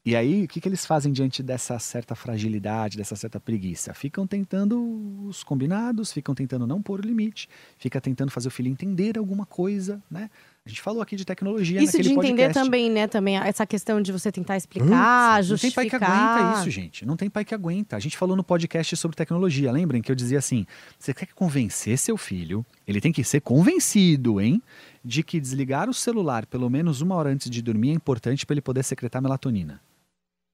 E 0.04 0.16
aí, 0.16 0.44
o 0.44 0.48
que, 0.48 0.58
que 0.58 0.66
eles 0.66 0.86
fazem 0.86 1.12
diante 1.12 1.42
dessa 1.42 1.78
certa 1.78 2.14
fragilidade, 2.14 2.96
dessa 2.96 3.14
certa 3.14 3.38
preguiça? 3.38 3.92
Ficam 3.92 4.26
tentando 4.26 5.26
os 5.26 5.42
combinados, 5.42 6.12
ficam 6.12 6.34
tentando 6.34 6.66
não 6.66 6.80
pôr 6.80 7.00
o 7.00 7.02
limite, 7.02 7.46
fica 7.76 8.00
tentando 8.00 8.30
fazer 8.30 8.48
o 8.48 8.50
filho 8.50 8.70
entender 8.70 9.18
alguma 9.18 9.44
coisa, 9.44 10.02
né? 10.10 10.30
A 10.64 10.68
gente 10.68 10.80
falou 10.80 11.02
aqui 11.02 11.16
de 11.16 11.24
tecnologia 11.24 11.78
Isso 11.82 11.96
naquele 11.96 12.02
de 12.02 12.14
entender 12.14 12.42
podcast. 12.44 12.64
também, 12.64 12.90
né? 12.90 13.06
Também 13.06 13.36
essa 13.36 13.66
questão 13.66 14.00
de 14.00 14.12
você 14.12 14.30
tentar 14.30 14.56
explicar, 14.56 15.38
Putz, 15.38 15.50
Não 15.50 15.58
tem 15.58 15.70
pai 15.70 15.84
justificar. 15.84 16.00
que 16.00 16.04
aguenta 16.06 16.60
isso, 16.60 16.70
gente. 16.70 17.06
Não 17.06 17.16
tem 17.16 17.28
pai 17.28 17.44
que 17.44 17.54
aguenta. 17.54 17.96
A 17.96 18.00
gente 18.00 18.16
falou 18.16 18.36
no 18.36 18.44
podcast 18.44 18.96
sobre 18.96 19.16
tecnologia. 19.16 19.72
Lembrem 19.72 20.00
que 20.00 20.10
eu 20.12 20.16
dizia 20.16 20.38
assim: 20.38 20.66
você 20.98 21.12
quer 21.12 21.28
convencer 21.34 21.98
seu 21.98 22.16
filho, 22.16 22.64
ele 22.86 23.00
tem 23.00 23.12
que 23.12 23.24
ser 23.24 23.40
convencido, 23.40 24.40
hein? 24.40 24.62
De 25.08 25.22
que 25.22 25.40
desligar 25.40 25.88
o 25.88 25.94
celular 25.94 26.44
pelo 26.44 26.68
menos 26.68 27.00
uma 27.00 27.14
hora 27.14 27.30
antes 27.30 27.48
de 27.48 27.62
dormir 27.62 27.88
é 27.88 27.94
importante 27.94 28.44
para 28.44 28.52
ele 28.52 28.60
poder 28.60 28.82
secretar 28.82 29.22
melatonina. 29.22 29.80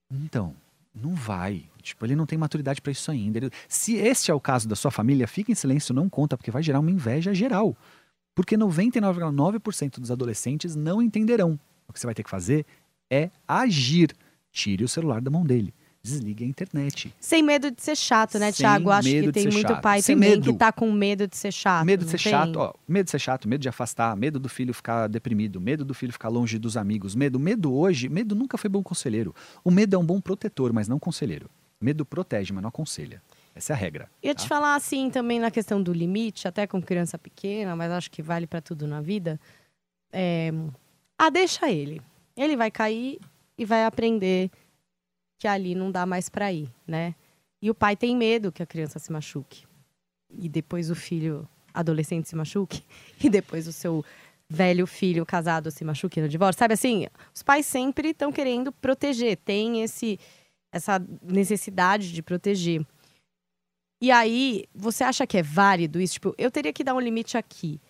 Então, 0.09 0.55
não 0.95 1.13
vai. 1.13 1.65
Tipo, 1.83 2.07
ele 2.07 2.15
não 2.15 2.25
tem 2.25 2.39
maturidade 2.39 2.81
para 2.81 2.93
isso 2.93 3.11
ainda. 3.11 3.39
Ele- 3.39 3.51
Se 3.69 3.97
este 3.97 4.31
é 4.31 4.35
o 4.35 4.39
caso 4.39 4.69
da 4.69 4.77
sua 4.77 4.93
família, 4.93 5.27
fica 5.27 5.51
em 5.51 5.57
silêncio, 5.57 5.93
não 5.93 6.09
conta, 6.09 6.37
porque 6.37 6.53
vai 6.53 6.63
gerar 6.63 6.79
uma 6.79 6.91
inveja 6.93 7.35
geral. 7.35 7.77
Porque 8.33 8.57
99,9% 8.57 9.99
dos 10.01 10.13
adolescentes 10.13 10.77
não 10.77 11.03
entenderão. 11.03 11.59
O 11.89 11.93
que 11.93 11.99
você 11.99 12.07
vai 12.07 12.15
ter 12.15 12.23
que 12.23 12.31
fazer 12.31 12.65
é 13.11 13.31
agir. 13.49 14.15
Tire 14.53 14.85
o 14.85 14.89
celular 14.89 15.21
da 15.21 15.33
mão 15.33 15.45
dele. 15.45 15.75
Desligue 16.05 16.45
a 16.45 16.47
internet. 16.47 17.15
Sem 17.19 17.43
medo 17.43 17.71
de 17.71 17.81
ser 17.81 17.97
chato, 17.97 18.39
né, 18.39 18.53
Sem 18.53 18.63
Thiago? 18.63 18.91
Acho 18.91 19.09
que 19.09 19.33
tem 19.33 19.45
muito 19.45 19.69
chato. 19.69 19.81
pai 19.81 20.03
Sem 20.03 20.15
também 20.15 20.31
medo. 20.33 20.53
que 20.53 20.59
tá 20.59 20.71
com 20.71 20.93
medo 20.93 21.27
de 21.27 21.35
ser 21.35 21.51
chato. 21.51 21.87
medo 21.87 22.05
de 22.05 22.11
ser 22.11 22.23
tem? 22.23 22.31
chato, 22.31 22.57
ó, 22.57 22.75
medo 22.87 23.07
de 23.07 23.11
ser 23.11 23.19
chato, 23.19 23.49
medo 23.49 23.63
de 23.63 23.71
afastar, 23.71 24.15
medo 24.15 24.39
do 24.39 24.47
filho 24.47 24.75
ficar 24.75 25.09
deprimido, 25.09 25.59
medo 25.59 25.83
do 25.83 25.95
filho 25.95 26.13
ficar 26.13 26.29
longe 26.29 26.59
dos 26.59 26.77
amigos, 26.77 27.15
medo, 27.15 27.41
medo 27.41 27.75
hoje, 27.75 28.11
medo 28.11 28.35
nunca 28.35 28.59
foi 28.59 28.69
bom 28.69 28.83
conselheiro. 28.83 29.35
O 29.65 29.71
medo 29.71 29.97
é 29.97 29.99
um 29.99 30.05
bom 30.05 30.21
protetor, 30.21 30.75
mas 30.75 30.89
não 30.89 30.99
conselheiro. 30.99 31.49
Medo 31.81 32.05
protege, 32.05 32.53
mas 32.53 32.61
não 32.61 32.69
aconselha. 32.69 33.23
Essa 33.55 33.73
é 33.73 33.75
a 33.75 33.77
regra. 33.79 34.11
Ia 34.23 34.35
tá? 34.35 34.43
te 34.43 34.49
falar 34.49 34.75
assim 34.75 35.09
também 35.09 35.41
na 35.41 35.51
questão 35.51 35.83
do 35.83 35.93
limite, 35.93 36.47
até 36.47 36.67
com 36.67 36.83
criança 36.83 37.17
pequena, 37.17 37.75
mas 37.75 37.91
acho 37.91 38.11
que 38.11 38.21
vale 38.21 38.47
pra 38.47 38.61
tudo 38.61 38.87
na 38.87 39.01
vida. 39.01 39.41
É... 40.13 40.53
Ah, 41.19 41.31
deixa 41.31 41.71
ele. 41.71 42.03
Ele 42.37 42.57
vai 42.57 42.71
cair 42.71 43.19
e 43.57 43.65
vai 43.65 43.85
aprender 43.87 44.51
que 45.39 45.47
ali 45.47 45.75
não 45.75 45.91
dá 45.91 46.07
mais 46.07 46.29
pra 46.29 46.53
ir, 46.53 46.69
né? 46.87 47.15
E 47.61 47.71
o 47.71 47.75
pai 47.75 47.97
tem 47.97 48.17
medo 48.17 48.53
que 48.53 48.63
a 48.63 48.67
criança 48.67 48.99
se 48.99 49.11
machuque. 49.11 49.65
E 50.31 50.49
depois 50.49 50.91
o 50.91 50.95
filho 50.95 51.49
adolescente 51.73 52.29
se 52.29 52.37
machuque. 52.37 52.83
E 53.23 53.31
depois 53.31 53.67
o 53.67 53.73
seu 53.73 54.05
velho 54.49 54.87
filho 54.87 55.25
casado 55.25 55.71
se 55.71 55.85
machuque 55.85 56.21
no 56.21 56.29
divórcio. 56.29 56.59
Sabe 56.59 56.75
assim? 56.75 57.07
Os 57.35 57.43
pais 57.43 57.65
sempre 57.65 58.11
estão 58.11 58.31
querendo 58.31 58.71
proteger. 58.71 59.37
Tem 59.39 59.83
esse, 59.83 60.19
essa 60.71 60.99
necessidade 61.23 62.13
de 62.13 62.23
proteger. 62.23 62.85
E 64.03 64.11
aí, 64.11 64.65
você 64.75 65.03
acha 65.03 65.27
que 65.27 65.39
é 65.39 65.43
válido 65.43 66.01
isso? 66.01 66.15
Tipo, 66.15 66.35
eu 66.37 66.51
teria 66.51 66.73
que 66.73 66.85
dar 66.85 66.95
um 66.95 67.01
limite 67.01 67.39
aqui. 67.39 67.81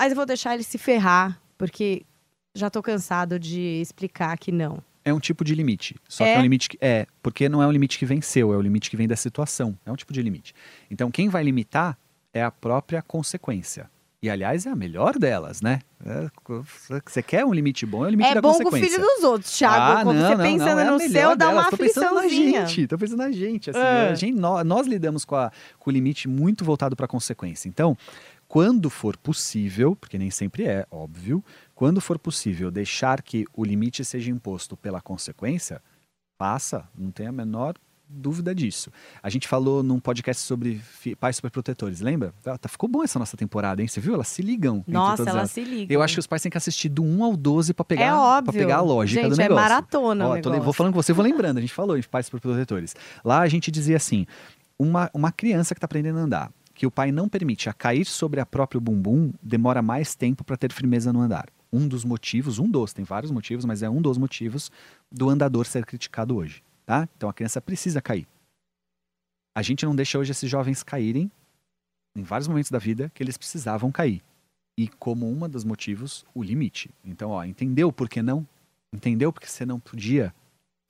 Mas 0.00 0.12
eu 0.12 0.16
vou 0.16 0.24
deixar 0.24 0.54
ele 0.54 0.62
se 0.62 0.78
ferrar, 0.78 1.38
porque 1.58 2.06
já 2.54 2.70
tô 2.70 2.82
cansado 2.82 3.38
de 3.38 3.60
explicar 3.82 4.38
que 4.38 4.50
não. 4.50 4.82
É 5.04 5.12
um 5.14 5.20
tipo 5.20 5.42
de 5.44 5.54
limite. 5.54 5.96
Só 6.08 6.24
É? 6.24 6.32
que 6.32 6.36
é 6.36 6.38
um 6.38 6.42
limite 6.42 6.68
que. 6.68 6.78
É, 6.80 7.06
porque 7.22 7.48
não 7.48 7.62
é 7.62 7.66
um 7.66 7.72
limite 7.72 7.98
que 7.98 8.04
venceu, 8.06 8.52
é 8.52 8.56
o 8.56 8.60
limite 8.60 8.90
que 8.90 8.96
vem 8.96 9.08
da 9.08 9.16
situação. 9.16 9.76
É 9.86 9.90
um 9.92 9.96
tipo 9.96 10.12
de 10.12 10.20
limite. 10.22 10.54
Então, 10.90 11.10
quem 11.10 11.28
vai 11.28 11.42
limitar 11.42 11.96
é 12.34 12.42
a 12.42 12.50
própria 12.50 13.00
consequência. 13.02 13.90
E, 14.22 14.28
aliás, 14.28 14.66
é 14.66 14.70
a 14.70 14.76
melhor 14.76 15.18
delas, 15.18 15.62
né? 15.62 15.78
É, 16.04 16.28
você 17.06 17.22
quer 17.22 17.42
um 17.46 17.54
limite 17.54 17.86
bom, 17.86 18.04
é 18.04 18.08
o 18.08 18.10
limite 18.10 18.28
é 18.30 18.34
da 18.34 18.42
bom 18.42 18.52
com 18.52 18.60
o 18.60 18.64
consequência. 18.64 18.90
filho 18.98 19.02
dos 19.16 19.24
outros, 19.24 19.56
Thiago. 19.56 19.76
Ah, 20.00 20.02
Quando 20.04 20.18
não, 20.18 20.28
você 20.28 20.34
não, 20.36 20.44
pensando 20.44 20.76
não, 20.76 20.80
é 20.82 20.90
no 20.90 21.00
seu, 21.00 21.36
dá 21.36 21.48
uma. 21.48 21.70
Tô 21.70 21.76
pensando 21.78 22.14
na 22.16 22.28
gente, 22.28 22.86
tô 22.86 22.98
pensando 22.98 23.18
na 23.18 23.32
gente. 23.32 23.70
Assim, 23.70 23.78
É. 23.78 24.10
a 24.10 24.14
gente- 24.14 24.38
nós, 24.38 24.66
nós 24.66 24.86
lidamos 24.86 25.24
com, 25.24 25.36
a- 25.36 25.50
com 25.78 25.88
o 25.88 25.92
limite 25.92 26.28
muito 26.28 26.66
voltado 26.66 26.94
para 26.94 27.06
a 27.06 27.08
consequência. 27.08 27.66
Então, 27.66 27.96
quando 28.50 28.90
for 28.90 29.16
possível, 29.16 29.94
porque 29.94 30.18
nem 30.18 30.28
sempre 30.28 30.64
é, 30.64 30.84
óbvio, 30.90 31.42
quando 31.72 32.00
for 32.00 32.18
possível 32.18 32.68
deixar 32.68 33.22
que 33.22 33.46
o 33.54 33.64
limite 33.64 34.04
seja 34.04 34.28
imposto 34.28 34.76
pela 34.76 35.00
consequência, 35.00 35.80
faça, 36.36 36.84
não 36.98 37.12
tem 37.12 37.28
a 37.28 37.32
menor 37.32 37.76
dúvida 38.08 38.52
disso. 38.52 38.90
A 39.22 39.30
gente 39.30 39.46
falou 39.46 39.84
num 39.84 40.00
podcast 40.00 40.42
sobre 40.42 40.82
pais 41.20 41.36
superprotetores, 41.36 42.00
lembra? 42.00 42.34
Tá, 42.42 42.58
tá, 42.58 42.68
ficou 42.68 42.88
bom 42.88 43.04
essa 43.04 43.20
nossa 43.20 43.36
temporada, 43.36 43.82
hein? 43.82 43.86
Você 43.86 44.00
viu? 44.00 44.14
Elas 44.14 44.26
se 44.26 44.42
ligam. 44.42 44.82
Nossa, 44.84 45.30
elas, 45.30 45.52
se 45.52 45.62
ligam. 45.62 45.94
Eu 45.94 46.02
acho 46.02 46.14
que 46.14 46.20
os 46.20 46.26
pais 46.26 46.42
têm 46.42 46.50
que 46.50 46.58
assistir 46.58 46.88
do 46.88 47.04
1 47.04 47.22
ao 47.22 47.36
12 47.36 47.72
para 47.72 47.84
pegar, 47.84 48.04
é 48.04 48.12
óbvio. 48.12 48.62
Pegar 48.62 48.78
a 48.78 48.82
lógica 48.82 49.22
gente, 49.22 49.30
do 49.30 49.36
negócio. 49.36 49.60
é 49.60 49.68
maratona 49.68 50.26
Ó, 50.26 50.40
tô, 50.40 50.50
Vou 50.60 50.72
falando 50.72 50.92
com 50.92 51.00
você, 51.00 51.12
vou 51.12 51.24
lembrando. 51.24 51.58
A 51.58 51.60
gente 51.60 51.72
falou 51.72 51.96
em 51.96 52.02
pais 52.02 52.26
superprotetores. 52.26 52.96
Lá 53.24 53.42
a 53.42 53.48
gente 53.48 53.70
dizia 53.70 53.96
assim, 53.96 54.26
uma, 54.76 55.08
uma 55.14 55.30
criança 55.30 55.72
que 55.72 55.78
está 55.78 55.84
aprendendo 55.84 56.18
a 56.18 56.22
andar, 56.22 56.52
que 56.80 56.86
o 56.86 56.90
pai 56.90 57.12
não 57.12 57.28
permite 57.28 57.68
a 57.68 57.74
cair 57.74 58.06
sobre 58.06 58.40
a 58.40 58.46
próprio 58.46 58.80
bumbum, 58.80 59.34
demora 59.42 59.82
mais 59.82 60.14
tempo 60.14 60.42
para 60.42 60.56
ter 60.56 60.72
firmeza 60.72 61.12
no 61.12 61.20
andar. 61.20 61.50
Um 61.70 61.86
dos 61.86 62.06
motivos, 62.06 62.58
um 62.58 62.70
dos, 62.70 62.94
tem 62.94 63.04
vários 63.04 63.30
motivos, 63.30 63.66
mas 63.66 63.82
é 63.82 63.90
um 63.90 64.00
dos 64.00 64.16
motivos 64.16 64.72
do 65.12 65.28
andador 65.28 65.66
ser 65.66 65.84
criticado 65.84 66.34
hoje. 66.34 66.64
Tá? 66.86 67.06
Então 67.14 67.28
a 67.28 67.34
criança 67.34 67.60
precisa 67.60 68.00
cair. 68.00 68.26
A 69.54 69.60
gente 69.60 69.84
não 69.84 69.94
deixa 69.94 70.18
hoje 70.18 70.32
esses 70.32 70.48
jovens 70.48 70.82
caírem 70.82 71.30
em 72.16 72.22
vários 72.22 72.48
momentos 72.48 72.70
da 72.70 72.78
vida 72.78 73.12
que 73.14 73.22
eles 73.22 73.36
precisavam 73.36 73.92
cair. 73.92 74.22
E 74.78 74.88
como 74.88 75.28
um 75.30 75.46
dos 75.50 75.64
motivos, 75.64 76.24
o 76.34 76.42
limite. 76.42 76.88
Então, 77.04 77.28
ó, 77.28 77.44
entendeu 77.44 77.92
por 77.92 78.08
que 78.08 78.22
não? 78.22 78.48
Entendeu 78.90 79.30
porque 79.30 79.48
você 79.48 79.66
não 79.66 79.78
podia? 79.78 80.34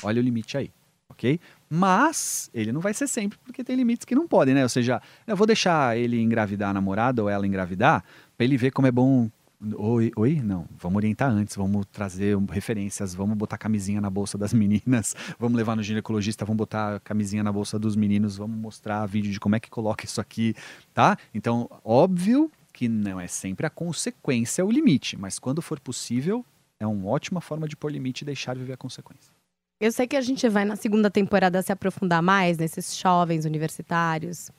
Olha 0.05 0.21
o 0.21 0.25
limite 0.25 0.57
aí, 0.57 0.71
ok? 1.11 1.39
Mas 1.69 2.51
ele 2.55 2.73
não 2.73 2.81
vai 2.81 2.95
ser 2.95 3.07
sempre, 3.07 3.39
porque 3.45 3.63
tem 3.63 3.77
limites 3.77 4.05
que 4.05 4.15
não 4.15 4.27
podem, 4.27 4.55
né? 4.55 4.63
Ou 4.63 4.69
seja, 4.69 5.03
eu 5.27 5.37
vou 5.37 5.47
deixar 5.47 5.97
ele 5.99 6.21
engravidar 6.21 6.71
a 6.71 6.75
namorada 6.75 7.23
ou 7.23 7.29
ela 7.29 7.47
engravidar, 7.47 8.03
para 8.37 8.45
ele 8.45 8.57
ver 8.57 8.71
como 8.71 8.87
é 8.87 8.91
bom 8.91 9.29
Oi, 9.77 10.11
oi, 10.17 10.41
não. 10.43 10.67
Vamos 10.79 10.97
orientar 10.97 11.31
antes, 11.31 11.55
vamos 11.55 11.85
trazer 11.93 12.35
referências, 12.49 13.15
vamos 13.15 13.37
botar 13.37 13.59
camisinha 13.59 14.01
na 14.01 14.09
bolsa 14.09 14.39
das 14.39 14.55
meninas, 14.55 15.15
vamos 15.39 15.55
levar 15.55 15.77
no 15.77 15.83
ginecologista, 15.83 16.47
vamos 16.47 16.57
botar 16.57 16.99
camisinha 17.01 17.43
na 17.43 17.53
bolsa 17.53 17.79
dos 17.79 17.95
meninos, 17.95 18.39
vamos 18.39 18.57
mostrar 18.57 19.05
vídeo 19.05 19.31
de 19.31 19.39
como 19.39 19.57
é 19.57 19.61
que 19.61 19.69
coloca 19.69 20.07
isso 20.07 20.19
aqui, 20.19 20.55
tá? 20.95 21.19
Então, 21.35 21.69
óbvio 21.85 22.51
que 22.73 22.89
não 22.89 23.21
é 23.21 23.27
sempre 23.27 23.67
a 23.67 23.71
consequência 23.71 24.65
o 24.65 24.71
limite, 24.71 25.19
mas 25.19 25.39
quando 25.39 25.61
for 25.61 25.79
possível, 25.79 26.43
é 26.79 26.87
uma 26.87 27.11
ótima 27.11 27.43
forma 27.43 27.69
de 27.69 27.77
pôr 27.77 27.93
limite 27.93 28.23
e 28.23 28.25
deixar 28.25 28.57
viver 28.57 28.73
a 28.73 28.79
consequência. 28.79 29.31
Eu 29.81 29.91
sei 29.91 30.07
que 30.07 30.17
a 30.17 30.21
gente 30.21 30.47
vai 30.47 30.67
na 30.67 30.77
segunda 30.77 31.11
temporada 31.11 31.63
se 31.63 31.73
aprofundar 31.73 32.23
mais 32.23 32.59
nesses 32.59 32.95
jovens 32.95 33.47
universitários 33.47 34.51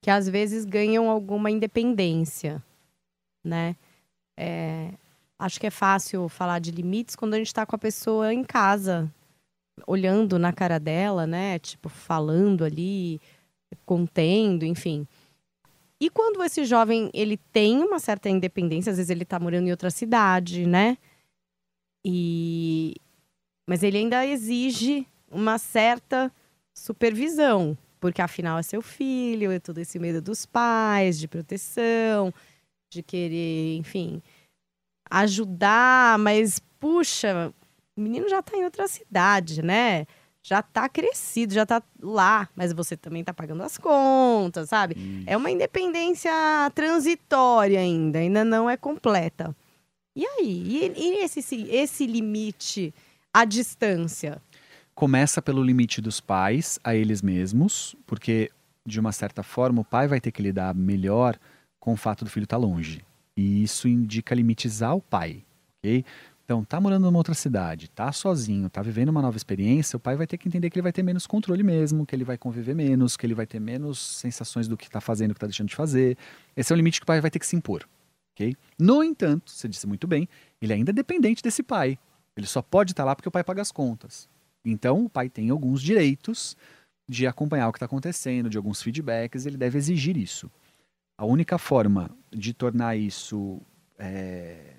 que 0.00 0.10
às 0.10 0.28
vezes 0.28 0.64
ganham 0.64 1.10
alguma 1.10 1.50
independência, 1.50 2.62
né? 3.44 3.76
É, 4.36 4.90
acho 5.38 5.60
que 5.60 5.66
é 5.66 5.70
fácil 5.70 6.28
falar 6.28 6.58
de 6.58 6.70
limites 6.70 7.14
quando 7.14 7.34
a 7.34 7.36
gente 7.36 7.48
está 7.48 7.66
com 7.66 7.76
a 7.76 7.78
pessoa 7.78 8.32
em 8.32 8.42
casa, 8.42 9.12
olhando 9.86 10.38
na 10.38 10.52
cara 10.52 10.80
dela, 10.80 11.26
né? 11.26 11.58
Tipo, 11.58 11.90
falando 11.90 12.64
ali, 12.64 13.20
contendo, 13.84 14.64
enfim. 14.64 15.06
E 16.00 16.08
quando 16.08 16.42
esse 16.42 16.64
jovem 16.64 17.10
ele 17.12 17.36
tem 17.36 17.82
uma 17.82 17.98
certa 17.98 18.30
independência, 18.30 18.90
às 18.90 18.96
vezes 18.96 19.10
ele 19.10 19.24
está 19.24 19.38
morando 19.38 19.68
em 19.68 19.70
outra 19.70 19.90
cidade, 19.90 20.64
né? 20.64 20.96
E 22.02 22.96
mas 23.70 23.84
ele 23.84 23.98
ainda 23.98 24.26
exige 24.26 25.06
uma 25.30 25.56
certa 25.56 26.28
supervisão, 26.76 27.78
porque 28.00 28.20
afinal 28.20 28.58
é 28.58 28.64
seu 28.64 28.82
filho, 28.82 29.52
é 29.52 29.60
todo 29.60 29.78
esse 29.78 29.96
medo 29.96 30.20
dos 30.20 30.44
pais, 30.44 31.16
de 31.20 31.28
proteção 31.28 32.34
de 32.92 33.00
querer, 33.00 33.76
enfim, 33.76 34.20
ajudar, 35.08 36.18
mas 36.18 36.58
puxa, 36.80 37.54
o 37.96 38.00
menino 38.00 38.28
já 38.28 38.42
tá 38.42 38.56
em 38.56 38.64
outra 38.64 38.88
cidade, 38.88 39.62
né? 39.62 40.04
Já 40.42 40.62
tá 40.62 40.88
crescido, 40.88 41.54
já 41.54 41.64
tá 41.64 41.80
lá, 42.02 42.48
mas 42.56 42.72
você 42.72 42.96
também 42.96 43.22
tá 43.22 43.32
pagando 43.32 43.62
as 43.62 43.78
contas, 43.78 44.68
sabe? 44.68 44.96
Isso. 44.98 45.30
É 45.30 45.36
uma 45.36 45.48
independência 45.48 46.32
transitória 46.74 47.78
ainda, 47.78 48.18
ainda 48.18 48.44
não 48.44 48.68
é 48.68 48.76
completa. 48.76 49.54
E 50.16 50.26
aí? 50.26 50.66
E, 50.66 50.92
e 50.96 51.22
esse, 51.22 51.68
esse 51.70 52.04
limite 52.04 52.92
à 53.32 53.44
distância? 53.44 54.40
Começa 54.94 55.40
pelo 55.40 55.62
limite 55.62 56.00
dos 56.00 56.20
pais 56.20 56.78
a 56.84 56.94
eles 56.94 57.22
mesmos, 57.22 57.96
porque 58.06 58.50
de 58.84 58.98
uma 58.98 59.12
certa 59.12 59.42
forma 59.42 59.80
o 59.80 59.84
pai 59.84 60.08
vai 60.08 60.20
ter 60.20 60.32
que 60.32 60.42
lidar 60.42 60.74
melhor 60.74 61.38
com 61.78 61.92
o 61.92 61.96
fato 61.96 62.24
do 62.24 62.30
filho 62.30 62.44
estar 62.44 62.56
tá 62.56 62.62
longe. 62.62 63.02
E 63.36 63.62
isso 63.62 63.88
indica 63.88 64.34
limites 64.34 64.82
ao 64.82 65.00
pai, 65.00 65.42
ok? 65.78 66.04
Então, 66.44 66.64
tá 66.64 66.80
morando 66.80 67.04
numa 67.04 67.16
outra 67.16 67.32
cidade, 67.32 67.88
tá 67.88 68.10
sozinho, 68.10 68.68
tá 68.68 68.82
vivendo 68.82 69.10
uma 69.10 69.22
nova 69.22 69.36
experiência, 69.36 69.96
o 69.96 70.00
pai 70.00 70.16
vai 70.16 70.26
ter 70.26 70.36
que 70.36 70.48
entender 70.48 70.68
que 70.68 70.76
ele 70.76 70.82
vai 70.82 70.92
ter 70.92 71.02
menos 71.02 71.24
controle 71.24 71.62
mesmo, 71.62 72.04
que 72.04 72.14
ele 72.14 72.24
vai 72.24 72.36
conviver 72.36 72.74
menos, 72.74 73.16
que 73.16 73.24
ele 73.24 73.36
vai 73.36 73.46
ter 73.46 73.60
menos 73.60 74.00
sensações 74.00 74.66
do 74.66 74.76
que 74.76 74.86
está 74.86 75.00
fazendo, 75.00 75.32
que 75.32 75.36
está 75.38 75.46
deixando 75.46 75.68
de 75.68 75.76
fazer. 75.76 76.18
Esse 76.56 76.72
é 76.72 76.74
o 76.74 76.76
limite 76.76 76.98
que 76.98 77.04
o 77.04 77.06
pai 77.06 77.20
vai 77.20 77.30
ter 77.30 77.38
que 77.38 77.46
se 77.46 77.54
impor, 77.54 77.88
ok? 78.34 78.56
No 78.76 79.04
entanto, 79.04 79.52
você 79.52 79.68
disse 79.68 79.86
muito 79.86 80.08
bem, 80.08 80.28
ele 80.60 80.72
ainda 80.72 80.90
é 80.90 80.92
dependente 80.92 81.40
desse 81.40 81.62
pai. 81.62 81.96
Ele 82.40 82.46
só 82.46 82.62
pode 82.62 82.92
estar 82.92 83.04
lá 83.04 83.14
porque 83.14 83.28
o 83.28 83.32
pai 83.32 83.44
paga 83.44 83.60
as 83.60 83.70
contas. 83.70 84.28
Então, 84.64 85.04
o 85.04 85.10
pai 85.10 85.28
tem 85.28 85.50
alguns 85.50 85.82
direitos 85.82 86.56
de 87.06 87.26
acompanhar 87.26 87.68
o 87.68 87.72
que 87.72 87.76
está 87.76 87.86
acontecendo, 87.86 88.48
de 88.48 88.56
alguns 88.56 88.80
feedbacks, 88.82 89.44
ele 89.44 89.56
deve 89.56 89.76
exigir 89.76 90.16
isso. 90.16 90.50
A 91.18 91.26
única 91.26 91.58
forma 91.58 92.10
de 92.30 92.54
tornar 92.54 92.96
isso 92.96 93.60
é, 93.98 94.76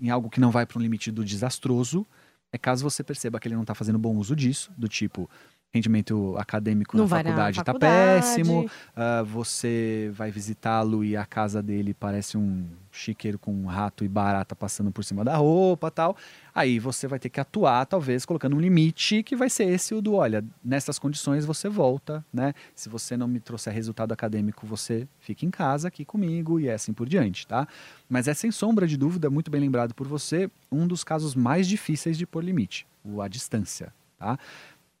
em 0.00 0.08
algo 0.08 0.30
que 0.30 0.40
não 0.40 0.50
vai 0.50 0.64
para 0.64 0.78
um 0.78 0.82
limite 0.82 1.10
do 1.10 1.24
desastroso 1.24 2.06
é 2.52 2.56
caso 2.56 2.82
você 2.82 3.04
perceba 3.04 3.38
que 3.38 3.46
ele 3.46 3.54
não 3.54 3.62
está 3.62 3.74
fazendo 3.74 3.98
bom 3.98 4.16
uso 4.16 4.34
disso, 4.34 4.72
do 4.76 4.88
tipo, 4.88 5.28
rendimento 5.72 6.34
acadêmico 6.36 6.96
na 6.96 7.06
faculdade 7.06 7.60
está 7.60 7.72
péssimo, 7.72 8.64
uh, 8.64 9.24
você 9.24 10.10
vai 10.12 10.30
visitá-lo 10.30 11.04
e 11.04 11.16
a 11.16 11.24
casa 11.24 11.62
dele 11.62 11.94
parece 11.94 12.36
um 12.36 12.66
chiqueiro 12.90 13.38
com 13.38 13.52
um 13.52 13.66
rato 13.66 14.04
e 14.04 14.08
barata 14.08 14.56
passando 14.56 14.90
por 14.90 15.04
cima 15.04 15.24
da 15.24 15.36
roupa 15.36 15.88
tal. 15.88 16.16
Aí 16.52 16.80
você 16.80 17.06
vai 17.06 17.20
ter 17.20 17.28
que 17.28 17.38
atuar, 17.38 17.86
talvez, 17.86 18.24
colocando 18.24 18.56
um 18.56 18.60
limite 18.60 19.22
que 19.22 19.36
vai 19.36 19.48
ser 19.48 19.68
esse 19.68 19.94
o 19.94 20.02
do, 20.02 20.14
olha, 20.14 20.44
nessas 20.64 20.98
condições 20.98 21.44
você 21.44 21.68
volta, 21.68 22.24
né? 22.32 22.52
Se 22.74 22.88
você 22.88 23.16
não 23.16 23.28
me 23.28 23.38
trouxer 23.38 23.72
resultado 23.72 24.10
acadêmico, 24.10 24.66
você 24.66 25.06
fica 25.20 25.46
em 25.46 25.50
casa 25.50 25.86
aqui 25.86 26.04
comigo 26.04 26.58
e 26.58 26.68
assim 26.68 26.92
por 26.92 27.08
diante, 27.08 27.46
tá? 27.46 27.68
Mas 28.08 28.26
é 28.26 28.34
sem 28.34 28.50
sombra 28.50 28.88
de 28.88 28.96
dúvida, 28.96 29.30
muito 29.30 29.52
bem 29.52 29.60
lembrado 29.60 29.94
por 29.94 30.08
você, 30.08 30.50
um 30.70 30.84
dos 30.84 31.04
casos 31.04 31.36
mais 31.36 31.68
difíceis 31.68 32.18
de 32.18 32.26
pôr 32.26 32.42
limite, 32.42 32.88
o 33.04 33.22
a 33.22 33.28
distância, 33.28 33.92
tá? 34.18 34.36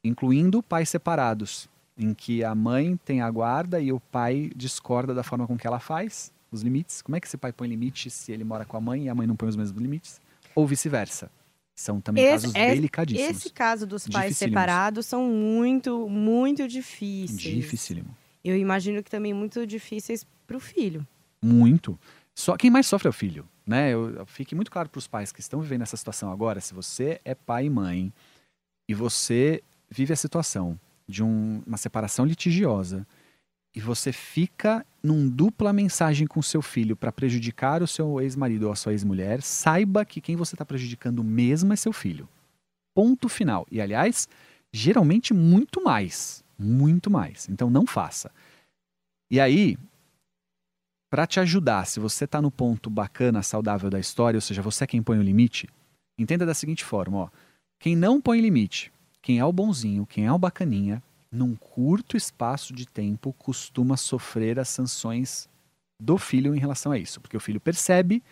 Incluindo 0.02 0.62
pais 0.62 0.88
separados, 0.88 1.68
em 1.96 2.14
que 2.14 2.42
a 2.42 2.54
mãe 2.54 2.98
tem 3.04 3.20
a 3.20 3.30
guarda 3.30 3.80
e 3.80 3.92
o 3.92 4.00
pai 4.00 4.50
discorda 4.56 5.14
da 5.14 5.22
forma 5.22 5.46
com 5.46 5.56
que 5.56 5.66
ela 5.66 5.78
faz 5.78 6.32
os 6.50 6.62
limites. 6.62 7.02
Como 7.02 7.16
é 7.16 7.20
que 7.20 7.26
esse 7.26 7.36
pai 7.36 7.52
põe 7.52 7.68
limite 7.68 8.10
se 8.10 8.32
ele 8.32 8.44
mora 8.44 8.64
com 8.64 8.76
a 8.76 8.80
mãe 8.80 9.04
e 9.04 9.08
a 9.08 9.14
mãe 9.14 9.26
não 9.26 9.36
põe 9.36 9.48
os 9.48 9.56
mesmos 9.56 9.80
limites? 9.80 10.20
Ou 10.54 10.66
vice-versa. 10.66 11.30
São 11.74 12.00
também 12.00 12.24
esse, 12.24 12.46
casos 12.46 12.54
é, 12.54 12.74
delicadíssimos. 12.74 13.36
Esse 13.36 13.50
caso 13.50 13.86
dos 13.86 14.06
pais 14.06 14.36
separados 14.36 15.06
são 15.06 15.26
muito, 15.26 16.08
muito 16.08 16.68
difíceis. 16.68 17.40
Dificílimo. 17.40 18.14
Eu 18.44 18.56
imagino 18.56 19.02
que 19.02 19.10
também 19.10 19.32
muito 19.32 19.66
difíceis 19.66 20.26
para 20.46 20.56
o 20.56 20.60
filho. 20.60 21.06
Muito. 21.42 21.98
Só 22.34 22.56
quem 22.56 22.70
mais 22.70 22.86
sofre 22.86 23.08
é 23.08 23.10
o 23.10 23.12
filho, 23.12 23.48
né? 23.66 23.92
Eu, 23.92 24.10
eu 24.10 24.26
fique 24.26 24.54
muito 24.54 24.70
claro 24.70 24.88
para 24.88 24.98
os 24.98 25.06
pais 25.06 25.32
que 25.32 25.40
estão 25.40 25.60
vivendo 25.60 25.82
essa 25.82 25.96
situação 25.96 26.30
agora. 26.30 26.60
Se 26.60 26.74
você 26.74 27.20
é 27.24 27.34
pai 27.34 27.66
e 27.66 27.70
mãe 27.70 28.12
e 28.88 28.94
você 28.94 29.62
vive 29.90 30.12
a 30.12 30.16
situação 30.16 30.78
de 31.08 31.22
um, 31.22 31.62
uma 31.66 31.76
separação 31.76 32.24
litigiosa 32.24 33.06
e 33.74 33.80
você 33.80 34.12
fica 34.12 34.84
num 35.02 35.28
dupla 35.28 35.72
mensagem 35.72 36.26
com 36.26 36.40
seu 36.42 36.62
filho 36.62 36.96
para 36.96 37.12
prejudicar 37.12 37.82
o 37.82 37.86
seu 37.86 38.20
ex-marido 38.20 38.66
ou 38.66 38.72
a 38.72 38.76
sua 38.76 38.92
ex-mulher, 38.92 39.42
saiba 39.42 40.04
que 40.04 40.20
quem 40.20 40.36
você 40.36 40.54
está 40.54 40.64
prejudicando 40.64 41.22
mesmo 41.22 41.72
é 41.72 41.76
seu 41.76 41.92
filho. 41.92 42.28
Ponto 42.94 43.28
final. 43.28 43.66
E 43.70 43.80
aliás, 43.80 44.28
geralmente 44.72 45.32
muito 45.32 45.82
mais, 45.82 46.44
muito 46.58 47.10
mais. 47.10 47.48
Então 47.48 47.70
não 47.70 47.86
faça. 47.86 48.30
E 49.30 49.38
aí, 49.38 49.78
para 51.08 51.26
te 51.26 51.38
ajudar, 51.40 51.86
se 51.86 52.00
você 52.00 52.24
está 52.24 52.42
no 52.42 52.50
ponto 52.50 52.90
bacana, 52.90 53.42
saudável 53.42 53.88
da 53.88 54.00
história, 54.00 54.36
ou 54.36 54.42
seja, 54.42 54.62
você 54.62 54.84
é 54.84 54.86
quem 54.86 55.02
põe 55.02 55.18
o 55.18 55.22
limite, 55.22 55.68
entenda 56.18 56.44
da 56.44 56.54
seguinte 56.54 56.84
forma, 56.84 57.18
ó. 57.18 57.28
Quem 57.78 57.96
não 57.96 58.20
põe 58.20 58.40
limite 58.40 58.92
quem 59.22 59.38
é 59.38 59.44
o 59.44 59.52
bonzinho, 59.52 60.06
quem 60.06 60.26
é 60.26 60.32
o 60.32 60.38
bacaninha, 60.38 61.02
num 61.30 61.54
curto 61.54 62.16
espaço 62.16 62.72
de 62.72 62.86
tempo 62.86 63.32
costuma 63.38 63.96
sofrer 63.96 64.58
as 64.58 64.68
sanções 64.68 65.48
do 66.00 66.18
filho 66.18 66.54
em 66.54 66.58
relação 66.58 66.92
a 66.92 66.98
isso, 66.98 67.20
porque 67.20 67.36
o 67.36 67.40
filho 67.40 67.60
percebe 67.60 68.22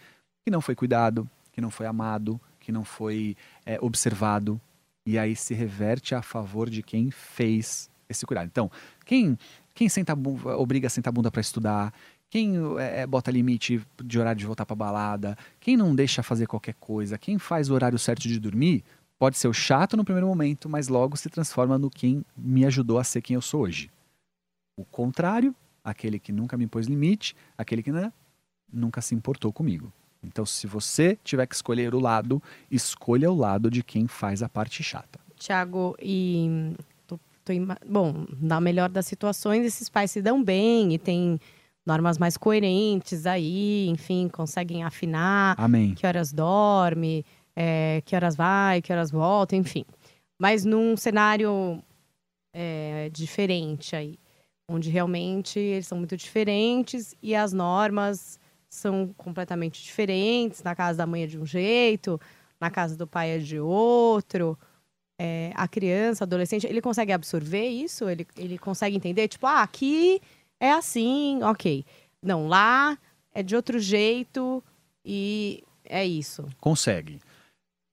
que 0.44 0.50
não 0.50 0.60
foi 0.60 0.74
cuidado, 0.74 1.28
que 1.52 1.60
não 1.60 1.70
foi 1.70 1.86
amado, 1.86 2.40
que 2.58 2.72
não 2.72 2.84
foi 2.84 3.36
é, 3.64 3.78
observado, 3.80 4.60
e 5.06 5.18
aí 5.18 5.36
se 5.36 5.54
reverte 5.54 6.14
a 6.14 6.22
favor 6.22 6.68
de 6.68 6.82
quem 6.82 7.10
fez 7.10 7.90
esse 8.08 8.26
cuidado. 8.26 8.46
Então, 8.46 8.70
quem 9.04 9.38
quem 9.74 9.88
senta 9.88 10.12
obriga 10.58 10.88
a 10.88 10.90
sentar 10.90 11.10
a 11.10 11.12
bunda 11.12 11.30
para 11.30 11.40
estudar, 11.40 11.94
Quem 12.30 12.56
é, 12.78 13.06
bota 13.06 13.30
limite 13.30 13.80
de 14.04 14.18
horário 14.18 14.38
de 14.38 14.44
voltar 14.44 14.66
para 14.66 14.76
balada? 14.76 15.36
Quem 15.60 15.76
não 15.76 15.94
deixa 15.94 16.22
fazer 16.22 16.46
qualquer 16.46 16.74
coisa? 16.74 17.16
Quem 17.16 17.38
faz 17.38 17.70
o 17.70 17.74
horário 17.74 17.98
certo 17.98 18.22
de 18.28 18.38
dormir? 18.38 18.84
Pode 19.18 19.36
ser 19.36 19.48
o 19.48 19.52
chato 19.52 19.96
no 19.96 20.04
primeiro 20.04 20.28
momento, 20.28 20.68
mas 20.68 20.88
logo 20.88 21.16
se 21.16 21.28
transforma 21.28 21.76
no 21.76 21.90
quem 21.90 22.24
me 22.36 22.64
ajudou 22.64 22.98
a 22.98 23.04
ser 23.04 23.20
quem 23.20 23.34
eu 23.34 23.42
sou 23.42 23.62
hoje. 23.62 23.90
O 24.76 24.84
contrário, 24.84 25.54
aquele 25.82 26.20
que 26.20 26.30
nunca 26.30 26.56
me 26.56 26.68
pôs 26.68 26.86
limite, 26.86 27.34
aquele 27.56 27.82
que 27.82 27.90
né, 27.90 28.12
nunca 28.72 29.00
se 29.00 29.14
importou 29.14 29.52
comigo. 29.52 29.92
Então, 30.22 30.46
se 30.46 30.66
você 30.66 31.18
tiver 31.24 31.46
que 31.46 31.54
escolher 31.54 31.94
o 31.94 32.00
lado, 32.00 32.40
escolha 32.70 33.30
o 33.30 33.34
lado 33.34 33.70
de 33.70 33.82
quem 33.82 34.06
faz 34.06 34.42
a 34.42 34.48
parte 34.48 34.82
chata. 34.82 35.18
Tiago, 35.36 35.96
e 36.00 36.74
tô, 37.06 37.18
tô, 37.44 37.52
bom, 37.88 38.26
na 38.40 38.60
melhor 38.60 38.88
das 38.88 39.06
situações, 39.06 39.64
esses 39.64 39.88
pais 39.88 40.12
se 40.12 40.22
dão 40.22 40.42
bem 40.42 40.94
e 40.94 40.98
têm 40.98 41.40
normas 41.86 42.18
mais 42.18 42.36
coerentes 42.36 43.26
aí, 43.26 43.88
enfim, 43.88 44.28
conseguem 44.28 44.84
afinar 44.84 45.54
Amém. 45.58 45.94
que 45.94 46.06
horas 46.06 46.32
dorme, 46.32 47.24
é, 47.60 48.00
que 48.04 48.14
horas 48.14 48.36
vai, 48.36 48.80
que 48.80 48.92
horas 48.92 49.10
volta, 49.10 49.56
enfim. 49.56 49.84
Mas 50.40 50.64
num 50.64 50.96
cenário 50.96 51.82
é, 52.54 53.10
diferente 53.12 53.96
aí, 53.96 54.16
onde 54.70 54.88
realmente 54.88 55.58
eles 55.58 55.88
são 55.88 55.98
muito 55.98 56.16
diferentes 56.16 57.16
e 57.20 57.34
as 57.34 57.52
normas 57.52 58.38
são 58.70 59.12
completamente 59.16 59.82
diferentes. 59.82 60.62
Na 60.62 60.76
casa 60.76 60.98
da 60.98 61.06
mãe 61.06 61.24
é 61.24 61.26
de 61.26 61.36
um 61.36 61.44
jeito, 61.44 62.20
na 62.60 62.70
casa 62.70 62.96
do 62.96 63.08
pai 63.08 63.30
é 63.30 63.38
de 63.38 63.58
outro. 63.58 64.56
É, 65.20 65.50
a 65.56 65.66
criança, 65.66 66.22
adolescente, 66.22 66.64
ele 66.64 66.80
consegue 66.80 67.10
absorver 67.10 67.66
isso? 67.66 68.08
Ele, 68.08 68.24
ele 68.36 68.56
consegue 68.56 68.94
entender? 68.94 69.26
Tipo, 69.26 69.48
ah, 69.48 69.62
aqui 69.62 70.20
é 70.60 70.70
assim, 70.70 71.42
ok. 71.42 71.84
Não, 72.22 72.46
lá 72.46 72.96
é 73.34 73.42
de 73.42 73.56
outro 73.56 73.80
jeito 73.80 74.62
e 75.04 75.64
é 75.84 76.06
isso. 76.06 76.46
Consegue. 76.60 77.18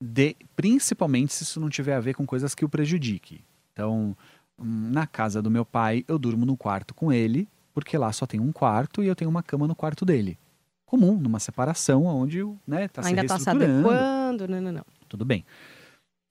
De, 0.01 0.35
principalmente 0.55 1.33
se 1.33 1.43
isso 1.43 1.59
não 1.59 1.69
tiver 1.69 1.95
a 1.95 1.99
ver 1.99 2.13
com 2.13 2.25
coisas 2.25 2.53
que 2.53 2.65
o 2.65 2.69
prejudique. 2.69 3.43
Então, 3.73 4.15
na 4.57 5.07
casa 5.07 5.41
do 5.41 5.51
meu 5.51 5.65
pai, 5.65 6.03
eu 6.07 6.19
durmo 6.19 6.45
no 6.45 6.57
quarto 6.57 6.93
com 6.93 7.11
ele, 7.11 7.47
porque 7.73 7.97
lá 7.97 8.11
só 8.11 8.25
tem 8.25 8.39
um 8.39 8.51
quarto 8.51 9.03
e 9.03 9.07
eu 9.07 9.15
tenho 9.15 9.29
uma 9.29 9.43
cama 9.43 9.67
no 9.67 9.75
quarto 9.75 10.05
dele 10.05 10.37
comum, 10.85 11.17
numa 11.19 11.39
separação 11.39 12.05
onde 12.05 12.41
né, 12.65 12.87
tá 12.87 13.05
Ainda 13.05 13.21
está 13.21 13.37
se 13.37 13.49
adequando, 13.49 14.47
não, 14.47 14.61
não, 14.61 14.71
não. 14.71 14.85
Tudo 15.09 15.25
bem. 15.25 15.45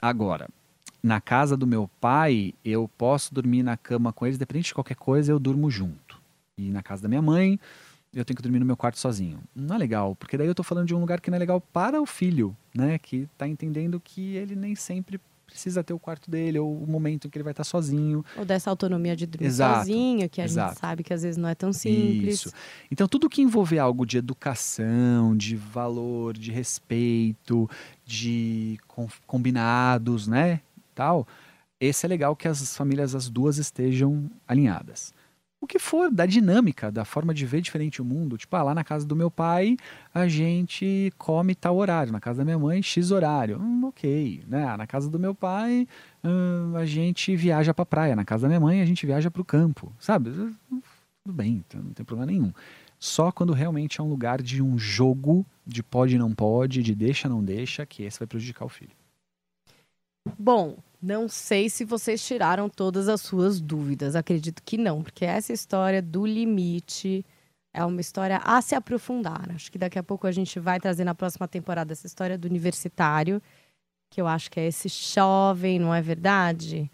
Agora, 0.00 0.48
na 1.02 1.20
casa 1.20 1.56
do 1.56 1.66
meu 1.66 1.88
pai, 2.00 2.54
eu 2.64 2.88
posso 2.96 3.34
dormir 3.34 3.62
na 3.62 3.76
cama 3.76 4.12
com 4.12 4.26
eles, 4.26 4.38
dependente 4.38 4.68
de 4.68 4.74
qualquer 4.74 4.96
coisa, 4.96 5.30
eu 5.30 5.38
durmo 5.38 5.70
junto. 5.70 6.20
E 6.56 6.70
na 6.70 6.82
casa 6.82 7.02
da 7.02 7.08
minha 7.08 7.22
mãe, 7.22 7.58
eu 8.14 8.24
tenho 8.24 8.36
que 8.36 8.42
dormir 8.42 8.60
no 8.60 8.66
meu 8.66 8.76
quarto 8.76 8.98
sozinho. 8.98 9.40
Não 9.54 9.74
é 9.74 9.78
legal, 9.78 10.14
porque 10.14 10.36
daí 10.36 10.46
eu 10.46 10.54
tô 10.54 10.62
falando 10.62 10.86
de 10.86 10.94
um 10.94 11.00
lugar 11.00 11.20
que 11.20 11.30
não 11.30 11.36
é 11.36 11.38
legal 11.38 11.60
para 11.60 12.00
o 12.00 12.06
filho, 12.06 12.56
né? 12.74 12.98
Que 12.98 13.28
tá 13.36 13.46
entendendo 13.46 14.00
que 14.00 14.36
ele 14.36 14.54
nem 14.54 14.74
sempre 14.74 15.20
precisa 15.46 15.84
ter 15.84 15.92
o 15.92 15.98
quarto 15.98 16.30
dele, 16.30 16.58
ou 16.58 16.82
o 16.82 16.86
momento 16.86 17.26
em 17.26 17.30
que 17.30 17.38
ele 17.38 17.44
vai 17.44 17.52
estar 17.52 17.64
sozinho. 17.64 18.24
Ou 18.36 18.44
dessa 18.44 18.70
autonomia 18.70 19.14
de 19.14 19.26
dormir 19.26 19.46
exato, 19.46 19.78
sozinho, 19.80 20.28
que 20.28 20.40
a 20.40 20.44
exato. 20.44 20.70
gente 20.70 20.80
sabe 20.80 21.02
que 21.04 21.12
às 21.12 21.22
vezes 21.22 21.36
não 21.36 21.48
é 21.48 21.54
tão 21.54 21.72
simples. 21.72 22.40
Isso. 22.40 22.52
Então, 22.90 23.06
tudo 23.06 23.28
que 23.28 23.40
envolver 23.40 23.78
algo 23.78 24.04
de 24.04 24.18
educação, 24.18 25.36
de 25.36 25.54
valor, 25.54 26.36
de 26.36 26.50
respeito, 26.50 27.68
de 28.04 28.78
combinados, 29.26 30.26
né? 30.26 30.60
Tal, 30.94 31.26
esse 31.78 32.06
é 32.06 32.08
legal 32.08 32.34
que 32.34 32.48
as 32.48 32.76
famílias, 32.76 33.14
as 33.14 33.28
duas, 33.28 33.58
estejam 33.58 34.30
alinhadas 34.48 35.13
o 35.64 35.66
que 35.66 35.78
for 35.78 36.10
da 36.10 36.26
dinâmica, 36.26 36.90
da 36.90 37.04
forma 37.04 37.34
de 37.34 37.44
ver 37.44 37.60
diferente 37.60 38.00
o 38.00 38.04
mundo. 38.04 38.36
Tipo, 38.36 38.54
ah, 38.56 38.62
lá 38.62 38.74
na 38.74 38.84
casa 38.84 39.06
do 39.06 39.16
meu 39.16 39.30
pai 39.30 39.76
a 40.14 40.28
gente 40.28 41.12
come 41.18 41.54
tal 41.54 41.76
horário, 41.76 42.12
na 42.12 42.20
casa 42.20 42.38
da 42.38 42.44
minha 42.44 42.58
mãe 42.58 42.82
X 42.82 43.10
horário. 43.10 43.58
Hum, 43.60 43.84
ok, 43.86 44.44
né? 44.46 44.66
Ah, 44.66 44.76
na 44.76 44.86
casa 44.86 45.10
do 45.10 45.18
meu 45.18 45.34
pai 45.34 45.88
hum, 46.22 46.76
a 46.76 46.84
gente 46.84 47.34
viaja 47.34 47.74
pra 47.74 47.84
praia, 47.84 48.14
na 48.14 48.24
casa 48.24 48.42
da 48.42 48.48
minha 48.48 48.60
mãe 48.60 48.80
a 48.80 48.86
gente 48.86 49.04
viaja 49.04 49.30
pro 49.30 49.44
campo, 49.44 49.92
sabe? 49.98 50.30
Tudo 50.30 51.32
bem, 51.32 51.64
então 51.66 51.82
não 51.82 51.92
tem 51.92 52.04
problema 52.04 52.30
nenhum. 52.30 52.52
Só 52.98 53.32
quando 53.32 53.52
realmente 53.52 54.00
é 54.00 54.04
um 54.04 54.08
lugar 54.08 54.40
de 54.40 54.62
um 54.62 54.78
jogo 54.78 55.44
de 55.66 55.82
pode 55.82 56.16
não 56.18 56.34
pode, 56.34 56.82
de 56.82 56.94
deixa 56.94 57.28
não 57.28 57.42
deixa, 57.42 57.84
que 57.84 58.02
esse 58.02 58.18
vai 58.18 58.26
prejudicar 58.26 58.64
o 58.64 58.68
filho. 58.68 58.92
Bom, 60.38 60.78
não 61.04 61.28
sei 61.28 61.68
se 61.68 61.84
vocês 61.84 62.26
tiraram 62.26 62.66
todas 62.68 63.08
as 63.08 63.20
suas 63.20 63.60
dúvidas. 63.60 64.16
Acredito 64.16 64.62
que 64.64 64.78
não, 64.78 65.02
porque 65.02 65.24
essa 65.24 65.52
história 65.52 66.00
do 66.00 66.24
limite 66.24 67.24
é 67.74 67.84
uma 67.84 68.00
história 68.00 68.40
a 68.42 68.62
se 68.62 68.74
aprofundar. 68.74 69.50
Acho 69.54 69.70
que 69.70 69.76
daqui 69.76 69.98
a 69.98 70.02
pouco 70.02 70.26
a 70.26 70.32
gente 70.32 70.58
vai 70.58 70.80
trazer 70.80 71.04
na 71.04 71.14
próxima 71.14 71.46
temporada 71.46 71.92
essa 71.92 72.06
história 72.06 72.38
do 72.38 72.46
universitário, 72.46 73.42
que 74.10 74.18
eu 74.18 74.26
acho 74.26 74.50
que 74.50 74.58
é 74.58 74.66
esse 74.66 74.88
jovem, 74.88 75.78
não 75.78 75.94
é 75.94 76.00
verdade? 76.00 76.90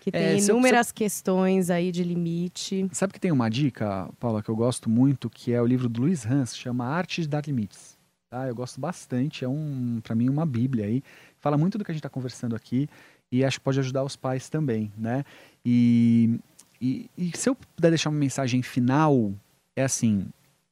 Que 0.00 0.08
é, 0.08 0.12
tem 0.12 0.22
é, 0.22 0.38
inúmeras 0.38 0.90
questões 0.90 1.68
aí 1.68 1.92
de 1.92 2.02
limite. 2.02 2.88
Sabe 2.92 3.12
que 3.12 3.20
tem 3.20 3.30
uma 3.30 3.50
dica, 3.50 4.08
Paula, 4.18 4.42
que 4.42 4.48
eu 4.48 4.56
gosto 4.56 4.88
muito, 4.88 5.28
que 5.28 5.52
é 5.52 5.60
o 5.60 5.66
livro 5.66 5.86
do 5.86 6.00
Luiz 6.00 6.24
Hans, 6.24 6.56
chama 6.56 6.86
Arte 6.86 7.20
de 7.20 7.28
Dar 7.28 7.44
Limites. 7.46 7.98
Tá? 8.30 8.48
Eu 8.48 8.54
gosto 8.54 8.80
bastante, 8.80 9.44
é 9.44 9.48
um, 9.48 10.00
para 10.02 10.14
mim 10.14 10.30
uma 10.30 10.46
bíblia 10.46 10.86
aí. 10.86 11.02
Fala 11.38 11.58
muito 11.58 11.76
do 11.76 11.84
que 11.84 11.90
a 11.90 11.92
gente 11.94 11.98
está 11.98 12.08
conversando 12.08 12.56
aqui 12.56 12.88
e 13.30 13.44
acho 13.44 13.58
que 13.58 13.64
pode 13.64 13.78
ajudar 13.78 14.02
os 14.02 14.16
pais 14.16 14.48
também, 14.48 14.92
né? 14.96 15.24
E, 15.64 16.38
e, 16.80 17.10
e 17.16 17.36
se 17.36 17.48
eu 17.48 17.54
puder 17.54 17.90
deixar 17.90 18.10
uma 18.10 18.18
mensagem 18.18 18.62
final, 18.62 19.32
é 19.76 19.84
assim: 19.84 20.28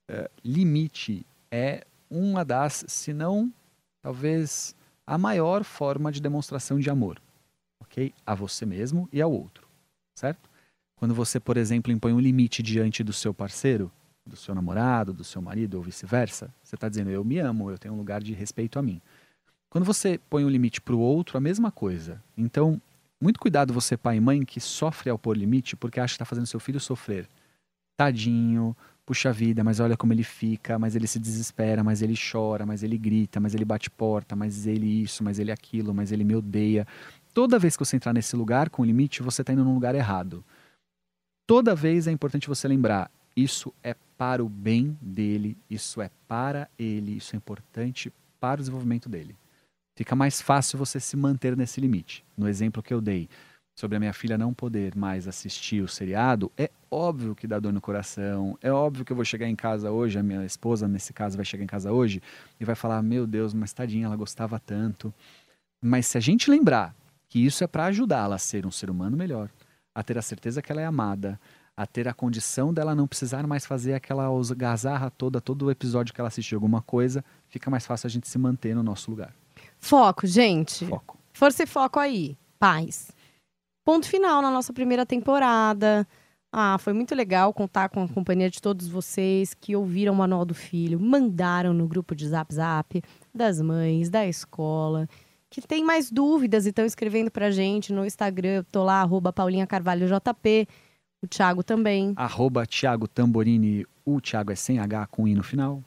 é, 0.08 0.30
limite 0.44 1.24
é 1.50 1.84
uma 2.10 2.44
das, 2.44 2.84
se 2.88 3.12
não, 3.12 3.52
talvez 4.02 4.74
a 5.06 5.16
maior 5.16 5.64
forma 5.64 6.10
de 6.10 6.20
demonstração 6.20 6.78
de 6.78 6.90
amor, 6.90 7.20
ok? 7.80 8.12
A 8.26 8.34
você 8.34 8.66
mesmo 8.66 9.08
e 9.12 9.20
ao 9.20 9.32
outro, 9.32 9.66
certo? 10.14 10.48
Quando 10.96 11.14
você, 11.14 11.38
por 11.38 11.56
exemplo, 11.56 11.92
impõe 11.92 12.12
um 12.12 12.20
limite 12.20 12.62
diante 12.62 13.04
do 13.04 13.12
seu 13.12 13.32
parceiro, 13.32 13.90
do 14.26 14.36
seu 14.36 14.54
namorado, 14.54 15.12
do 15.12 15.24
seu 15.24 15.40
marido 15.40 15.76
ou 15.76 15.82
vice-versa, 15.82 16.52
você 16.62 16.74
está 16.74 16.88
dizendo: 16.88 17.10
eu 17.10 17.24
me 17.24 17.38
amo, 17.38 17.70
eu 17.70 17.78
tenho 17.78 17.94
um 17.94 17.98
lugar 17.98 18.22
de 18.22 18.32
respeito 18.34 18.78
a 18.78 18.82
mim. 18.82 19.00
Quando 19.70 19.84
você 19.84 20.18
põe 20.30 20.44
um 20.44 20.48
limite 20.48 20.80
para 20.80 20.94
o 20.94 20.98
outro, 20.98 21.36
a 21.36 21.40
mesma 21.40 21.70
coisa. 21.70 22.22
Então, 22.36 22.80
muito 23.20 23.38
cuidado 23.38 23.74
você, 23.74 23.98
pai 23.98 24.16
e 24.16 24.20
mãe, 24.20 24.42
que 24.42 24.60
sofre 24.60 25.10
ao 25.10 25.18
pôr 25.18 25.36
limite 25.36 25.76
porque 25.76 26.00
acha 26.00 26.12
que 26.12 26.14
está 26.14 26.24
fazendo 26.24 26.46
seu 26.46 26.58
filho 26.58 26.80
sofrer. 26.80 27.28
Tadinho, 27.94 28.74
puxa 29.04 29.30
vida, 29.30 29.62
mas 29.62 29.78
olha 29.78 29.94
como 29.94 30.14
ele 30.14 30.22
fica, 30.22 30.78
mas 30.78 30.96
ele 30.96 31.06
se 31.06 31.18
desespera, 31.18 31.84
mas 31.84 32.00
ele 32.00 32.14
chora, 32.16 32.64
mas 32.64 32.82
ele 32.82 32.96
grita, 32.96 33.40
mas 33.40 33.54
ele 33.54 33.64
bate 33.64 33.90
porta, 33.90 34.34
mas 34.34 34.66
ele 34.66 35.02
isso, 35.02 35.22
mas 35.22 35.38
ele 35.38 35.52
aquilo, 35.52 35.92
mas 35.92 36.12
ele 36.12 36.24
me 36.24 36.34
odeia. 36.34 36.86
Toda 37.34 37.58
vez 37.58 37.76
que 37.76 37.84
você 37.84 37.96
entrar 37.96 38.14
nesse 38.14 38.34
lugar 38.36 38.70
com 38.70 38.84
limite, 38.84 39.22
você 39.22 39.42
está 39.42 39.52
indo 39.52 39.64
num 39.64 39.74
lugar 39.74 39.94
errado. 39.94 40.42
Toda 41.46 41.74
vez 41.74 42.06
é 42.06 42.10
importante 42.10 42.48
você 42.48 42.66
lembrar: 42.66 43.10
isso 43.36 43.74
é 43.82 43.94
para 44.16 44.42
o 44.42 44.48
bem 44.48 44.96
dele, 45.02 45.58
isso 45.68 46.00
é 46.00 46.10
para 46.26 46.70
ele, 46.78 47.18
isso 47.18 47.34
é 47.34 47.36
importante 47.36 48.10
para 48.40 48.60
o 48.60 48.62
desenvolvimento 48.62 49.10
dele 49.10 49.36
fica 49.98 50.14
mais 50.14 50.40
fácil 50.40 50.78
você 50.78 51.00
se 51.00 51.16
manter 51.16 51.56
nesse 51.56 51.80
limite. 51.80 52.24
No 52.36 52.48
exemplo 52.48 52.80
que 52.80 52.94
eu 52.94 53.00
dei 53.00 53.28
sobre 53.74 53.96
a 53.96 53.98
minha 54.00 54.12
filha 54.12 54.38
não 54.38 54.54
poder 54.54 54.94
mais 54.94 55.26
assistir 55.26 55.82
o 55.82 55.88
seriado, 55.88 56.52
é 56.56 56.70
óbvio 56.88 57.34
que 57.34 57.48
dá 57.48 57.58
dor 57.58 57.72
no 57.72 57.80
coração, 57.80 58.56
é 58.62 58.70
óbvio 58.70 59.04
que 59.04 59.10
eu 59.10 59.16
vou 59.16 59.24
chegar 59.24 59.48
em 59.48 59.56
casa 59.56 59.90
hoje, 59.90 60.16
a 60.16 60.22
minha 60.22 60.44
esposa, 60.44 60.86
nesse 60.86 61.12
caso, 61.12 61.36
vai 61.36 61.44
chegar 61.44 61.64
em 61.64 61.66
casa 61.66 61.90
hoje 61.90 62.22
e 62.60 62.64
vai 62.64 62.76
falar: 62.76 63.02
Meu 63.02 63.26
Deus, 63.26 63.52
mas 63.52 63.72
tadinha, 63.72 64.06
ela 64.06 64.14
gostava 64.14 64.60
tanto. 64.60 65.12
Mas 65.82 66.06
se 66.06 66.16
a 66.16 66.20
gente 66.20 66.48
lembrar 66.48 66.94
que 67.28 67.44
isso 67.44 67.64
é 67.64 67.66
para 67.66 67.86
ajudá-la 67.86 68.36
a 68.36 68.38
ser 68.38 68.66
um 68.66 68.70
ser 68.70 68.90
humano 68.90 69.16
melhor, 69.16 69.50
a 69.92 70.04
ter 70.04 70.16
a 70.16 70.22
certeza 70.22 70.62
que 70.62 70.70
ela 70.70 70.80
é 70.80 70.84
amada, 70.84 71.40
a 71.76 71.84
ter 71.86 72.06
a 72.06 72.14
condição 72.14 72.72
dela 72.72 72.94
não 72.94 73.08
precisar 73.08 73.44
mais 73.48 73.66
fazer 73.66 73.94
aquela 73.94 74.28
gazarra 74.56 75.10
toda, 75.10 75.40
todo 75.40 75.66
o 75.66 75.70
episódio 75.72 76.14
que 76.14 76.20
ela 76.20 76.28
assistiu 76.28 76.54
alguma 76.54 76.82
coisa, 76.82 77.24
fica 77.48 77.68
mais 77.68 77.84
fácil 77.84 78.06
a 78.06 78.10
gente 78.10 78.28
se 78.28 78.38
manter 78.38 78.76
no 78.76 78.82
nosso 78.84 79.10
lugar. 79.10 79.34
Foco, 79.80 80.26
gente. 80.26 80.86
Foco. 80.86 81.18
Força 81.32 81.62
e 81.62 81.66
foco 81.66 81.98
aí. 81.98 82.36
Paz. 82.58 83.10
Ponto 83.84 84.06
final 84.06 84.42
na 84.42 84.50
nossa 84.50 84.72
primeira 84.72 85.06
temporada. 85.06 86.06
Ah, 86.52 86.78
foi 86.78 86.92
muito 86.92 87.14
legal 87.14 87.52
contar 87.52 87.88
com 87.90 88.02
a 88.02 88.08
companhia 88.08 88.50
de 88.50 88.60
todos 88.60 88.88
vocês 88.88 89.52
que 89.54 89.76
ouviram 89.76 90.14
o 90.14 90.16
Manual 90.16 90.44
do 90.44 90.54
Filho, 90.54 90.98
mandaram 90.98 91.74
no 91.74 91.86
grupo 91.86 92.14
de 92.14 92.26
Zap 92.26 92.54
Zap 92.54 93.02
das 93.34 93.60
mães, 93.60 94.08
da 94.08 94.26
escola, 94.26 95.06
que 95.50 95.60
tem 95.60 95.84
mais 95.84 96.10
dúvidas 96.10 96.64
e 96.64 96.70
estão 96.70 96.86
escrevendo 96.86 97.30
pra 97.30 97.50
gente 97.50 97.92
no 97.92 98.04
Instagram. 98.04 98.48
Eu 98.48 98.64
tô 98.64 98.82
lá, 98.82 99.02
arroba 99.02 99.32
Paulinha 99.32 99.66
Carvalho 99.66 100.06
JP. 100.06 100.66
O 101.22 101.26
Thiago 101.26 101.62
também. 101.62 102.12
Arroba 102.16 102.64
Thiago 102.66 103.08
Tamborini. 103.08 103.84
O 104.04 104.20
Thiago 104.20 104.52
é 104.52 104.54
sem 104.54 104.78
H 104.78 105.06
com 105.08 105.26
I 105.26 105.34
no 105.34 105.42
final. 105.42 105.82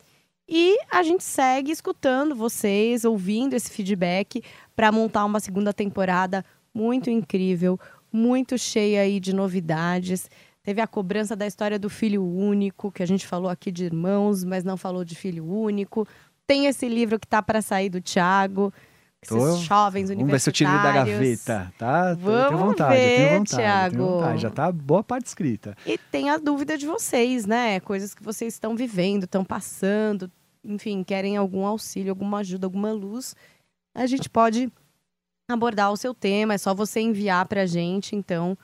E 0.53 0.77
a 0.91 1.01
gente 1.01 1.23
segue 1.23 1.71
escutando 1.71 2.35
vocês, 2.35 3.05
ouvindo 3.05 3.53
esse 3.53 3.71
feedback 3.71 4.43
para 4.75 4.91
montar 4.91 5.23
uma 5.23 5.39
segunda 5.39 5.71
temporada 5.71 6.43
muito 6.73 7.09
incrível, 7.09 7.79
muito 8.11 8.57
cheia 8.57 8.99
aí 8.99 9.17
de 9.17 9.33
novidades. 9.33 10.29
Teve 10.61 10.81
a 10.81 10.87
cobrança 10.87 11.37
da 11.37 11.47
história 11.47 11.79
do 11.79 11.89
filho 11.89 12.21
único, 12.21 12.91
que 12.91 13.01
a 13.01 13.05
gente 13.05 13.25
falou 13.25 13.49
aqui 13.49 13.71
de 13.71 13.85
irmãos, 13.85 14.43
mas 14.43 14.65
não 14.65 14.75
falou 14.75 15.05
de 15.05 15.15
filho 15.15 15.49
único. 15.49 16.05
Tem 16.45 16.65
esse 16.65 16.89
livro 16.89 17.17
que 17.17 17.27
tá 17.27 17.41
para 17.41 17.61
sair 17.61 17.89
do 17.89 18.01
Tiago. 18.01 18.73
Esses 19.21 19.59
jovens 19.59 20.09
universitários. 20.09 20.17
Vamos 20.17 20.31
ver 20.31 20.39
se 20.39 20.49
eu 20.49 20.53
tiro 20.53 20.71
da 20.71 20.91
gaveta, 20.91 21.73
tá? 21.77 22.13
Vamos 22.15 22.47
tenho 22.49 22.57
vontade, 22.57 22.95
ver, 22.95 23.15
tenho 23.15 23.39
vontade, 23.39 23.55
Thiago. 23.55 23.95
tenho 23.95 24.09
vontade. 24.09 24.41
Já 24.41 24.49
tá 24.49 24.69
boa 24.69 25.03
parte 25.03 25.27
escrita. 25.27 25.77
E 25.85 25.97
tem 25.97 26.29
a 26.29 26.37
dúvida 26.37 26.77
de 26.77 26.85
vocês, 26.85 27.45
né? 27.45 27.79
Coisas 27.79 28.13
que 28.13 28.21
vocês 28.21 28.53
estão 28.53 28.75
vivendo, 28.75 29.23
estão 29.23 29.45
passando, 29.45 30.29
enfim, 30.63 31.03
querem 31.03 31.37
algum 31.37 31.65
auxílio, 31.65 32.11
alguma 32.11 32.39
ajuda, 32.39 32.67
alguma 32.67 32.91
luz. 32.91 33.35
A 33.93 34.05
gente 34.05 34.29
pode 34.29 34.71
abordar 35.49 35.91
o 35.91 35.97
seu 35.97 36.13
tema, 36.13 36.53
é 36.53 36.57
só 36.57 36.73
você 36.73 37.01
enviar 37.01 37.45
pra 37.47 37.65
gente. 37.65 38.15
Então, 38.15 38.57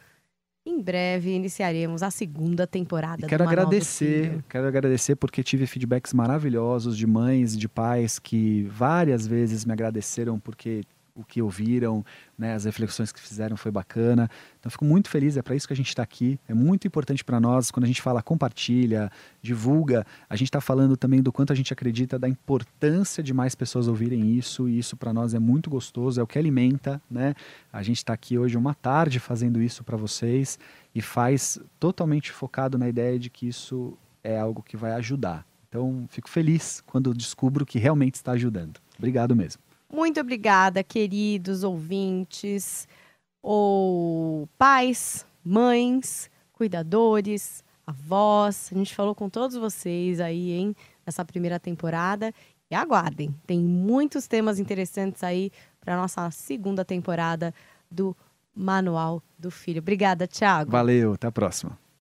em 0.66 0.82
breve 0.82 1.32
iniciaremos 1.34 2.04
a 2.04 2.12
segunda 2.12 2.68
temporada 2.68 3.26
E 3.26 3.30
quero 3.30 3.44
do 3.44 3.50
agradecer, 3.50 4.44
quero 4.50 4.68
agradecer 4.68 5.16
porque 5.16 5.42
tive 5.42 5.66
feedbacks 5.66 6.14
maravilhosos 6.14 6.98
de 6.98 7.08
mães 7.08 7.54
e 7.54 7.58
de 7.58 7.70
pais 7.70 8.20
que 8.20 8.64
várias 8.64 9.26
vezes 9.26 9.64
me 9.64 9.72
agradeceram 9.72 10.40
porque 10.40 10.84
o 11.18 11.24
que 11.24 11.42
ouviram, 11.42 12.06
né, 12.38 12.54
as 12.54 12.66
reflexões 12.66 13.12
que 13.12 13.20
fizeram 13.20 13.58
foi 13.58 13.72
bacana. 13.72 14.30
Então 14.60 14.70
fico 14.70 14.86
muito 14.86 15.10
feliz, 15.10 15.36
é 15.36 15.42
para 15.42 15.56
isso 15.56 15.68
que 15.68 15.74
a 15.74 15.76
gente 15.76 15.90
está 15.90 16.04
aqui. 16.04 16.40
É 16.48 16.54
muito 16.54 16.88
importante 16.88 17.24
para 17.24 17.40
nós 17.40 17.72
quando 17.72 17.86
a 17.86 17.88
gente 17.88 18.02
fala 18.02 18.22
compartilha, 18.22 19.12
divulga. 19.42 20.06
A 20.30 20.36
gente 20.36 20.50
está 20.50 20.62
falando 20.62 20.96
também 20.96 21.22
do 21.22 21.32
quanto 21.32 21.52
a 21.52 21.56
gente 21.56 21.74
acredita 21.74 22.20
da 22.20 22.30
importância 22.30 23.24
de 23.24 23.34
mais 23.34 23.56
pessoas 23.56 23.88
ouvirem 23.88 24.32
isso 24.38 24.70
e 24.70 24.78
isso 24.78 24.96
para 24.96 25.12
nós 25.12 25.34
é 25.34 25.40
muito 25.40 25.70
gostoso, 25.70 26.20
é 26.20 26.24
o 26.24 26.28
que 26.28 26.38
alimenta, 26.38 27.02
né? 27.10 27.34
A 27.74 27.82
gente 27.82 27.98
está 27.98 28.14
aqui 28.14 28.38
hoje 28.38 28.56
uma 28.56 28.74
tarde 28.74 29.20
fazendo 29.20 29.62
isso 29.62 29.84
para 29.84 29.98
vocês 29.98 30.60
e 30.94 31.02
faz 31.02 31.60
totalmente 31.80 32.32
focado 32.32 32.78
na 32.78 32.88
ideia 32.88 33.18
de 33.18 33.30
que 33.30 33.48
isso 33.48 33.98
é 34.24 34.40
algo 34.40 34.62
que 34.62 34.78
vai 34.78 34.92
ajudar. 34.94 35.46
Então, 35.70 36.06
fico 36.10 36.30
feliz 36.30 36.82
quando 36.86 37.14
descubro 37.14 37.66
que 37.66 37.78
realmente 37.78 38.16
está 38.16 38.32
ajudando. 38.32 38.80
Obrigado 38.98 39.36
mesmo. 39.36 39.67
Muito 39.92 40.20
obrigada, 40.20 40.84
queridos 40.84 41.64
ouvintes, 41.64 42.88
ou 43.42 44.48
pais, 44.58 45.26
mães, 45.44 46.30
cuidadores, 46.52 47.64
avós. 47.86 48.70
A 48.72 48.76
gente 48.76 48.94
falou 48.94 49.16
com 49.16 49.30
todos 49.30 49.56
vocês 49.56 50.20
aí, 50.20 50.52
hein, 50.52 50.76
nessa 51.06 51.24
primeira 51.24 51.60
temporada. 51.60 52.34
E 52.70 52.76
aguardem, 52.76 53.34
tem 53.46 53.60
muitos 53.60 54.28
temas 54.28 54.60
interessantes 54.60 55.24
aí 55.24 55.52
para 55.80 55.96
nossa 55.96 56.30
segunda 56.32 56.84
temporada 56.84 57.54
do 57.90 58.16
Manual 58.54 59.24
do 59.40 59.50
Filho. 59.50 59.80
Obrigada, 59.80 60.28
Thiago. 60.28 60.70
Valeu, 60.70 61.14
até 61.14 61.28
a 61.28 61.32
próxima. 61.32 61.80